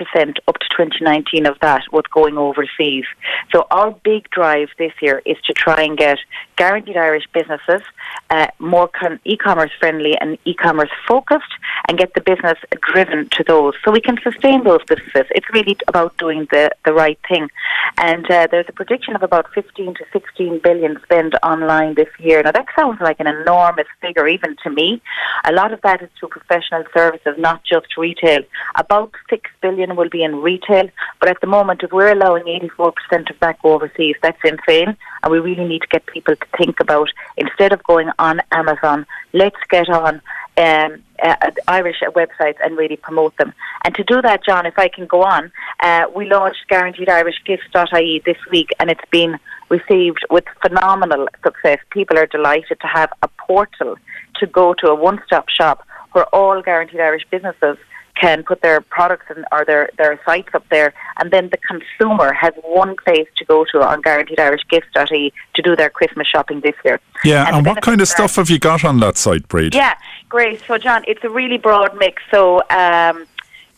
up 0.48 0.60
to 0.60 0.68
2019 0.70 1.46
of 1.46 1.60
that 1.60 1.84
was 1.92 2.04
going 2.12 2.38
overseas. 2.38 3.06
So 3.52 3.68
our 3.72 3.92
big 3.92 4.30
drive 4.30 4.70
this 4.78 4.94
year 5.02 5.22
is 5.26 5.38
to 5.46 5.54
try 5.54 5.84
and 5.84 5.98
get 5.98 6.20
guaranteed 6.56 6.98
Irish 6.98 7.26
businesses 7.34 7.82
uh, 8.30 8.48
more 8.60 8.88
con- 8.88 9.20
e-commerce 9.26 9.72
friendly 9.80 10.18
and 10.20 10.38
e-commerce 10.46 10.90
focused 11.08 11.54
and 11.88 11.98
get 11.98 12.14
the 12.14 12.22
business 12.22 12.58
driven 12.94 13.30
to 13.30 13.44
those 13.44 13.74
so 13.84 13.92
we 13.92 14.02
can 14.02 14.18
sustain 14.22 14.64
those 14.64 14.84
businesses. 14.88 15.26
It's 15.32 15.50
really 15.54 15.78
about 15.88 16.18
doing 16.18 16.48
the, 16.52 16.72
the 16.86 16.94
right 16.94 17.20
thing. 17.28 17.50
And 17.98 18.30
uh, 18.30 18.48
there's 18.52 18.68
a 18.68 18.74
prediction 18.74 19.16
of 19.16 19.24
about 19.24 19.48
15 19.54 19.96
to 19.96 20.06
16 20.12 20.60
billion 20.60 21.00
spent 21.04 21.34
online 21.44 21.96
this 21.96 22.09
year. 22.20 22.42
Now 22.44 22.52
that 22.52 22.66
sounds 22.76 23.00
like 23.02 23.20
an 23.20 23.28
enormous 23.28 23.88
figure 24.02 24.28
even 24.28 24.56
to 24.64 24.70
me. 24.70 25.02
A 25.46 25.52
lot 25.52 25.74
of 25.74 25.82
that 25.82 26.02
is 26.02 26.10
through 26.20 26.30
professional 26.30 26.84
services, 26.94 27.36
not 27.38 27.64
just 27.64 27.98
retail. 27.98 28.42
About 28.76 29.12
6 29.30 29.50
billion 29.62 29.96
will 29.96 30.10
be 30.10 30.24
in 30.24 30.38
retail, 30.38 30.90
but 31.20 31.30
at 31.30 31.42
the 31.42 31.48
moment 31.48 31.84
if 31.84 31.92
we're 31.92 32.12
allowing 32.12 32.44
84% 32.78 33.30
of 33.30 33.40
that 33.40 33.62
go 33.62 33.74
overseas, 33.74 34.16
that's 34.22 34.40
insane 34.44 34.98
and 35.24 35.32
we 35.32 35.40
really 35.40 35.68
need 35.68 35.82
to 35.82 35.88
get 35.88 36.06
people 36.06 36.36
to 36.36 36.46
think 36.58 36.80
about 36.80 37.10
instead 37.38 37.74
of 37.74 37.84
going 37.84 38.10
on 38.20 38.42
Amazon, 38.52 39.06
let's 39.34 39.60
get 39.70 39.90
on 39.90 40.22
um, 40.60 41.02
uh, 41.24 41.52
Irish 41.68 42.02
websites 42.02 42.58
and 42.64 42.78
really 42.78 42.98
promote 42.98 43.36
them. 43.38 43.54
And 43.86 43.96
to 43.96 44.04
do 44.04 44.22
that, 44.22 44.44
John, 44.46 44.66
if 44.66 44.78
I 44.78 44.90
can 44.90 45.06
go 45.06 45.24
on, 45.24 45.52
uh, 45.82 46.06
we 46.14 46.30
launched 46.30 46.66
guaranteedirishgifts.ie 46.70 48.22
this 48.26 48.38
week 48.52 48.70
and 48.80 48.90
it's 48.90 49.10
been 49.10 49.40
received 49.70 50.26
with 50.30 50.44
phenomenal 50.62 51.28
success. 51.44 51.80
People 51.92 52.18
are 52.18 52.26
delighted 52.26 52.80
to 52.82 52.88
have 52.88 53.12
a 53.22 53.30
portal 53.48 53.96
to 54.36 54.48
go 54.48 54.74
to 54.76 54.88
a 54.88 54.96
one-stop 54.96 55.50
shop 55.50 55.86
where 56.12 56.26
all 56.36 56.62
Guaranteed 56.62 57.00
Irish 57.00 57.26
businesses 57.30 57.78
can 58.20 58.44
put 58.44 58.62
their 58.62 58.82
products 58.82 59.26
and 59.30 59.46
or 59.52 59.64
their, 59.66 59.90
their 59.98 60.20
sites 60.26 60.50
up 60.54 60.66
there, 60.70 60.94
and 61.18 61.32
then 61.32 61.50
the 61.50 61.58
consumer 61.58 62.34
has 62.34 62.54
one 62.64 62.96
place 63.04 63.28
to 63.38 63.46
go 63.46 63.66
to 63.72 63.82
on 63.82 64.02
guaranteedirishgifts.ie 64.02 65.34
to 65.54 65.62
do 65.62 65.76
their 65.76 65.90
Christmas 65.90 66.28
shopping 66.28 66.62
this 66.62 66.76
year. 66.84 67.00
Yeah, 67.24 67.48
and, 67.48 67.58
and 67.58 67.66
what 67.66 67.82
kind 67.82 68.02
of 68.02 68.08
stuff 68.08 68.36
have 68.36 68.50
you 68.50 68.60
got 68.60 68.84
on 68.84 69.00
that 69.00 69.18
site, 69.18 69.48
Bríd? 69.48 69.74
Yeah, 69.74 69.96
great. 70.28 70.62
So, 70.68 70.78
John, 70.78 71.04
it's 71.08 71.24
a 71.24 71.30
really 71.30 71.58
broad 71.58 71.98
mix. 71.98 72.22
So, 72.32 72.62
um, 72.70 73.26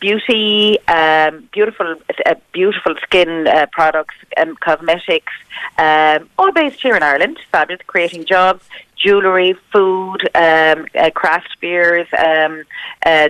beauty, 0.02 0.78
um, 0.90 1.48
beautiful, 1.54 1.96
uh, 2.26 2.36
beautiful 2.52 2.96
skin 3.04 3.48
uh, 3.48 3.68
products, 3.72 4.16
and 4.36 4.60
cosmetics, 4.60 5.32
um, 5.78 6.28
all 6.38 6.52
based 6.52 6.82
here 6.82 6.96
in 6.96 7.04
Ireland. 7.04 7.40
Fabulous, 7.52 7.82
creating 7.88 8.26
jobs, 8.26 8.66
jewellery, 8.98 9.54
food, 9.72 10.20
um, 10.36 10.88
uh, 10.96 11.12
craft 11.12 11.56
beers, 11.62 12.08
um, 12.18 12.64
uh, 13.06 13.30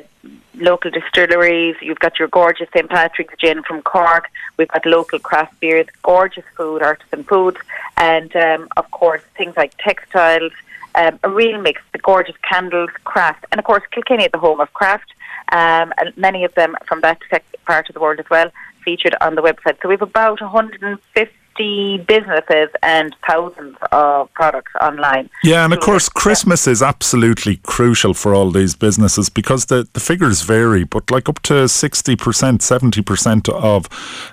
local 0.56 0.90
distilleries. 0.90 1.76
You've 1.82 2.00
got 2.00 2.18
your 2.18 2.30
gorgeous 2.30 2.70
St 2.74 2.90
Patrick's 2.90 3.36
gin 3.38 3.62
from 3.64 3.82
Cork. 3.84 4.30
We've 4.58 4.68
got 4.68 4.86
local 4.86 5.20
craft 5.20 5.60
beers, 5.60 5.88
gorgeous 6.02 6.46
food, 6.56 6.82
artisan 6.82 7.24
foods, 7.26 7.58
and 7.98 8.36
um, 8.36 8.68
of 8.78 8.90
course 8.92 9.22
things 9.38 9.56
like 9.58 9.74
textiles. 9.78 10.54
Um, 10.94 11.20
a 11.24 11.30
real 11.30 11.62
mix, 11.62 11.82
the 11.94 12.00
gorgeous 12.00 12.36
candles, 12.50 12.90
craft, 13.06 13.46
and 13.52 13.60
of 13.60 13.66
course 13.66 13.84
Kilkenny, 13.92 14.28
the 14.28 14.40
home 14.40 14.60
of 14.60 14.74
craft. 14.74 15.14
Um, 15.52 15.94
and 15.98 16.16
many 16.16 16.46
of 16.46 16.54
them 16.56 16.76
from 16.88 17.02
that 17.02 17.20
part 17.66 17.90
of 17.90 17.94
the 17.94 18.00
world 18.00 18.20
as 18.20 18.30
well 18.30 18.52
featured 18.86 19.16
on 19.22 19.36
the 19.36 19.42
website. 19.42 19.78
So 19.82 19.90
we 19.90 19.94
have 19.96 20.02
about 20.02 20.42
150 20.42 21.36
50 21.62 21.98
businesses 22.08 22.70
and 22.82 23.16
thousands 23.28 23.78
of 23.92 24.34
products 24.34 24.72
online. 24.82 25.30
Yeah, 25.44 25.64
and 25.64 25.74
of 25.74 25.80
course, 25.80 26.10
Christmas 26.10 26.68
is 26.68 26.82
absolutely 26.82 27.58
crucial 27.58 28.14
for 28.14 28.34
all 28.34 28.52
these 28.52 28.76
businesses 28.76 29.30
because 29.30 29.66
the, 29.66 29.88
the 29.94 30.00
figures 30.00 30.42
vary, 30.42 30.84
but 30.84 31.12
like 31.12 31.30
up 31.30 31.40
to 31.44 31.54
60%, 31.66 32.18
70% 32.18 33.50
of, 33.50 33.88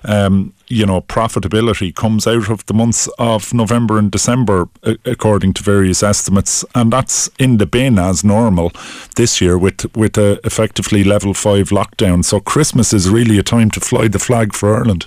um, 0.04 0.54
you 0.68 0.86
know, 0.86 1.02
profitability 1.02 1.94
comes 1.94 2.26
out 2.26 2.50
of 2.50 2.64
the 2.66 2.74
months 2.74 3.08
of 3.18 3.52
November 3.52 3.98
and 3.98 4.10
December, 4.10 4.68
according 5.04 5.52
to 5.54 5.62
various 5.62 6.02
estimates. 6.02 6.64
And 6.74 6.92
that's 6.92 7.28
in 7.38 7.58
the 7.58 7.66
bin 7.66 7.98
as 7.98 8.24
normal 8.24 8.72
this 9.16 9.40
year 9.40 9.58
with, 9.58 9.94
with 9.96 10.16
a 10.16 10.40
effectively 10.44 11.04
level 11.04 11.34
five 11.34 11.68
lockdown. 11.68 12.24
So 12.24 12.40
Christmas 12.40 12.92
is 12.92 13.10
really 13.10 13.38
a 13.38 13.42
time 13.42 13.70
to 13.72 13.80
fly 13.80 14.08
the 14.08 14.18
flag 14.18 14.54
for 14.54 14.74
Ireland. 14.74 15.06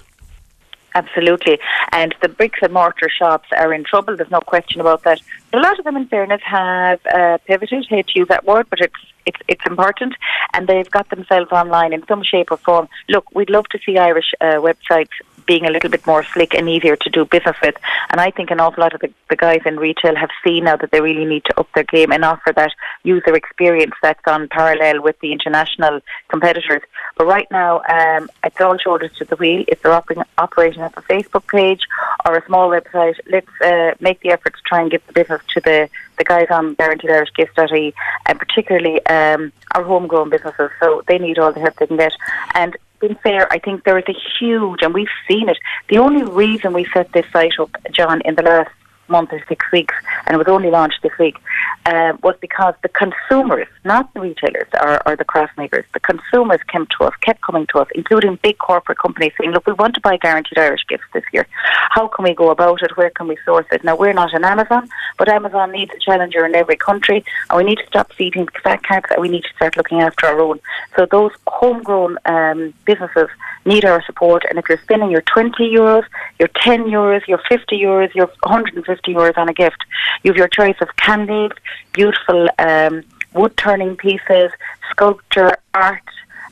Absolutely. 0.94 1.60
And 1.92 2.14
the 2.22 2.30
bricks 2.30 2.60
and 2.62 2.74
mortar 2.74 3.10
shops 3.10 3.48
are 3.56 3.74
in 3.74 3.84
trouble. 3.84 4.18
There's 4.18 4.32
no 4.32 4.42
question 4.42 4.82
about 4.82 5.04
that. 5.04 5.22
A 5.54 5.58
lot 5.58 5.80
of 5.80 5.86
them, 5.86 5.96
in 5.96 6.08
fairness, 6.08 6.42
have 6.44 7.00
uh, 7.06 7.38
pivoted. 7.46 7.86
Hate 7.90 8.08
to 8.08 8.20
use 8.20 8.28
that 8.28 8.46
word, 8.46 8.68
but 8.70 8.80
it's 8.82 8.94
it's 9.26 9.40
it's 9.48 9.66
important, 9.66 10.14
and 10.54 10.68
they've 10.68 10.90
got 10.90 11.10
themselves 11.10 11.52
online 11.52 11.94
in 11.94 12.06
some 12.08 12.24
shape 12.24 12.52
or 12.52 12.58
form. 12.58 12.88
Look, 13.10 13.26
we'd 13.34 13.50
love 13.50 13.68
to 13.70 13.80
see 13.86 13.98
Irish 13.98 14.34
uh, 14.42 14.56
websites 14.56 15.16
being 15.46 15.66
a 15.66 15.72
little 15.72 15.90
bit 15.90 16.06
more 16.08 16.24
slick 16.24 16.54
and 16.54 16.70
easier 16.70 16.96
to 16.96 17.10
do 17.10 17.26
business 17.26 17.56
with. 17.62 17.76
And 18.10 18.22
I 18.22 18.32
think 18.32 18.52
an 18.52 18.60
awful 18.60 18.82
lot 18.82 18.94
of 18.94 19.02
the, 19.02 19.12
the 19.30 19.36
guys 19.36 19.62
in 19.66 19.78
retail 19.78 20.16
have 20.16 20.30
seen 20.44 20.66
now 20.66 20.78
that 20.78 20.92
they 20.92 21.02
really 21.02 21.26
need 21.26 21.44
to 21.46 21.60
up 21.60 21.68
their 21.74 21.84
game 21.84 22.12
and 22.12 22.24
offer 22.24 22.54
that 22.56 22.72
user 23.04 23.34
experience 23.36 23.94
that's 24.02 24.22
on 24.28 24.48
parallel 24.50 25.02
with 25.02 25.20
the 25.20 25.32
international 25.32 26.02
competitors. 26.30 26.82
But 27.18 27.26
right 27.26 27.50
now, 27.52 27.82
um, 27.90 28.30
it's 28.44 28.62
all 28.62 28.78
shoulders 28.78 29.12
to 29.18 29.26
the 29.26 29.36
wheel. 29.36 29.66
If 29.68 29.82
they're 29.82 29.92
operating, 29.92 30.24
operating 30.38 30.82
a 30.84 30.90
Facebook 30.90 31.48
page 31.48 31.82
or 32.26 32.38
a 32.38 32.46
small 32.46 32.70
website, 32.70 33.20
let's 33.30 33.50
uh, 33.62 33.96
make 34.00 34.22
the 34.22 34.30
effort 34.30 34.54
to 34.54 34.62
try 34.66 34.82
and 34.82 34.92
get 34.92 35.06
the 35.08 35.14
business 35.14 35.42
to 35.54 35.62
the, 35.62 35.90
the 36.22 36.26
guys 36.26 36.48
on 36.52 36.76
Guaranteed 36.76 37.10
Irish 37.10 37.34
Gift.ie 37.36 37.94
and 38.28 38.40
particularly 38.40 39.04
um, 39.08 39.52
our 39.74 39.84
homegrown 39.84 40.30
businesses. 40.30 40.70
So 40.80 41.02
they 41.08 41.18
need 41.18 41.40
all 41.40 41.52
the 41.52 41.60
help 41.60 41.76
they 41.78 41.88
can 41.88 41.98
get. 41.98 42.14
And 42.54 42.78
being 43.00 43.16
fair, 43.16 43.52
I 43.52 43.58
think 43.58 43.84
there 43.84 43.98
is 43.98 44.06
a 44.08 44.16
huge, 44.40 44.84
and 44.84 44.94
we've 44.94 45.16
seen 45.28 45.50
it. 45.50 45.58
The 45.90 45.98
only 45.98 46.24
reason 46.24 46.74
we 46.74 46.86
set 46.94 47.12
this 47.14 47.26
site 47.34 47.60
up, 47.60 47.76
John, 47.92 48.22
in 48.22 48.36
the 48.36 48.44
last 48.44 48.70
month 49.12 49.32
or 49.32 49.44
six 49.48 49.66
weeks, 49.72 49.94
and 50.26 50.36
it 50.36 50.38
was 50.38 50.48
only 50.48 50.70
launched 50.70 51.02
this 51.04 51.18
week, 51.20 51.38
uh, 51.86 52.14
was 52.24 52.36
because 52.42 52.74
the 52.82 52.90
consumers, 52.90 53.68
not 53.84 54.14
the 54.14 54.22
retailers 54.22 54.68
or, 54.82 55.08
or 55.08 55.16
the 55.16 55.26
craft 55.26 55.58
makers, 55.58 55.86
the 55.94 56.00
consumers 56.00 56.60
came 56.68 56.88
to 56.98 57.06
us, 57.06 57.14
kept 57.22 57.42
coming 57.42 57.68
to 57.68 57.80
us, 57.80 57.88
including 57.96 58.40
big 58.42 58.58
corporate 58.58 58.98
companies 58.98 59.34
saying, 59.40 59.52
look, 59.52 59.66
we 59.68 59.74
want 59.74 59.96
to 59.96 60.02
buy 60.02 60.18
guaranteed 60.18 60.58
Irish 60.58 60.86
gifts 60.88 61.04
this 61.14 61.24
year. 61.34 61.48
How 61.90 62.08
can 62.08 62.24
we 62.24 62.34
go 62.34 62.50
about 62.50 62.82
it? 62.84 62.96
Where 62.98 63.10
can 63.10 63.28
we 63.28 63.38
source 63.46 63.66
it? 63.72 63.84
Now, 63.84 63.96
we're 63.96 64.14
not 64.14 64.34
an 64.34 64.46
Amazon, 64.46 64.90
but 65.18 65.30
Amazon 65.30 65.72
needs 65.72 65.92
a 65.96 66.00
challenger 66.00 66.46
in 66.46 66.56
every 66.56 66.78
country, 66.78 67.24
and 67.50 67.58
we 67.58 67.64
need 67.64 67.80
to 67.80 67.88
stop 67.88 68.14
feeding 68.14 68.48
fat 68.64 68.84
cats, 68.84 69.10
and 69.12 69.22
we 69.22 69.30
need 69.30 69.44
to 69.44 69.54
start 69.56 69.78
looking 69.78 70.02
after 70.02 70.28
our 70.28 70.40
own. 70.40 70.60
So 70.96 71.06
those 71.06 71.32
homegrown 71.48 72.18
um, 72.26 72.74
businesses 72.86 73.30
need 73.66 73.86
our 73.86 74.04
support, 74.04 74.44
and 74.50 74.58
if 74.58 74.68
you're 74.70 74.80
spending 74.80 75.12
your 75.12 75.22
20 75.22 75.70
euros, 75.70 76.06
your 76.40 76.50
10 76.56 76.86
euros, 76.86 77.26
your 77.28 77.42
50 77.50 77.78
euros, 77.78 78.14
your 78.14 78.28
150 78.44 79.01
euros 79.08 79.38
on 79.38 79.50
a 79.50 79.54
gift, 79.54 79.84
you 80.24 80.32
have 80.32 80.38
your 80.38 80.48
choice 80.48 80.76
of 80.82 80.96
candles, 80.98 81.52
beautiful 81.94 82.48
um, 82.60 83.04
wood 83.34 83.56
turning 83.58 83.96
pieces, 83.96 84.52
sculpture, 84.92 85.58
art, 85.74 86.04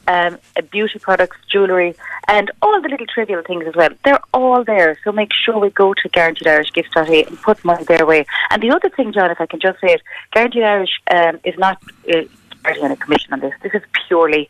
um, 0.08 0.40
uh, 0.58 0.62
beauty 0.72 0.98
products, 1.00 1.38
jewellery, 1.52 1.96
and 2.28 2.52
all 2.62 2.82
the 2.82 2.90
little 2.90 3.06
trivial 3.06 3.44
things 3.46 3.66
as 3.68 3.76
well. 3.76 3.90
They're 4.04 4.20
all 4.34 4.64
there. 4.64 4.98
So 5.04 5.12
make 5.12 5.32
sure 5.34 5.60
we 5.60 5.70
go 5.70 5.94
to 5.94 6.10
Guaranteed 6.10 6.48
Irish 6.48 6.72
Gifts.ie 6.72 7.26
and 7.26 7.40
put 7.42 7.64
money 7.64 7.84
their 7.84 8.06
way. 8.06 8.26
And 8.50 8.62
the 8.62 8.72
other 8.72 8.90
thing, 8.90 9.14
John, 9.14 9.30
if 9.30 9.40
I 9.40 9.46
can 9.46 9.60
just 9.60 9.80
say 9.80 9.94
it, 9.94 10.02
Guaranteed 10.32 10.64
Irish 10.64 11.00
um, 11.12 11.40
is 11.44 11.58
not 11.58 11.78
uh, 12.12 12.22
charging 12.64 12.86
any 12.86 12.96
commission 12.96 13.34
on 13.34 13.40
this. 13.40 13.54
This 13.62 13.74
is 13.76 13.84
purely 14.08 14.50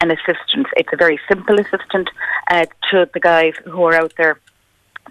an 0.00 0.10
assistance. 0.10 0.68
It's 0.76 0.92
a 0.92 0.96
very 0.96 1.18
simple 1.28 1.58
assistance 1.58 2.08
uh, 2.50 2.66
to 2.90 3.08
the 3.14 3.20
guys 3.20 3.54
who 3.64 3.82
are 3.84 3.94
out 3.94 4.12
there 4.18 4.40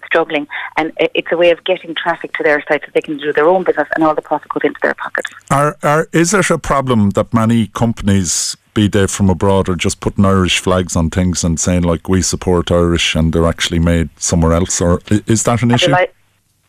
struggling, 0.06 0.48
and 0.78 0.92
it's 1.00 1.32
a 1.32 1.38
way 1.38 1.52
of 1.52 1.64
getting 1.64 1.96
traffic 1.96 2.34
to 2.34 2.44
their 2.44 2.64
site 2.68 2.82
so 2.86 2.92
they 2.94 3.02
can 3.02 3.18
do 3.18 3.32
their 3.34 3.48
own 3.48 3.64
business, 3.64 3.88
and 3.96 4.04
all 4.04 4.16
the 4.16 4.22
profit 4.22 4.50
goes 4.50 4.62
into 4.64 4.80
their 4.82 4.96
pockets. 4.96 5.32
Are, 5.52 5.78
are, 5.84 6.08
is 6.12 6.34
it 6.34 6.50
a 6.50 6.58
problem 6.58 7.12
that 7.12 7.34
many 7.34 7.68
companies, 7.68 8.58
be 8.74 8.88
they 8.88 9.08
from 9.08 9.30
abroad, 9.30 9.70
are 9.70 9.76
just 9.76 10.00
putting 10.00 10.26
Irish 10.26 10.60
flags 10.60 10.96
on 10.96 11.10
things 11.10 11.44
and 11.44 11.60
saying, 11.60 11.84
like, 11.84 12.10
we 12.10 12.22
support 12.22 12.72
Irish 12.72 13.16
and 13.16 13.32
they're 13.32 13.48
actually 13.48 13.80
made 13.80 14.10
somewhere 14.20 14.54
else? 14.54 14.82
Or 14.82 15.02
is 15.28 15.44
that 15.44 15.62
an 15.62 15.72
issue? 15.72 15.96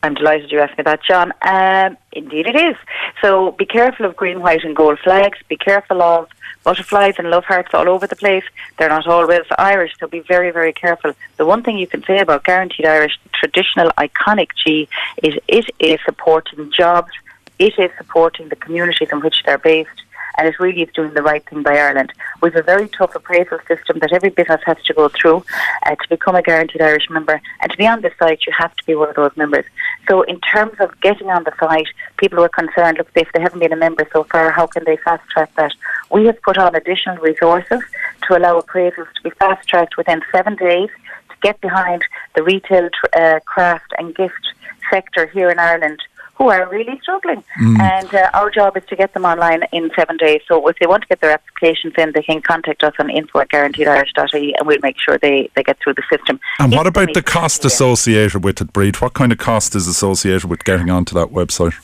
I'm 0.07 0.15
delighted 0.15 0.53
you 0.53 0.61
asked 0.61 0.79
me 0.79 0.85
that, 0.85 1.03
John. 1.03 1.33
Um, 1.43 1.97
indeed, 2.13 2.47
it 2.47 2.57
is. 2.57 2.77
So 3.21 3.53
be 3.53 3.67
careful 3.67 4.07
of 4.07 4.17
green, 4.17 4.41
white, 4.41 4.65
and 4.65 4.75
gold 4.75 4.99
flags. 5.01 5.39
Be 5.49 5.57
careful 5.57 6.01
of 6.01 6.29
butterflies 6.63 7.15
and 7.19 7.29
love 7.29 7.45
hearts 7.45 7.75
all 7.75 7.89
over 7.89 8.07
the 8.07 8.17
place. 8.17 8.45
They're 8.79 8.89
not 8.89 9.07
always 9.07 9.43
Irish, 9.59 9.93
so 9.99 10.07
be 10.07 10.21
very, 10.21 10.51
very 10.53 10.73
careful. 10.73 11.13
The 11.37 11.45
one 11.45 11.63
thing 11.63 11.77
you 11.77 11.87
can 11.87 12.05
say 12.05 12.19
about 12.19 12.45
Guaranteed 12.45 12.87
Irish, 12.87 13.19
traditional, 13.33 13.91
iconic 13.99 14.51
G, 14.65 14.89
is 15.23 15.35
it 15.49 15.71
is 15.81 15.99
supporting 16.05 16.71
jobs. 16.73 17.11
It 17.59 17.79
is 17.79 17.91
supporting 17.99 18.49
the 18.49 18.57
communities 18.57 19.09
in 19.11 19.21
which 19.21 19.43
they're 19.45 19.59
based 19.59 20.03
and 20.39 20.47
it 20.49 20.59
really 20.61 20.83
is 20.83 20.93
doing 20.95 21.15
the 21.15 21.23
right 21.23 21.45
thing 21.49 21.63
by 21.63 21.77
Ireland. 21.77 22.13
We 22.43 22.51
have 22.51 22.57
a 22.57 22.63
very 22.63 22.89
tough 22.89 23.15
appraisal 23.15 23.59
system 23.67 23.99
that 24.01 24.13
every 24.13 24.31
business 24.31 24.61
has 24.67 24.77
to 24.85 24.95
go 24.95 25.09
through 25.09 25.45
uh, 25.87 25.95
to 25.95 26.09
become 26.09 26.35
a 26.35 26.43
guaranteed 26.43 26.83
Irish 26.83 27.09
member. 27.11 27.41
And 27.61 27.71
to 27.71 27.79
be 27.79 27.87
on 27.87 28.03
the 28.03 28.11
site, 28.19 28.47
you 28.47 28.53
have 28.57 28.75
to 28.77 28.87
be 28.87 28.95
one 28.95 29.09
of 29.09 29.17
those 29.17 29.37
members. 29.37 29.65
So, 30.09 30.23
in 30.23 30.41
terms 30.41 30.75
of 30.81 31.01
getting 31.01 31.31
on 31.31 31.45
the 31.45 31.53
site, 31.59 31.89
people 32.19 32.39
were 32.39 32.49
concerned 32.49 32.99
look, 32.99 33.09
if 33.15 33.33
they 33.33 33.41
haven't 33.41 33.61
been 33.61 33.73
a 33.73 33.77
member 33.77 34.09
so 34.13 34.25
far, 34.25 34.51
how 34.51 34.67
can 34.67 34.85
they 34.85 34.97
fast 34.99 35.29
track 35.31 35.55
that? 35.57 35.73
We 36.11 36.27
have 36.27 36.41
put 36.43 36.59
on 36.59 36.75
additional 36.75 37.17
resources 37.17 37.81
to 38.29 38.37
allow 38.37 38.61
appraisals 38.61 39.13
to 39.15 39.23
be 39.25 39.31
fast 39.31 39.69
tracked 39.69 39.97
within 39.97 40.23
seven 40.33 40.57
days 40.57 40.91
to 41.31 41.37
get 41.43 41.61
behind 41.61 42.03
the 42.35 42.43
retail, 42.43 42.89
uh, 43.17 43.41
craft, 43.45 43.93
and 43.99 44.15
gift 44.15 44.35
sector 44.91 45.27
here 45.27 45.51
in 45.51 45.59
Ireland 45.59 46.01
who 46.37 46.51
are 46.51 46.69
really 46.69 46.99
struggling. 47.01 47.43
And 47.59 48.15
uh, 48.15 48.31
our 48.35 48.51
job 48.51 48.77
is 48.77 48.85
to 48.89 48.97
get 48.97 49.15
them 49.15 49.25
online 49.25 49.63
in 49.73 49.91
seven 49.97 50.17
days. 50.17 50.43
So 50.47 50.67
if 50.69 50.77
they 50.79 50.87
want 50.87 51.03
to 51.03 51.09
get 51.09 51.21
their 51.21 51.31
applications 51.31 51.95
in, 51.97 52.13
they 52.13 52.23
can 52.23 52.43
contact 52.43 52.85
us 52.85 52.93
on 52.99 53.11
info 53.11 53.41
at 53.41 53.49
guaranteedirish.ie 53.49 54.55
and 54.59 54.67
we'll 54.67 54.79
make 54.83 54.97
sure 55.01 55.19
they, 55.19 55.51
they 55.57 55.63
get 55.63 55.79
through 55.83 55.95
the 55.95 56.03
system. 56.11 56.39
and 56.59 56.73
If 56.73 56.77
what 56.77 56.87
about 56.87 57.15
the 57.15 57.23
cost 57.23 57.65
associated 57.65 58.45
with 58.45 58.61
it, 58.61 58.73
Bríd? 58.73 59.01
What 59.01 59.15
kind 59.15 59.33
of 59.33 59.39
cost 59.39 59.75
is 59.75 59.87
associated 59.87 60.45
with 60.45 60.65
getting 60.65 60.91
onto 60.91 61.15
that 61.15 61.29
website? 61.29 61.75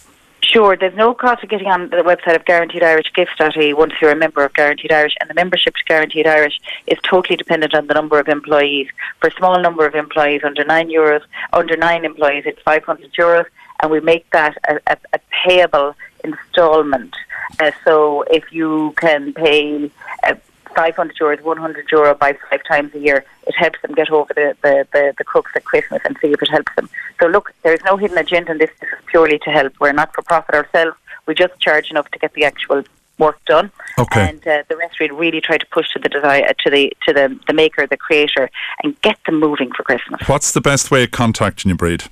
Sure, 0.44 0.76
there's 0.76 0.94
no 0.96 1.14
cost 1.14 1.42
of 1.42 1.48
getting 1.48 1.68
on 1.68 1.88
the 1.88 1.98
website 1.98 2.34
of 2.34 2.44
Guaranteed 2.44 2.82
Irish 2.82 3.06
Gifts.ie 3.14 3.72
once 3.72 3.92
you're 4.02 4.10
a 4.10 4.16
member 4.16 4.44
of 4.44 4.52
Guaranteed 4.52 4.92
Irish, 4.92 5.14
and 5.20 5.30
the 5.30 5.34
membership 5.34 5.74
to 5.76 5.84
Guaranteed 5.86 6.26
Irish 6.26 6.58
is 6.88 6.98
totally 7.08 7.36
dependent 7.36 7.74
on 7.74 7.86
the 7.86 7.94
number 7.94 8.18
of 8.18 8.28
employees. 8.28 8.88
For 9.20 9.28
a 9.28 9.32
small 9.32 9.58
number 9.62 9.86
of 9.86 9.94
employees, 9.94 10.42
under 10.44 10.64
nine 10.64 10.88
euros, 10.88 11.22
under 11.52 11.76
nine 11.76 12.04
employees, 12.04 12.42
it's 12.44 12.60
500 12.62 13.12
euros, 13.12 13.46
and 13.82 13.90
we 13.90 14.00
make 14.00 14.28
that 14.30 14.56
a, 14.68 14.80
a, 14.86 14.96
a 15.12 15.20
payable 15.44 15.94
instalment. 16.24 17.14
Uh, 17.58 17.72
so 17.84 18.22
if 18.30 18.52
you 18.52 18.94
can 18.96 19.32
pay 19.32 19.90
uh, 20.24 20.34
500 20.74 21.16
euros, 21.16 21.42
100 21.42 21.90
euro 21.90 22.14
by 22.14 22.36
five 22.50 22.62
times 22.64 22.94
a 22.94 22.98
year, 22.98 23.24
it 23.46 23.54
helps 23.56 23.80
them 23.82 23.92
get 23.92 24.10
over 24.10 24.32
the, 24.34 24.56
the, 24.62 24.86
the, 24.92 25.14
the 25.18 25.24
crux 25.24 25.50
at 25.54 25.64
Christmas 25.64 26.00
and 26.04 26.16
see 26.22 26.28
if 26.28 26.40
it 26.40 26.48
helps 26.48 26.74
them. 26.76 26.88
So 27.20 27.26
look, 27.26 27.52
there 27.62 27.74
is 27.74 27.80
no 27.84 27.96
hidden 27.96 28.16
agenda 28.16 28.52
in 28.52 28.58
this. 28.58 28.70
This 28.80 28.90
is 28.90 28.98
purely 29.06 29.38
to 29.40 29.50
help. 29.50 29.74
We're 29.80 29.92
not 29.92 30.14
for 30.14 30.22
profit 30.22 30.54
ourselves. 30.54 30.96
We 31.26 31.34
just 31.34 31.58
charge 31.60 31.90
enough 31.90 32.10
to 32.12 32.18
get 32.18 32.32
the 32.34 32.44
actual 32.44 32.84
work 33.18 33.44
done. 33.44 33.70
Okay. 33.98 34.28
And 34.28 34.46
uh, 34.46 34.62
the 34.68 34.76
rest 34.76 34.98
we 34.98 35.10
really 35.10 35.40
try 35.40 35.58
to 35.58 35.66
push 35.66 35.92
to 35.92 35.98
the 35.98 36.08
design, 36.08 36.44
uh, 36.44 36.54
to 36.64 36.70
the 36.70 36.92
to 37.06 37.12
the, 37.12 37.38
the 37.46 37.52
maker, 37.52 37.86
the 37.86 37.96
creator, 37.96 38.50
and 38.82 39.00
get 39.02 39.18
them 39.26 39.38
moving 39.38 39.70
for 39.72 39.82
Christmas. 39.82 40.26
What's 40.28 40.52
the 40.52 40.60
best 40.60 40.90
way 40.90 41.04
of 41.04 41.10
contacting 41.10 41.68
you, 41.68 41.76
Bríd? 41.76 42.08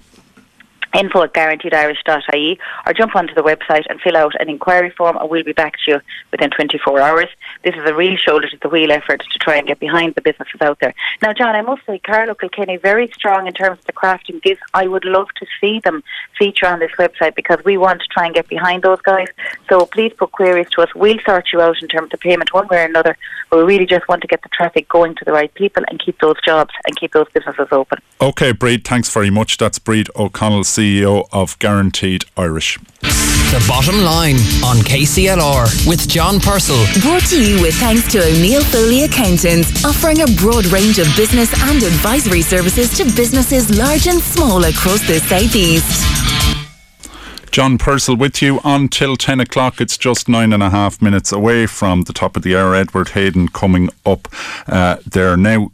Info 0.94 1.22
at 1.22 1.32
guaranteedirish.ie 1.32 2.58
or 2.86 2.92
jump 2.92 3.14
onto 3.14 3.34
the 3.34 3.42
website 3.42 3.84
and 3.88 4.00
fill 4.00 4.16
out 4.16 4.34
an 4.40 4.48
inquiry 4.48 4.90
form 4.90 5.16
and 5.16 5.30
we'll 5.30 5.44
be 5.44 5.52
back 5.52 5.74
to 5.84 5.92
you 5.92 6.00
within 6.30 6.50
24 6.50 7.00
hours. 7.00 7.28
This 7.62 7.74
is 7.74 7.84
a 7.84 7.94
real 7.94 8.16
shoulder 8.16 8.48
to 8.48 8.58
the 8.60 8.68
wheel 8.68 8.90
effort 8.90 9.22
to 9.30 9.38
try 9.38 9.56
and 9.56 9.66
get 9.66 9.78
behind 9.78 10.14
the 10.14 10.20
businesses 10.20 10.60
out 10.60 10.78
there. 10.80 10.94
Now, 11.22 11.32
John, 11.32 11.54
I 11.54 11.62
must 11.62 11.84
say, 11.86 11.98
Carlow 11.98 12.34
Kilkenny, 12.34 12.76
very 12.76 13.08
strong 13.12 13.46
in 13.46 13.52
terms 13.52 13.78
of 13.78 13.86
the 13.86 13.92
crafting 13.92 14.42
gifts. 14.42 14.62
I 14.74 14.86
would 14.86 15.04
love 15.04 15.28
to 15.36 15.46
see 15.60 15.80
them 15.80 16.02
feature 16.38 16.66
on 16.66 16.80
this 16.80 16.92
website 16.98 17.34
because 17.34 17.62
we 17.64 17.76
want 17.76 18.00
to 18.00 18.08
try 18.08 18.26
and 18.26 18.34
get 18.34 18.48
behind 18.48 18.82
those 18.82 19.00
guys. 19.02 19.28
So 19.68 19.86
please 19.86 20.12
put 20.16 20.32
queries 20.32 20.68
to 20.70 20.82
us. 20.82 20.94
We'll 20.94 21.18
sort 21.20 21.48
you 21.52 21.60
out 21.60 21.80
in 21.82 21.88
terms 21.88 22.12
of 22.12 22.20
payment 22.20 22.52
one 22.52 22.66
way 22.68 22.82
or 22.82 22.86
another. 22.86 23.16
But 23.50 23.58
we 23.58 23.64
really 23.64 23.86
just 23.86 24.08
want 24.08 24.22
to 24.22 24.28
get 24.28 24.42
the 24.42 24.48
traffic 24.48 24.88
going 24.88 25.14
to 25.16 25.24
the 25.24 25.32
right 25.32 25.52
people 25.54 25.82
and 25.88 26.00
keep 26.00 26.18
those 26.20 26.40
jobs 26.44 26.72
and 26.86 26.96
keep 26.96 27.12
those 27.12 27.28
businesses 27.32 27.68
open. 27.70 27.98
Okay, 28.20 28.52
Bríd, 28.52 28.84
thanks 28.84 29.12
very 29.12 29.30
much. 29.30 29.58
That's 29.58 29.78
Bríd 29.78 30.08
O'Connell, 30.16 30.64
CEO 30.80 31.28
of 31.30 31.58
Guaranteed 31.58 32.24
Irish. 32.38 32.78
The 33.00 33.62
Bottom 33.68 34.00
Line 34.00 34.36
on 34.64 34.76
KCLR 34.78 35.86
with 35.86 36.08
John 36.08 36.40
Purcell. 36.40 36.86
Brought 37.02 37.26
to 37.28 37.38
you 37.38 37.60
with 37.60 37.74
thanks 37.74 38.10
to 38.12 38.18
O'Neill 38.22 38.64
Foley 38.64 39.02
Accountants, 39.02 39.84
offering 39.84 40.22
a 40.22 40.26
broad 40.38 40.64
range 40.66 40.98
of 40.98 41.06
business 41.16 41.52
and 41.68 41.82
advisory 41.82 42.40
services 42.40 42.96
to 42.96 43.04
businesses 43.14 43.76
large 43.76 44.06
and 44.06 44.22
small 44.22 44.64
across 44.64 45.06
the 45.06 45.20
southeast. 45.20 46.02
John 47.50 47.76
Purcell 47.76 48.16
with 48.16 48.40
you 48.40 48.58
until 48.64 49.16
10 49.16 49.38
o'clock. 49.40 49.82
It's 49.82 49.98
just 49.98 50.30
nine 50.30 50.54
and 50.54 50.62
a 50.62 50.70
half 50.70 51.02
minutes 51.02 51.30
away 51.30 51.66
from 51.66 52.02
the 52.04 52.14
top 52.14 52.38
of 52.38 52.42
the 52.42 52.56
hour. 52.56 52.74
Edward 52.74 53.10
Hayden 53.10 53.48
coming 53.48 53.90
up 54.06 54.28
uh, 54.66 54.96
there 55.04 55.36
now. 55.36 55.72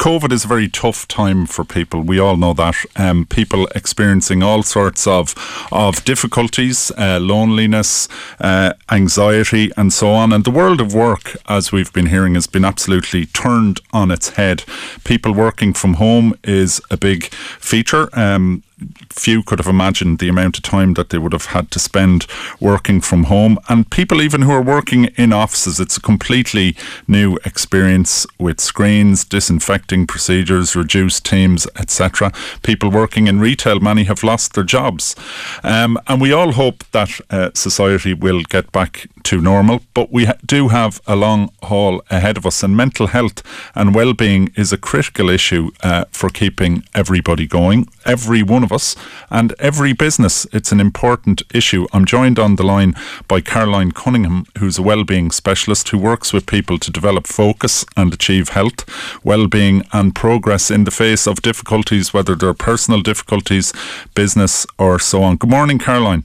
COVID 0.00 0.32
is 0.32 0.46
a 0.46 0.48
very 0.48 0.66
tough 0.66 1.06
time 1.08 1.44
for 1.44 1.62
people. 1.62 2.00
We 2.00 2.18
all 2.18 2.38
know 2.38 2.54
that. 2.54 2.74
Um, 2.96 3.26
people 3.26 3.66
experiencing 3.74 4.42
all 4.42 4.62
sorts 4.62 5.06
of 5.06 5.34
of 5.70 6.02
difficulties, 6.06 6.90
uh, 6.96 7.18
loneliness, 7.20 8.08
uh, 8.40 8.72
anxiety, 8.90 9.70
and 9.76 9.92
so 9.92 10.10
on. 10.12 10.32
And 10.32 10.44
the 10.44 10.50
world 10.50 10.80
of 10.80 10.94
work, 10.94 11.36
as 11.50 11.70
we've 11.70 11.92
been 11.92 12.06
hearing, 12.06 12.32
has 12.34 12.46
been 12.46 12.64
absolutely 12.64 13.26
turned 13.26 13.82
on 13.92 14.10
its 14.10 14.30
head. 14.30 14.64
People 15.04 15.34
working 15.34 15.74
from 15.74 15.94
home 15.94 16.32
is 16.44 16.80
a 16.90 16.96
big 16.96 17.24
feature. 17.60 18.08
Um, 18.14 18.62
few 19.10 19.42
could 19.42 19.58
have 19.58 19.68
imagined 19.68 20.18
the 20.18 20.28
amount 20.28 20.56
of 20.58 20.62
time 20.62 20.94
that 20.94 21.10
they 21.10 21.18
would 21.18 21.32
have 21.32 21.46
had 21.46 21.70
to 21.72 21.78
spend 21.78 22.26
working 22.58 23.00
from 23.00 23.24
home. 23.24 23.58
And 23.68 23.90
people, 23.90 24.22
even 24.22 24.42
who 24.42 24.52
are 24.52 24.62
working 24.62 25.06
in 25.16 25.32
offices, 25.32 25.80
it's 25.80 25.96
a 25.96 26.00
completely 26.00 26.76
new 27.06 27.38
experience 27.44 28.26
with 28.38 28.60
screens, 28.60 29.24
disinfecting 29.24 30.06
procedures, 30.06 30.76
reduced 30.76 31.24
teams, 31.24 31.66
etc. 31.76 32.32
People 32.62 32.90
working 32.90 33.26
in 33.26 33.40
retail, 33.40 33.80
many 33.80 34.04
have 34.04 34.22
lost 34.22 34.54
their 34.54 34.64
jobs. 34.64 35.16
Um, 35.62 35.98
and 36.06 36.20
we 36.20 36.32
all 36.32 36.52
hope 36.52 36.84
that 36.92 37.20
uh, 37.30 37.50
society 37.54 38.14
will 38.14 38.42
get 38.42 38.72
back 38.72 39.08
to 39.24 39.40
normal, 39.40 39.80
but 39.94 40.10
we 40.10 40.24
ha- 40.24 40.34
do 40.44 40.68
have 40.68 41.00
a 41.06 41.16
long 41.16 41.50
haul 41.64 42.02
ahead 42.10 42.36
of 42.36 42.46
us, 42.46 42.62
and 42.62 42.76
mental 42.76 43.08
health 43.08 43.42
and 43.74 43.94
well 43.94 44.12
being 44.12 44.52
is 44.56 44.72
a 44.72 44.78
critical 44.78 45.28
issue 45.28 45.70
uh, 45.82 46.04
for 46.10 46.28
keeping 46.30 46.82
everybody 46.94 47.46
going. 47.46 47.88
Every 48.04 48.42
one 48.42 48.64
of 48.64 48.69
us 48.72 48.96
and 49.30 49.54
every 49.58 49.92
business. 49.92 50.46
It's 50.52 50.72
an 50.72 50.80
important 50.80 51.42
issue. 51.54 51.86
I'm 51.92 52.04
joined 52.04 52.38
on 52.38 52.56
the 52.56 52.62
line 52.62 52.94
by 53.28 53.40
Caroline 53.40 53.92
Cunningham, 53.92 54.46
who's 54.58 54.78
a 54.78 54.82
well-being 54.82 55.30
specialist 55.30 55.88
who 55.88 55.98
works 55.98 56.32
with 56.32 56.46
people 56.46 56.78
to 56.78 56.90
develop 56.90 57.26
focus 57.26 57.84
and 57.96 58.12
achieve 58.12 58.50
health, 58.50 58.84
well-being 59.24 59.84
and 59.92 60.14
progress 60.14 60.70
in 60.70 60.84
the 60.84 60.90
face 60.90 61.26
of 61.26 61.42
difficulties, 61.42 62.12
whether 62.14 62.34
they're 62.34 62.54
personal 62.54 63.02
difficulties, 63.02 63.72
business 64.14 64.66
or 64.78 64.98
so 64.98 65.22
on. 65.22 65.36
Good 65.36 65.50
morning, 65.50 65.78
Caroline. 65.78 66.24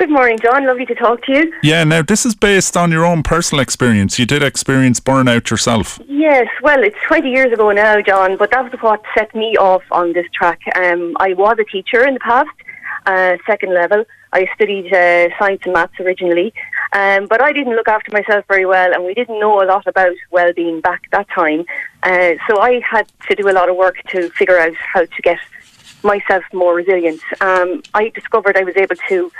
Good 0.00 0.08
morning, 0.08 0.38
John. 0.38 0.64
Lovely 0.64 0.86
to 0.86 0.94
talk 0.94 1.22
to 1.24 1.32
you. 1.32 1.52
Yeah, 1.62 1.84
now 1.84 2.00
this 2.00 2.24
is 2.24 2.34
based 2.34 2.74
on 2.74 2.90
your 2.90 3.04
own 3.04 3.22
personal 3.22 3.60
experience. 3.60 4.18
You 4.18 4.24
did 4.24 4.42
experience 4.42 4.98
burnout 4.98 5.50
yourself. 5.50 5.98
Yes, 6.08 6.46
well, 6.62 6.82
it's 6.82 6.96
20 7.06 7.30
years 7.30 7.52
ago 7.52 7.70
now, 7.72 8.00
John, 8.00 8.38
but 8.38 8.50
that 8.52 8.72
was 8.72 8.80
what 8.80 9.02
set 9.14 9.34
me 9.34 9.58
off 9.58 9.82
on 9.90 10.14
this 10.14 10.24
track. 10.32 10.62
Um, 10.74 11.18
I 11.20 11.34
was 11.34 11.58
a 11.60 11.64
teacher 11.64 12.06
in 12.06 12.14
the 12.14 12.20
past, 12.20 12.48
uh, 13.04 13.36
second 13.46 13.74
level. 13.74 14.06
I 14.32 14.48
studied 14.54 14.90
uh, 14.90 15.28
science 15.38 15.60
and 15.64 15.74
maths 15.74 16.00
originally, 16.00 16.54
um, 16.94 17.26
but 17.26 17.42
I 17.42 17.52
didn't 17.52 17.76
look 17.76 17.88
after 17.88 18.10
myself 18.10 18.46
very 18.48 18.64
well, 18.64 18.94
and 18.94 19.04
we 19.04 19.12
didn't 19.12 19.38
know 19.38 19.62
a 19.62 19.66
lot 19.66 19.86
about 19.86 20.16
well-being 20.30 20.80
back 20.80 21.10
that 21.10 21.28
time. 21.28 21.66
Uh, 22.04 22.36
so 22.48 22.58
I 22.58 22.80
had 22.90 23.06
to 23.28 23.34
do 23.34 23.50
a 23.50 23.52
lot 23.52 23.68
of 23.68 23.76
work 23.76 23.96
to 24.12 24.30
figure 24.30 24.58
out 24.58 24.74
how 24.76 25.04
to 25.04 25.22
get 25.22 25.40
myself 26.02 26.42
more 26.54 26.74
resilient. 26.74 27.20
Um, 27.42 27.82
I 27.92 28.08
discovered 28.08 28.56
I 28.56 28.64
was 28.64 28.78
able 28.78 28.96
to 29.10 29.30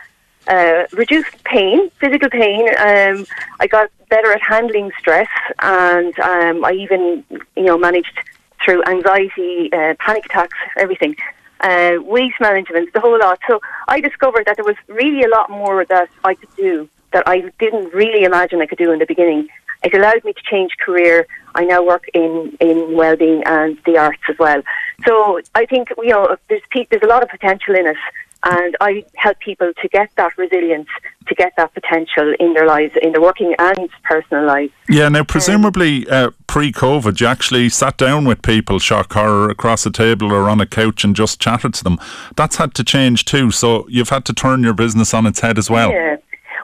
uh, 0.47 0.85
reduced 0.93 1.43
pain, 1.45 1.91
physical 2.01 2.31
pain. 2.31 2.69
Um, 2.79 3.27
I 3.61 3.67
got 3.67 3.91
better 4.09 4.33
at 4.33 4.41
handling 4.43 4.91
stress, 4.99 5.29
and 5.61 6.19
um, 6.19 6.65
I 6.65 6.73
even, 6.73 7.25
you 7.57 7.65
know, 7.65 7.79
managed 7.79 8.19
through 8.65 8.83
anxiety, 8.85 9.73
uh, 9.73 9.95
panic 9.99 10.27
attacks, 10.27 10.57
everything, 10.77 11.17
uh, 11.61 11.97
weight 12.01 12.35
management, 12.41 12.93
the 12.93 13.01
whole 13.01 13.19
lot. 13.19 13.39
So 13.49 13.61
I 13.89 14.01
discovered 14.01 14.47
that 14.47 14.57
there 14.57 14.65
was 14.65 14.77
really 14.89 15.23
a 15.23 15.29
lot 15.29 15.51
more 15.51 15.85
that 15.87 16.09
I 16.25 16.35
could 16.35 16.55
do 16.57 16.89
that 17.13 17.25
I 17.27 17.51
didn't 17.59 17.93
really 17.93 18.25
imagine 18.25 18.61
I 18.61 18.67
could 18.67 18.79
do 18.79 18.93
in 18.93 18.99
the 18.99 19.07
beginning. 19.07 19.49
It 19.83 19.95
allowed 19.95 20.25
me 20.25 20.33
to 20.33 20.43
change 20.43 20.77
career. 20.79 21.27
I 21.55 21.65
now 21.65 21.83
work 21.83 22.09
in, 22.13 22.57
in 22.61 22.95
well-being 22.95 23.43
and 23.45 23.79
the 23.87 23.99
arts 23.99 24.23
as 24.29 24.39
well. 24.39 24.63
So 25.07 25.41
I 25.55 25.67
think 25.67 25.89
you 25.99 26.11
know 26.11 26.37
there's 26.49 26.63
there's 26.73 27.03
a 27.03 27.07
lot 27.07 27.23
of 27.23 27.29
potential 27.31 27.75
in 27.75 27.87
it 27.87 27.97
and 28.45 28.77
I 28.81 29.05
help 29.17 29.39
people 29.41 29.73
to 29.81 29.89
get 29.89 30.11
that 30.17 30.37
resilience, 30.39 30.89
to 31.29 31.35
get 31.35 31.53
that 31.57 31.75
potential 31.75 32.35
in 32.41 32.55
their 32.55 32.67
lives, 32.67 32.95
in 33.03 33.13
their 33.13 33.21
working 33.21 33.55
and 33.59 33.89
personal 34.05 34.47
lives. 34.47 34.73
Yeah, 34.89 35.09
now 35.09 35.25
presumably 35.25 36.09
uh, 36.09 36.31
pre-COVID, 36.47 37.21
you 37.21 37.27
actually 37.27 37.69
sat 37.69 37.97
down 37.97 38.25
with 38.25 38.43
people, 38.43 38.79
shock 38.79 39.13
horror, 39.13 39.51
across 39.51 39.85
a 39.85 39.91
table 39.91 40.33
or 40.33 40.49
on 40.49 40.61
a 40.61 40.67
couch 40.67 41.05
and 41.05 41.15
just 41.15 41.41
chatted 41.41 41.75
to 41.75 41.85
them. 41.85 41.99
That's 42.37 42.57
had 42.57 42.75
to 42.75 42.85
change 42.85 43.25
too. 43.25 43.51
So 43.51 43.87
you've 43.89 44.09
had 44.09 44.25
to 44.27 44.33
turn 44.33 44.63
your 44.63 44.75
business 44.75 45.13
on 45.13 45.27
its 45.27 45.41
head 45.41 45.59
as 45.59 45.69
well. 45.69 45.91
Yeah. 45.91 46.17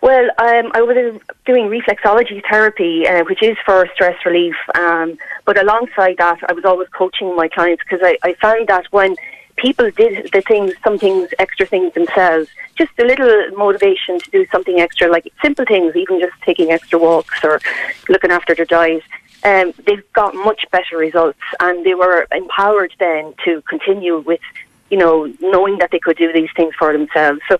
Well, 0.02 0.24
um, 0.38 0.70
I 0.74 0.82
was 0.82 1.20
doing 1.46 1.66
reflexology 1.68 2.42
therapy, 2.48 3.08
uh, 3.08 3.24
which 3.24 3.42
is 3.42 3.56
for 3.64 3.88
stress 3.94 4.16
relief. 4.24 4.54
Um, 4.74 5.18
but 5.44 5.60
alongside 5.60 6.16
that, 6.18 6.38
I 6.48 6.52
was 6.52 6.64
always 6.64 6.88
coaching 6.90 7.34
my 7.34 7.48
clients 7.48 7.82
because 7.82 8.00
I, 8.02 8.16
I 8.22 8.34
found 8.34 8.68
that 8.68 8.84
when 8.92 9.16
people 9.56 9.90
did 9.90 10.30
the 10.32 10.42
things, 10.42 10.74
some 10.84 10.98
things, 10.98 11.30
extra 11.38 11.66
things 11.66 11.92
themselves. 11.94 12.48
Just 12.76 12.92
a 12.98 13.04
little 13.04 13.50
motivation 13.56 14.18
to 14.20 14.30
do 14.30 14.46
something 14.52 14.80
extra, 14.80 15.08
like 15.08 15.32
simple 15.42 15.64
things, 15.64 15.96
even 15.96 16.20
just 16.20 16.34
taking 16.42 16.70
extra 16.70 16.98
walks 16.98 17.42
or 17.42 17.60
looking 18.08 18.30
after 18.30 18.54
their 18.54 18.66
diet. 18.66 19.02
Um, 19.44 19.72
they've 19.86 20.12
got 20.12 20.34
much 20.34 20.66
better 20.70 20.96
results, 20.96 21.38
and 21.60 21.84
they 21.84 21.94
were 21.94 22.26
empowered 22.32 22.92
then 22.98 23.34
to 23.44 23.62
continue 23.62 24.18
with, 24.18 24.40
you 24.90 24.98
know, 24.98 25.32
knowing 25.40 25.78
that 25.78 25.90
they 25.90 25.98
could 25.98 26.16
do 26.16 26.32
these 26.32 26.50
things 26.56 26.74
for 26.78 26.92
themselves. 26.92 27.40
So 27.48 27.58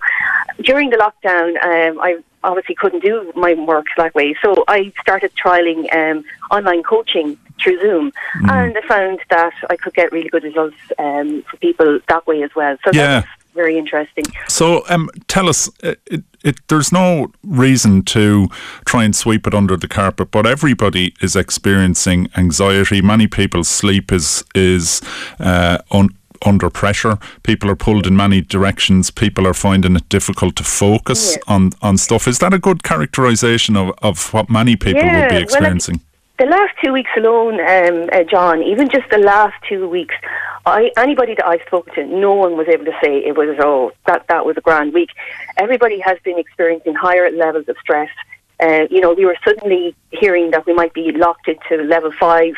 during 0.61 0.89
the 0.89 0.97
lockdown, 0.97 1.49
um, 1.63 1.99
I 1.99 2.17
obviously 2.43 2.75
couldn't 2.75 3.03
do 3.03 3.31
my 3.35 3.53
work 3.53 3.87
that 3.97 4.15
way, 4.15 4.35
so 4.41 4.63
I 4.67 4.93
started 5.01 5.31
trialing 5.35 5.93
um, 5.93 6.23
online 6.51 6.83
coaching 6.83 7.37
through 7.61 7.79
Zoom, 7.81 8.11
mm. 8.41 8.51
and 8.51 8.77
I 8.77 8.87
found 8.87 9.19
that 9.29 9.53
I 9.69 9.75
could 9.75 9.93
get 9.93 10.11
really 10.11 10.29
good 10.29 10.43
results 10.43 10.77
um, 10.99 11.43
for 11.43 11.57
people 11.57 11.99
that 12.07 12.25
way 12.27 12.43
as 12.43 12.51
well. 12.55 12.77
So 12.83 12.91
yeah. 12.93 13.21
that's 13.21 13.27
very 13.57 13.77
interesting. 13.77 14.23
So, 14.47 14.83
um, 14.87 15.09
tell 15.27 15.49
us, 15.49 15.67
uh, 15.83 15.95
it, 16.05 16.23
it, 16.43 16.55
there's 16.67 16.91
no 16.91 17.31
reason 17.43 18.03
to 18.03 18.47
try 18.85 19.03
and 19.03 19.15
sweep 19.15 19.47
it 19.47 19.53
under 19.53 19.75
the 19.75 19.87
carpet, 19.87 20.31
but 20.31 20.45
everybody 20.45 21.13
is 21.19 21.35
experiencing 21.35 22.29
anxiety. 22.37 23.01
Many 23.01 23.27
people's 23.27 23.67
sleep 23.67 24.13
is 24.13 24.45
is 24.55 25.01
uh, 25.39 25.79
un- 25.91 26.15
under 26.47 26.69
pressure. 26.69 27.19
People 27.43 27.69
are 27.69 27.75
pulled 27.75 28.07
in 28.07 28.15
many 28.15 28.41
directions. 28.41 29.11
People 29.11 29.45
are 29.45 29.53
finding 29.53 29.95
it 29.95 30.07
difficult 30.09 30.55
to 30.55 30.63
focus 30.63 31.35
yeah. 31.35 31.53
on, 31.53 31.71
on 31.81 31.97
stuff. 31.97 32.27
Is 32.27 32.39
that 32.39 32.53
a 32.53 32.59
good 32.59 32.81
characterization 32.83 33.75
of, 33.75 33.93
of 34.01 34.33
what 34.33 34.49
many 34.49 34.75
people 34.75 35.03
yeah, 35.03 35.21
would 35.21 35.29
be 35.29 35.37
experiencing? 35.37 35.95
Well, 35.95 36.03
the 36.39 36.45
last 36.45 36.73
two 36.83 36.93
weeks 36.93 37.09
alone, 37.17 37.59
um, 37.59 38.09
uh, 38.13 38.23
John, 38.23 38.61
even 38.63 38.89
just 38.89 39.09
the 39.09 39.17
last 39.17 39.55
two 39.67 39.89
weeks, 39.89 40.15
I, 40.65 40.91
anybody 40.97 41.33
that 41.35 41.47
I've 41.47 41.61
spoken 41.65 41.93
to, 41.95 42.05
no 42.05 42.33
one 42.33 42.57
was 42.57 42.67
able 42.67 42.85
to 42.85 42.97
say 43.03 43.17
it 43.17 43.35
was, 43.35 43.57
oh, 43.59 43.91
that, 44.05 44.27
that 44.27 44.45
was 44.45 44.55
a 44.57 44.61
grand 44.61 44.93
week. 44.93 45.09
Everybody 45.57 45.99
has 45.99 46.17
been 46.23 46.37
experiencing 46.37 46.93
higher 46.93 47.31
levels 47.31 47.67
of 47.67 47.77
stress. 47.81 48.09
Uh, 48.59 48.85
you 48.89 48.99
know, 48.99 49.13
we 49.13 49.25
were 49.25 49.37
suddenly 49.43 49.95
hearing 50.11 50.51
that 50.51 50.65
we 50.65 50.73
might 50.73 50.93
be 50.93 51.11
locked 51.11 51.47
into 51.47 51.83
level 51.83 52.11
five. 52.19 52.53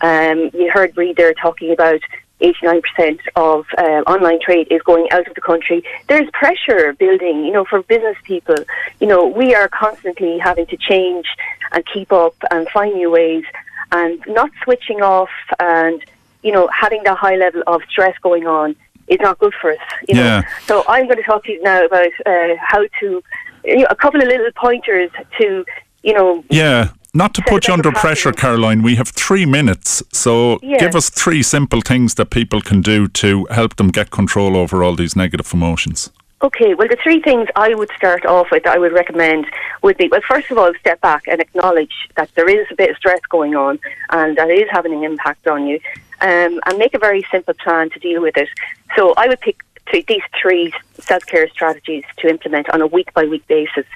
Um, 0.00 0.50
you 0.52 0.70
heard 0.70 0.94
Bríd 0.94 1.16
there 1.16 1.32
talking 1.34 1.72
about 1.72 2.00
89% 2.44 3.18
of 3.36 3.66
uh, 3.78 3.82
online 4.06 4.38
trade 4.40 4.68
is 4.70 4.82
going 4.82 5.06
out 5.10 5.26
of 5.26 5.34
the 5.34 5.40
country. 5.40 5.82
There's 6.08 6.28
pressure 6.32 6.92
building, 6.92 7.44
you 7.44 7.52
know, 7.52 7.64
for 7.64 7.82
business 7.82 8.16
people. 8.24 8.56
You 9.00 9.06
know, 9.06 9.26
we 9.26 9.54
are 9.54 9.68
constantly 9.68 10.38
having 10.38 10.66
to 10.66 10.76
change 10.76 11.26
and 11.72 11.84
keep 11.86 12.12
up 12.12 12.34
and 12.50 12.68
find 12.68 12.94
new 12.94 13.10
ways 13.10 13.44
and 13.92 14.22
not 14.26 14.50
switching 14.62 15.00
off 15.02 15.30
and, 15.58 16.04
you 16.42 16.52
know, 16.52 16.68
having 16.68 17.02
that 17.04 17.16
high 17.16 17.36
level 17.36 17.62
of 17.66 17.80
stress 17.88 18.16
going 18.22 18.46
on 18.46 18.76
is 19.08 19.18
not 19.20 19.38
good 19.38 19.54
for 19.60 19.72
us. 19.72 19.78
You 20.08 20.18
yeah. 20.18 20.40
know? 20.40 20.46
So 20.66 20.84
I'm 20.88 21.04
going 21.04 21.16
to 21.16 21.22
talk 21.22 21.44
to 21.44 21.52
you 21.52 21.62
now 21.62 21.84
about 21.84 22.12
uh, 22.26 22.54
how 22.60 22.84
to, 23.00 23.22
you 23.64 23.78
know, 23.78 23.86
a 23.88 23.96
couple 23.96 24.20
of 24.20 24.28
little 24.28 24.50
pointers 24.56 25.10
to, 25.38 25.64
you 26.02 26.12
know. 26.12 26.44
Yeah. 26.50 26.90
Not 27.16 27.32
to 27.34 27.42
put 27.42 27.68
you 27.68 27.74
under 27.74 27.92
pressure, 27.92 28.32
Caroline, 28.32 28.82
we 28.82 28.96
have 28.96 29.08
three 29.08 29.46
minutes. 29.46 30.02
So 30.12 30.58
yeah. 30.62 30.78
give 30.78 30.96
us 30.96 31.10
three 31.10 31.44
simple 31.44 31.80
things 31.80 32.16
that 32.16 32.30
people 32.30 32.60
can 32.60 32.82
do 32.82 33.06
to 33.06 33.44
help 33.50 33.76
them 33.76 33.88
get 33.88 34.10
control 34.10 34.56
over 34.56 34.82
all 34.82 34.96
these 34.96 35.14
negative 35.14 35.54
emotions. 35.54 36.10
Okay, 36.42 36.74
well, 36.74 36.88
the 36.88 36.98
three 37.02 37.22
things 37.22 37.48
I 37.54 37.72
would 37.74 37.90
start 37.96 38.26
off 38.26 38.48
with, 38.50 38.66
I 38.66 38.78
would 38.78 38.92
recommend, 38.92 39.46
would 39.82 39.96
be 39.96 40.08
well, 40.08 40.20
first 40.28 40.50
of 40.50 40.58
all, 40.58 40.72
step 40.80 41.00
back 41.00 41.22
and 41.28 41.40
acknowledge 41.40 41.94
that 42.16 42.30
there 42.34 42.48
is 42.48 42.66
a 42.72 42.74
bit 42.74 42.90
of 42.90 42.96
stress 42.96 43.20
going 43.30 43.54
on 43.54 43.78
and 44.10 44.36
that 44.36 44.50
is 44.50 44.68
having 44.70 44.92
an 44.92 45.04
impact 45.04 45.46
on 45.46 45.68
you, 45.68 45.78
um, 46.20 46.60
and 46.66 46.78
make 46.78 46.94
a 46.94 46.98
very 46.98 47.24
simple 47.30 47.54
plan 47.54 47.90
to 47.90 47.98
deal 48.00 48.20
with 48.20 48.36
it. 48.36 48.48
So 48.96 49.14
I 49.16 49.28
would 49.28 49.40
pick 49.40 49.56
these 49.92 50.22
three 50.40 50.72
self 50.98 51.24
care 51.26 51.48
strategies 51.48 52.04
to 52.18 52.28
implement 52.28 52.68
on 52.70 52.80
a 52.80 52.86
week 52.86 53.12
by 53.14 53.24
week 53.24 53.46
basis. 53.46 53.86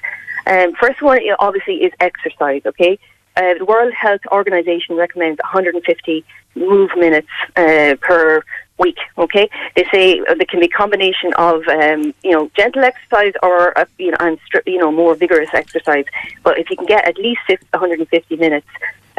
Um, 0.47 0.73
first 0.73 1.01
one, 1.01 1.19
obviously, 1.39 1.83
is 1.83 1.93
exercise. 1.99 2.61
Okay, 2.65 2.97
uh, 3.35 3.53
the 3.57 3.65
World 3.65 3.93
Health 3.93 4.21
Organization 4.31 4.95
recommends 4.95 5.39
150 5.39 6.25
move 6.55 6.89
minutes 6.97 7.27
uh, 7.55 7.95
per 8.01 8.43
week. 8.77 8.97
Okay, 9.17 9.49
they 9.75 9.85
say 9.91 10.19
uh, 10.19 10.35
there 10.35 10.45
can 10.45 10.59
be 10.59 10.65
a 10.65 10.69
combination 10.69 11.33
of 11.35 11.67
um, 11.67 12.13
you 12.23 12.31
know 12.31 12.49
gentle 12.55 12.83
exercise 12.83 13.33
or 13.43 13.77
uh, 13.77 13.85
you 13.97 14.11
know 14.11 14.17
and 14.19 14.39
you 14.65 14.77
know 14.77 14.91
more 14.91 15.15
vigorous 15.15 15.49
exercise. 15.53 16.05
But 16.43 16.57
if 16.57 16.69
you 16.69 16.77
can 16.77 16.85
get 16.85 17.07
at 17.07 17.17
least 17.17 17.41
150 17.47 18.35
minutes, 18.37 18.67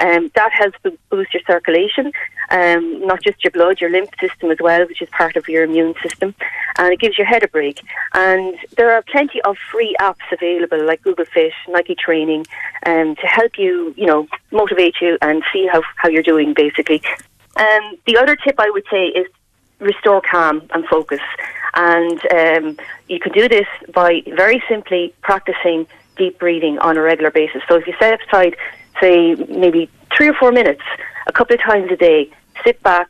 um, 0.01 0.31
that 0.35 0.53
helps 0.53 0.79
boost 1.11 1.35
your 1.35 1.43
circulation, 1.47 2.13
um, 2.51 3.07
not 3.07 3.23
just 3.23 3.43
your 3.45 3.51
blood, 3.51 3.81
your 3.81 3.91
lymph 3.91 4.11
system 4.21 4.51
as 4.51 4.59
well, 4.61 4.87
which 4.87 5.03
is 5.03 5.09
part 5.11 5.37
of 5.37 5.49
your 5.49 5.65
immune 5.65 5.95
system, 6.03 6.35
and 6.79 6.93
it 6.93 7.01
gives 7.01 7.19
your 7.19 7.27
head 7.27 7.43
a 7.43 7.49
break. 7.49 7.81
And 8.15 8.57
there 8.77 8.93
are 8.93 9.03
plenty 9.03 9.41
of 9.43 9.57
free 9.71 9.95
apps 10.01 10.27
available, 10.33 10.85
like 10.85 11.03
Google 11.03 11.27
Fit, 11.27 11.53
Nike 11.69 11.95
Training, 11.95 12.47
um, 12.87 13.17
to 13.17 13.27
help 13.27 13.59
you, 13.59 13.95
you 13.97 14.07
know, 14.07 14.27
motivate 14.51 14.97
you 15.01 15.19
and 15.23 15.43
see 15.53 15.67
how 15.71 15.83
how 15.97 16.09
you're 16.09 16.23
doing, 16.23 16.55
basically. 16.55 17.03
Um, 17.57 17.97
the 18.07 18.17
other 18.17 18.37
tip 18.37 18.57
I 18.59 18.71
would 18.71 18.85
say 18.91 19.07
is 19.07 19.27
restore 19.81 20.23
calm 20.23 20.63
and 20.73 20.87
focus. 20.87 21.21
And 21.75 22.21
um, 22.33 22.79
you 23.09 23.21
can 23.21 23.33
do 23.33 23.49
this 23.49 23.67
by 23.93 24.23
very 24.27 24.63
simply 24.69 25.15
practicing 25.23 25.87
deep 26.17 26.39
breathing 26.39 26.79
on 26.79 26.97
a 26.97 27.03
regular 27.03 27.31
basis. 27.31 27.63
So 27.69 27.77
if 27.77 27.87
you 27.87 27.95
set 27.99 28.21
aside 28.27 28.57
say 29.01 29.35
maybe 29.35 29.91
three 30.17 30.29
or 30.29 30.35
four 30.35 30.53
minutes 30.53 30.83
a 31.27 31.33
couple 31.33 31.55
of 31.55 31.61
times 31.61 31.91
a 31.91 31.97
day. 31.97 32.31
Sit 32.65 32.83
back, 32.83 33.09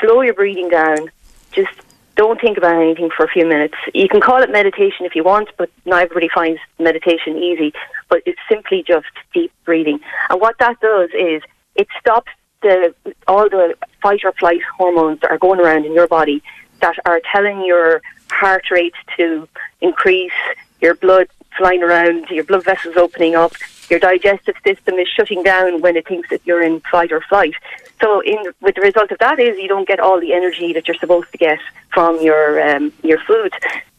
slow 0.00 0.22
your 0.22 0.34
breathing 0.34 0.68
down, 0.68 1.10
just 1.52 1.72
don't 2.16 2.40
think 2.40 2.58
about 2.58 2.74
anything 2.74 3.10
for 3.16 3.24
a 3.24 3.28
few 3.28 3.46
minutes. 3.46 3.74
You 3.94 4.08
can 4.08 4.20
call 4.20 4.42
it 4.42 4.50
meditation 4.50 5.06
if 5.06 5.14
you 5.14 5.22
want, 5.22 5.50
but 5.56 5.70
not 5.86 6.02
everybody 6.02 6.28
finds 6.28 6.60
meditation 6.78 7.36
easy. 7.36 7.72
But 8.08 8.22
it's 8.26 8.40
simply 8.48 8.82
just 8.86 9.06
deep 9.32 9.52
breathing. 9.64 10.00
And 10.28 10.40
what 10.40 10.58
that 10.58 10.80
does 10.80 11.10
is 11.10 11.42
it 11.76 11.86
stops 12.00 12.32
the 12.60 12.92
all 13.28 13.48
the 13.48 13.76
fight 14.02 14.24
or 14.24 14.32
flight 14.32 14.60
hormones 14.76 15.20
that 15.20 15.30
are 15.30 15.38
going 15.38 15.60
around 15.60 15.86
in 15.86 15.92
your 15.92 16.08
body 16.08 16.42
that 16.80 16.96
are 17.06 17.20
telling 17.32 17.64
your 17.64 18.02
heart 18.30 18.70
rate 18.70 18.94
to 19.16 19.48
increase, 19.80 20.32
your 20.80 20.94
blood 20.94 21.28
flying 21.56 21.82
around, 21.82 22.28
your 22.30 22.44
blood 22.44 22.64
vessels 22.64 22.96
opening 22.96 23.36
up, 23.36 23.52
your 23.90 23.98
digestive 23.98 24.56
system 24.64 24.94
is 24.96 25.08
shutting 25.08 25.42
down 25.42 25.80
when 25.80 25.96
it 25.96 26.06
thinks 26.06 26.28
that 26.30 26.40
you're 26.44 26.62
in 26.62 26.80
fight 26.80 27.12
or 27.12 27.20
flight. 27.22 27.54
So, 28.00 28.20
in 28.20 28.38
with 28.60 28.74
the 28.74 28.82
result 28.82 29.10
of 29.10 29.18
that 29.18 29.38
is 29.38 29.58
you 29.58 29.68
don't 29.68 29.88
get 29.88 30.00
all 30.00 30.20
the 30.20 30.32
energy 30.32 30.72
that 30.72 30.86
you're 30.86 30.96
supposed 30.96 31.32
to 31.32 31.38
get 31.38 31.58
from 31.92 32.20
your 32.20 32.60
um, 32.68 32.92
your 33.02 33.18
food. 33.20 33.52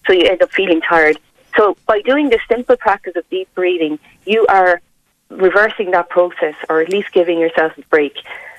So 0.07 0.13
you 0.13 0.27
end 0.27 0.41
up 0.41 0.51
feeling 0.51 0.81
tired. 0.81 1.19
So 1.55 1.77
by 1.85 2.01
doing 2.01 2.29
this 2.29 2.41
simple 2.47 2.77
practice 2.77 3.15
of 3.15 3.29
deep 3.29 3.47
breathing, 3.53 3.99
you 4.25 4.45
are 4.47 4.81
reversing 5.29 5.91
that 5.91 6.09
process, 6.09 6.55
or 6.69 6.81
at 6.81 6.89
least 6.89 7.11
giving 7.11 7.39
yourself 7.39 7.77
a 7.77 7.81
break, 7.83 8.17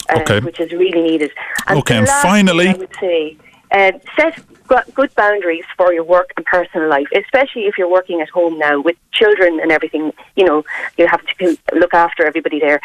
uh, 0.08 0.20
okay. 0.20 0.40
which 0.40 0.60
is 0.60 0.70
really 0.72 1.02
needed. 1.02 1.32
And 1.66 1.78
okay, 1.80 1.98
and 1.98 2.08
finally, 2.08 2.68
I 2.68 2.74
would 2.74 2.94
say 3.00 3.36
uh, 3.72 3.92
set 4.16 4.38
good 4.94 5.14
boundaries 5.14 5.64
for 5.76 5.92
your 5.92 6.04
work 6.04 6.32
and 6.36 6.44
personal 6.46 6.88
life, 6.88 7.06
especially 7.14 7.62
if 7.62 7.76
you're 7.76 7.90
working 7.90 8.20
at 8.20 8.28
home 8.28 8.58
now 8.58 8.80
with 8.80 8.96
children 9.12 9.60
and 9.60 9.70
everything. 9.72 10.12
You 10.36 10.44
know, 10.44 10.64
you 10.96 11.06
have 11.06 11.24
to 11.26 11.56
look 11.74 11.94
after 11.94 12.24
everybody 12.24 12.60
there. 12.60 12.80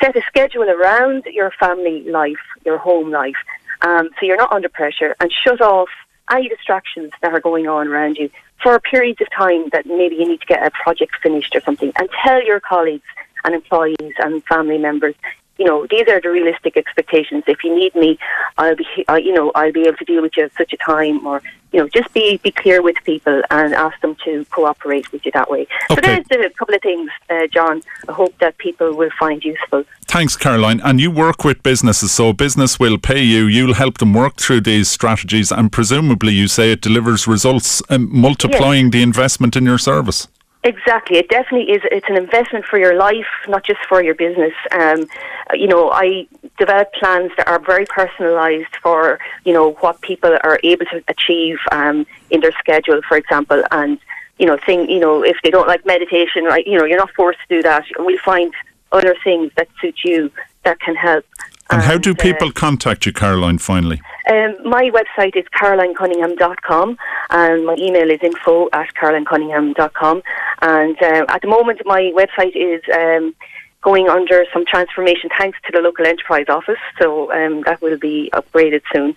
Set 0.00 0.16
a 0.16 0.22
schedule 0.22 0.64
around 0.64 1.24
your 1.26 1.50
family 1.58 2.04
life, 2.08 2.44
your 2.64 2.78
home 2.78 3.10
life, 3.10 3.36
um, 3.82 4.08
so 4.18 4.26
you're 4.26 4.36
not 4.36 4.52
under 4.52 4.68
pressure, 4.68 5.14
and 5.20 5.32
shut 5.32 5.60
off 5.60 5.88
any 6.30 6.48
distractions 6.48 7.10
that 7.22 7.32
are 7.32 7.40
going 7.40 7.66
on 7.68 7.88
around 7.88 8.16
you 8.16 8.30
for 8.62 8.78
periods 8.80 9.20
of 9.20 9.28
time 9.30 9.68
that 9.70 9.86
maybe 9.86 10.16
you 10.16 10.28
need 10.28 10.40
to 10.40 10.46
get 10.46 10.66
a 10.66 10.70
project 10.70 11.12
finished 11.22 11.54
or 11.54 11.60
something. 11.60 11.92
And 11.96 12.08
tell 12.24 12.44
your 12.44 12.60
colleagues 12.60 13.06
and 13.44 13.54
employees 13.54 14.14
and 14.18 14.44
family 14.44 14.78
members 14.78 15.14
you 15.58 15.64
know, 15.64 15.86
these 15.90 16.06
are 16.08 16.20
the 16.20 16.30
realistic 16.30 16.76
expectations. 16.76 17.44
If 17.46 17.64
you 17.64 17.74
need 17.74 17.94
me, 17.94 18.18
I'll 18.56 18.76
be, 18.76 18.86
uh, 19.08 19.16
you 19.16 19.32
know, 19.32 19.50
I'll 19.54 19.72
be 19.72 19.82
able 19.82 19.96
to 19.96 20.04
deal 20.04 20.22
with 20.22 20.36
you 20.36 20.44
at 20.44 20.52
such 20.56 20.72
a 20.72 20.76
time, 20.76 21.26
or 21.26 21.42
you 21.72 21.80
know, 21.80 21.88
just 21.88 22.12
be 22.14 22.38
be 22.38 22.50
clear 22.50 22.80
with 22.80 22.96
people 23.04 23.42
and 23.50 23.74
ask 23.74 24.00
them 24.00 24.16
to 24.24 24.44
cooperate 24.46 25.10
with 25.12 25.26
you 25.26 25.32
that 25.32 25.50
way. 25.50 25.66
Okay. 25.90 26.16
So 26.16 26.22
there's 26.30 26.46
a 26.46 26.50
couple 26.50 26.74
of 26.74 26.82
things, 26.82 27.10
uh, 27.28 27.46
John. 27.48 27.82
I 28.08 28.12
hope 28.12 28.38
that 28.38 28.56
people 28.58 28.94
will 28.94 29.10
find 29.18 29.42
useful. 29.44 29.84
Thanks, 30.06 30.36
Caroline. 30.36 30.80
And 30.82 31.00
you 31.00 31.10
work 31.10 31.44
with 31.44 31.62
businesses, 31.62 32.12
so 32.12 32.32
business 32.32 32.78
will 32.78 32.96
pay 32.96 33.22
you. 33.22 33.46
You'll 33.46 33.74
help 33.74 33.98
them 33.98 34.14
work 34.14 34.36
through 34.36 34.62
these 34.62 34.88
strategies, 34.88 35.50
and 35.50 35.70
presumably, 35.72 36.32
you 36.32 36.48
say 36.48 36.72
it 36.72 36.80
delivers 36.80 37.26
results, 37.26 37.82
um, 37.90 38.08
multiplying 38.10 38.86
yes. 38.86 38.92
the 38.92 39.02
investment 39.02 39.56
in 39.56 39.64
your 39.64 39.78
service. 39.78 40.28
Exactly. 40.64 41.18
It 41.18 41.28
definitely 41.28 41.72
is. 41.72 41.82
It's 41.90 42.08
an 42.08 42.16
investment 42.16 42.64
for 42.64 42.78
your 42.78 42.96
life, 42.96 43.26
not 43.46 43.64
just 43.64 43.78
for 43.88 44.02
your 44.02 44.14
business. 44.14 44.52
Um, 44.72 45.06
you 45.54 45.68
know, 45.68 45.90
I 45.90 46.26
develop 46.58 46.92
plans 46.94 47.30
that 47.36 47.46
are 47.46 47.60
very 47.60 47.86
personalised 47.86 48.74
for, 48.82 49.20
you 49.44 49.52
know, 49.52 49.72
what 49.74 50.00
people 50.00 50.36
are 50.42 50.58
able 50.64 50.84
to 50.86 51.02
achieve 51.06 51.58
um, 51.70 52.06
in 52.30 52.40
their 52.40 52.52
schedule, 52.58 53.00
for 53.08 53.16
example. 53.16 53.62
And, 53.70 53.98
you 54.38 54.46
know, 54.46 54.58
thing, 54.66 54.90
you 54.90 54.98
know, 54.98 55.22
if 55.24 55.36
they 55.44 55.50
don't 55.50 55.68
like 55.68 55.86
meditation, 55.86 56.44
right, 56.44 56.66
you 56.66 56.76
know, 56.76 56.84
you're 56.84 56.98
not 56.98 57.14
forced 57.14 57.38
to 57.48 57.56
do 57.56 57.62
that. 57.62 57.84
We'll 57.96 58.18
find 58.18 58.52
other 58.90 59.14
things 59.22 59.52
that 59.56 59.68
suit 59.80 60.00
you 60.04 60.30
that 60.64 60.80
can 60.80 60.96
help. 60.96 61.24
And, 61.70 61.82
and 61.82 61.90
how 61.90 61.98
do 61.98 62.12
uh, 62.12 62.14
people 62.14 62.48
uh, 62.48 62.52
contact 62.52 63.04
you, 63.04 63.12
Caroline, 63.12 63.58
finally? 63.58 64.00
Um, 64.30 64.56
my 64.64 64.90
website 64.90 65.36
is 65.36 65.44
carolinecunningham.com 65.54 66.96
and 67.30 67.66
my 67.66 67.76
email 67.78 68.10
is 68.10 68.20
info 68.22 68.68
at 68.72 68.94
carolinecunningham.com. 68.94 70.22
And 70.62 70.96
uh, 71.02 71.24
at 71.28 71.42
the 71.42 71.48
moment, 71.48 71.82
my 71.84 72.12
website 72.14 72.56
is 72.56 72.82
um, 72.94 73.34
going 73.82 74.08
under 74.08 74.44
some 74.52 74.64
transformation 74.66 75.30
thanks 75.38 75.58
to 75.66 75.72
the 75.72 75.80
local 75.80 76.06
enterprise 76.06 76.46
office. 76.48 76.78
So 77.00 77.32
um, 77.32 77.62
that 77.62 77.80
will 77.80 77.98
be 77.98 78.30
upgraded 78.32 78.82
soon. 78.92 79.14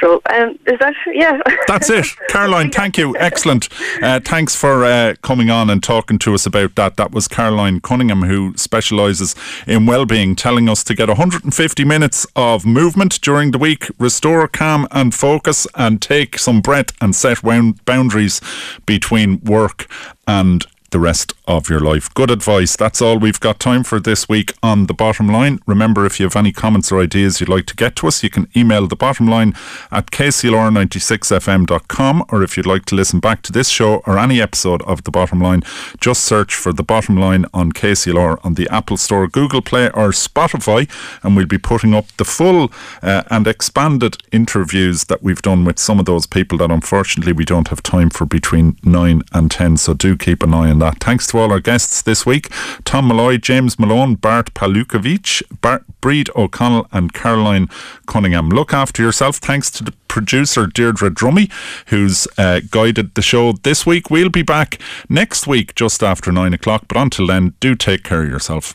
So 0.00 0.20
um, 0.28 0.58
is 0.66 0.78
that 0.80 0.94
yeah? 1.06 1.40
That's 1.68 1.88
it, 1.88 2.06
Caroline. 2.28 2.70
Thank 2.70 2.98
you. 2.98 3.16
Excellent. 3.16 3.68
Uh, 4.02 4.20
thanks 4.20 4.54
for 4.54 4.84
uh, 4.84 5.14
coming 5.22 5.50
on 5.50 5.70
and 5.70 5.82
talking 5.82 6.18
to 6.20 6.34
us 6.34 6.46
about 6.46 6.74
that. 6.74 6.96
That 6.96 7.12
was 7.12 7.28
Caroline 7.28 7.80
Cunningham, 7.80 8.22
who 8.22 8.54
specialises 8.56 9.34
in 9.66 9.86
well-being, 9.86 10.34
telling 10.34 10.68
us 10.68 10.82
to 10.84 10.94
get 10.94 11.08
150 11.08 11.84
minutes 11.84 12.26
of 12.34 12.66
movement 12.66 13.20
during 13.20 13.52
the 13.52 13.58
week, 13.58 13.86
restore 13.98 14.46
calm 14.48 14.88
and 14.90 15.14
focus, 15.14 15.66
and 15.76 16.02
take 16.02 16.38
some 16.38 16.60
breath 16.60 16.90
and 17.00 17.14
set 17.14 17.42
boundaries 17.84 18.40
between 18.84 19.40
work 19.40 19.86
and 20.26 20.66
the 20.94 21.00
rest 21.00 21.34
of 21.48 21.68
your 21.68 21.80
life. 21.80 22.14
Good 22.14 22.30
advice. 22.30 22.76
That's 22.76 23.02
all 23.02 23.18
we've 23.18 23.40
got 23.40 23.58
time 23.58 23.82
for 23.82 23.98
this 23.98 24.28
week 24.28 24.52
on 24.62 24.86
The 24.86 24.94
Bottom 24.94 25.26
Line. 25.26 25.58
Remember, 25.66 26.06
if 26.06 26.20
you 26.20 26.26
have 26.26 26.36
any 26.36 26.52
comments 26.52 26.92
or 26.92 27.00
ideas 27.00 27.40
you'd 27.40 27.48
like 27.48 27.66
to 27.66 27.74
get 27.74 27.96
to 27.96 28.06
us, 28.06 28.22
you 28.22 28.30
can 28.30 28.46
email 28.56 28.86
The 28.86 28.94
Bottom 28.94 29.26
Line 29.26 29.54
at 29.90 30.12
kclr96fm.com 30.12 32.26
or 32.28 32.44
if 32.44 32.56
you'd 32.56 32.64
like 32.64 32.84
to 32.84 32.94
listen 32.94 33.18
back 33.18 33.42
to 33.42 33.50
this 33.50 33.68
show 33.68 34.04
or 34.06 34.18
any 34.18 34.40
episode 34.40 34.82
of 34.82 35.02
The 35.02 35.10
Bottom 35.10 35.40
Line, 35.40 35.64
just 36.00 36.24
search 36.24 36.54
for 36.54 36.72
The 36.72 36.84
Bottom 36.84 37.16
Line 37.16 37.44
on 37.52 37.72
KCLR 37.72 38.38
on 38.44 38.54
the 38.54 38.68
Apple 38.70 38.96
Store, 38.96 39.26
Google 39.26 39.62
Play 39.62 39.86
or 39.86 40.10
Spotify 40.10 40.88
and 41.24 41.34
we'll 41.34 41.46
be 41.46 41.58
putting 41.58 41.92
up 41.92 42.06
the 42.18 42.24
full 42.24 42.70
uh, 43.02 43.24
and 43.30 43.48
expanded 43.48 44.18
interviews 44.30 45.06
that 45.06 45.24
we've 45.24 45.42
done 45.42 45.64
with 45.64 45.80
some 45.80 45.98
of 45.98 46.04
those 46.04 46.28
people 46.28 46.56
that 46.58 46.70
unfortunately 46.70 47.32
we 47.32 47.44
don't 47.44 47.66
have 47.66 47.82
time 47.82 48.10
for 48.10 48.26
between 48.26 48.76
9 48.84 49.22
and 49.32 49.50
10. 49.50 49.76
So 49.78 49.92
do 49.92 50.16
keep 50.16 50.44
an 50.44 50.54
eye 50.54 50.70
on 50.70 50.78
that 50.78 50.83
that. 50.84 51.00
Thanks 51.00 51.26
to 51.28 51.38
all 51.38 51.50
our 51.52 51.60
guests 51.60 52.02
this 52.02 52.24
week 52.24 52.50
Tom 52.84 53.06
Molloy, 53.06 53.38
James 53.38 53.78
Malone, 53.78 54.14
Bart 54.14 54.52
Pawlukojc, 54.54 55.42
Bart 55.60 55.84
Bríd 56.00 56.28
O'Connell, 56.36 56.86
and 56.92 57.12
Caroline 57.12 57.68
Cunningham. 58.06 58.48
Look 58.48 58.72
after 58.72 59.02
yourself. 59.02 59.36
Thanks 59.36 59.70
to 59.72 59.84
the 59.84 59.92
producer 60.08 60.66
Deirdre 60.66 61.10
Drummy, 61.10 61.50
who's 61.86 62.28
uh, 62.38 62.60
guided 62.70 63.14
the 63.14 63.22
show 63.22 63.52
this 63.64 63.84
week. 63.84 64.10
We'll 64.10 64.28
be 64.28 64.42
back 64.42 64.78
next 65.08 65.46
week 65.46 65.74
just 65.74 66.02
after 66.02 66.30
nine 66.30 66.54
o'clock, 66.54 66.84
but 66.86 66.96
until 66.96 67.26
then, 67.26 67.54
do 67.58 67.74
take 67.74 68.04
care 68.04 68.22
of 68.22 68.28
yourself. 68.28 68.74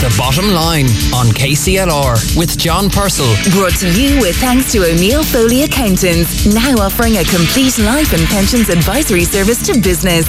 The 0.00 0.14
Bottom 0.16 0.48
Line 0.54 0.86
on 1.12 1.26
KCLR 1.36 2.34
with 2.34 2.56
John 2.56 2.88
Purcell. 2.88 3.36
Brought 3.52 3.76
to 3.80 3.88
you 3.92 4.18
with 4.18 4.34
thanks 4.36 4.72
to 4.72 4.78
O'Neill 4.78 5.22
Foley 5.22 5.64
Accountants, 5.64 6.46
now 6.46 6.72
offering 6.80 7.18
a 7.18 7.24
complete 7.24 7.76
life 7.78 8.14
and 8.14 8.24
pensions 8.28 8.70
advisory 8.70 9.24
service 9.24 9.60
to 9.66 9.78
business. 9.78 10.24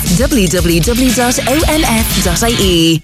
www.onf.ie 1.02 3.02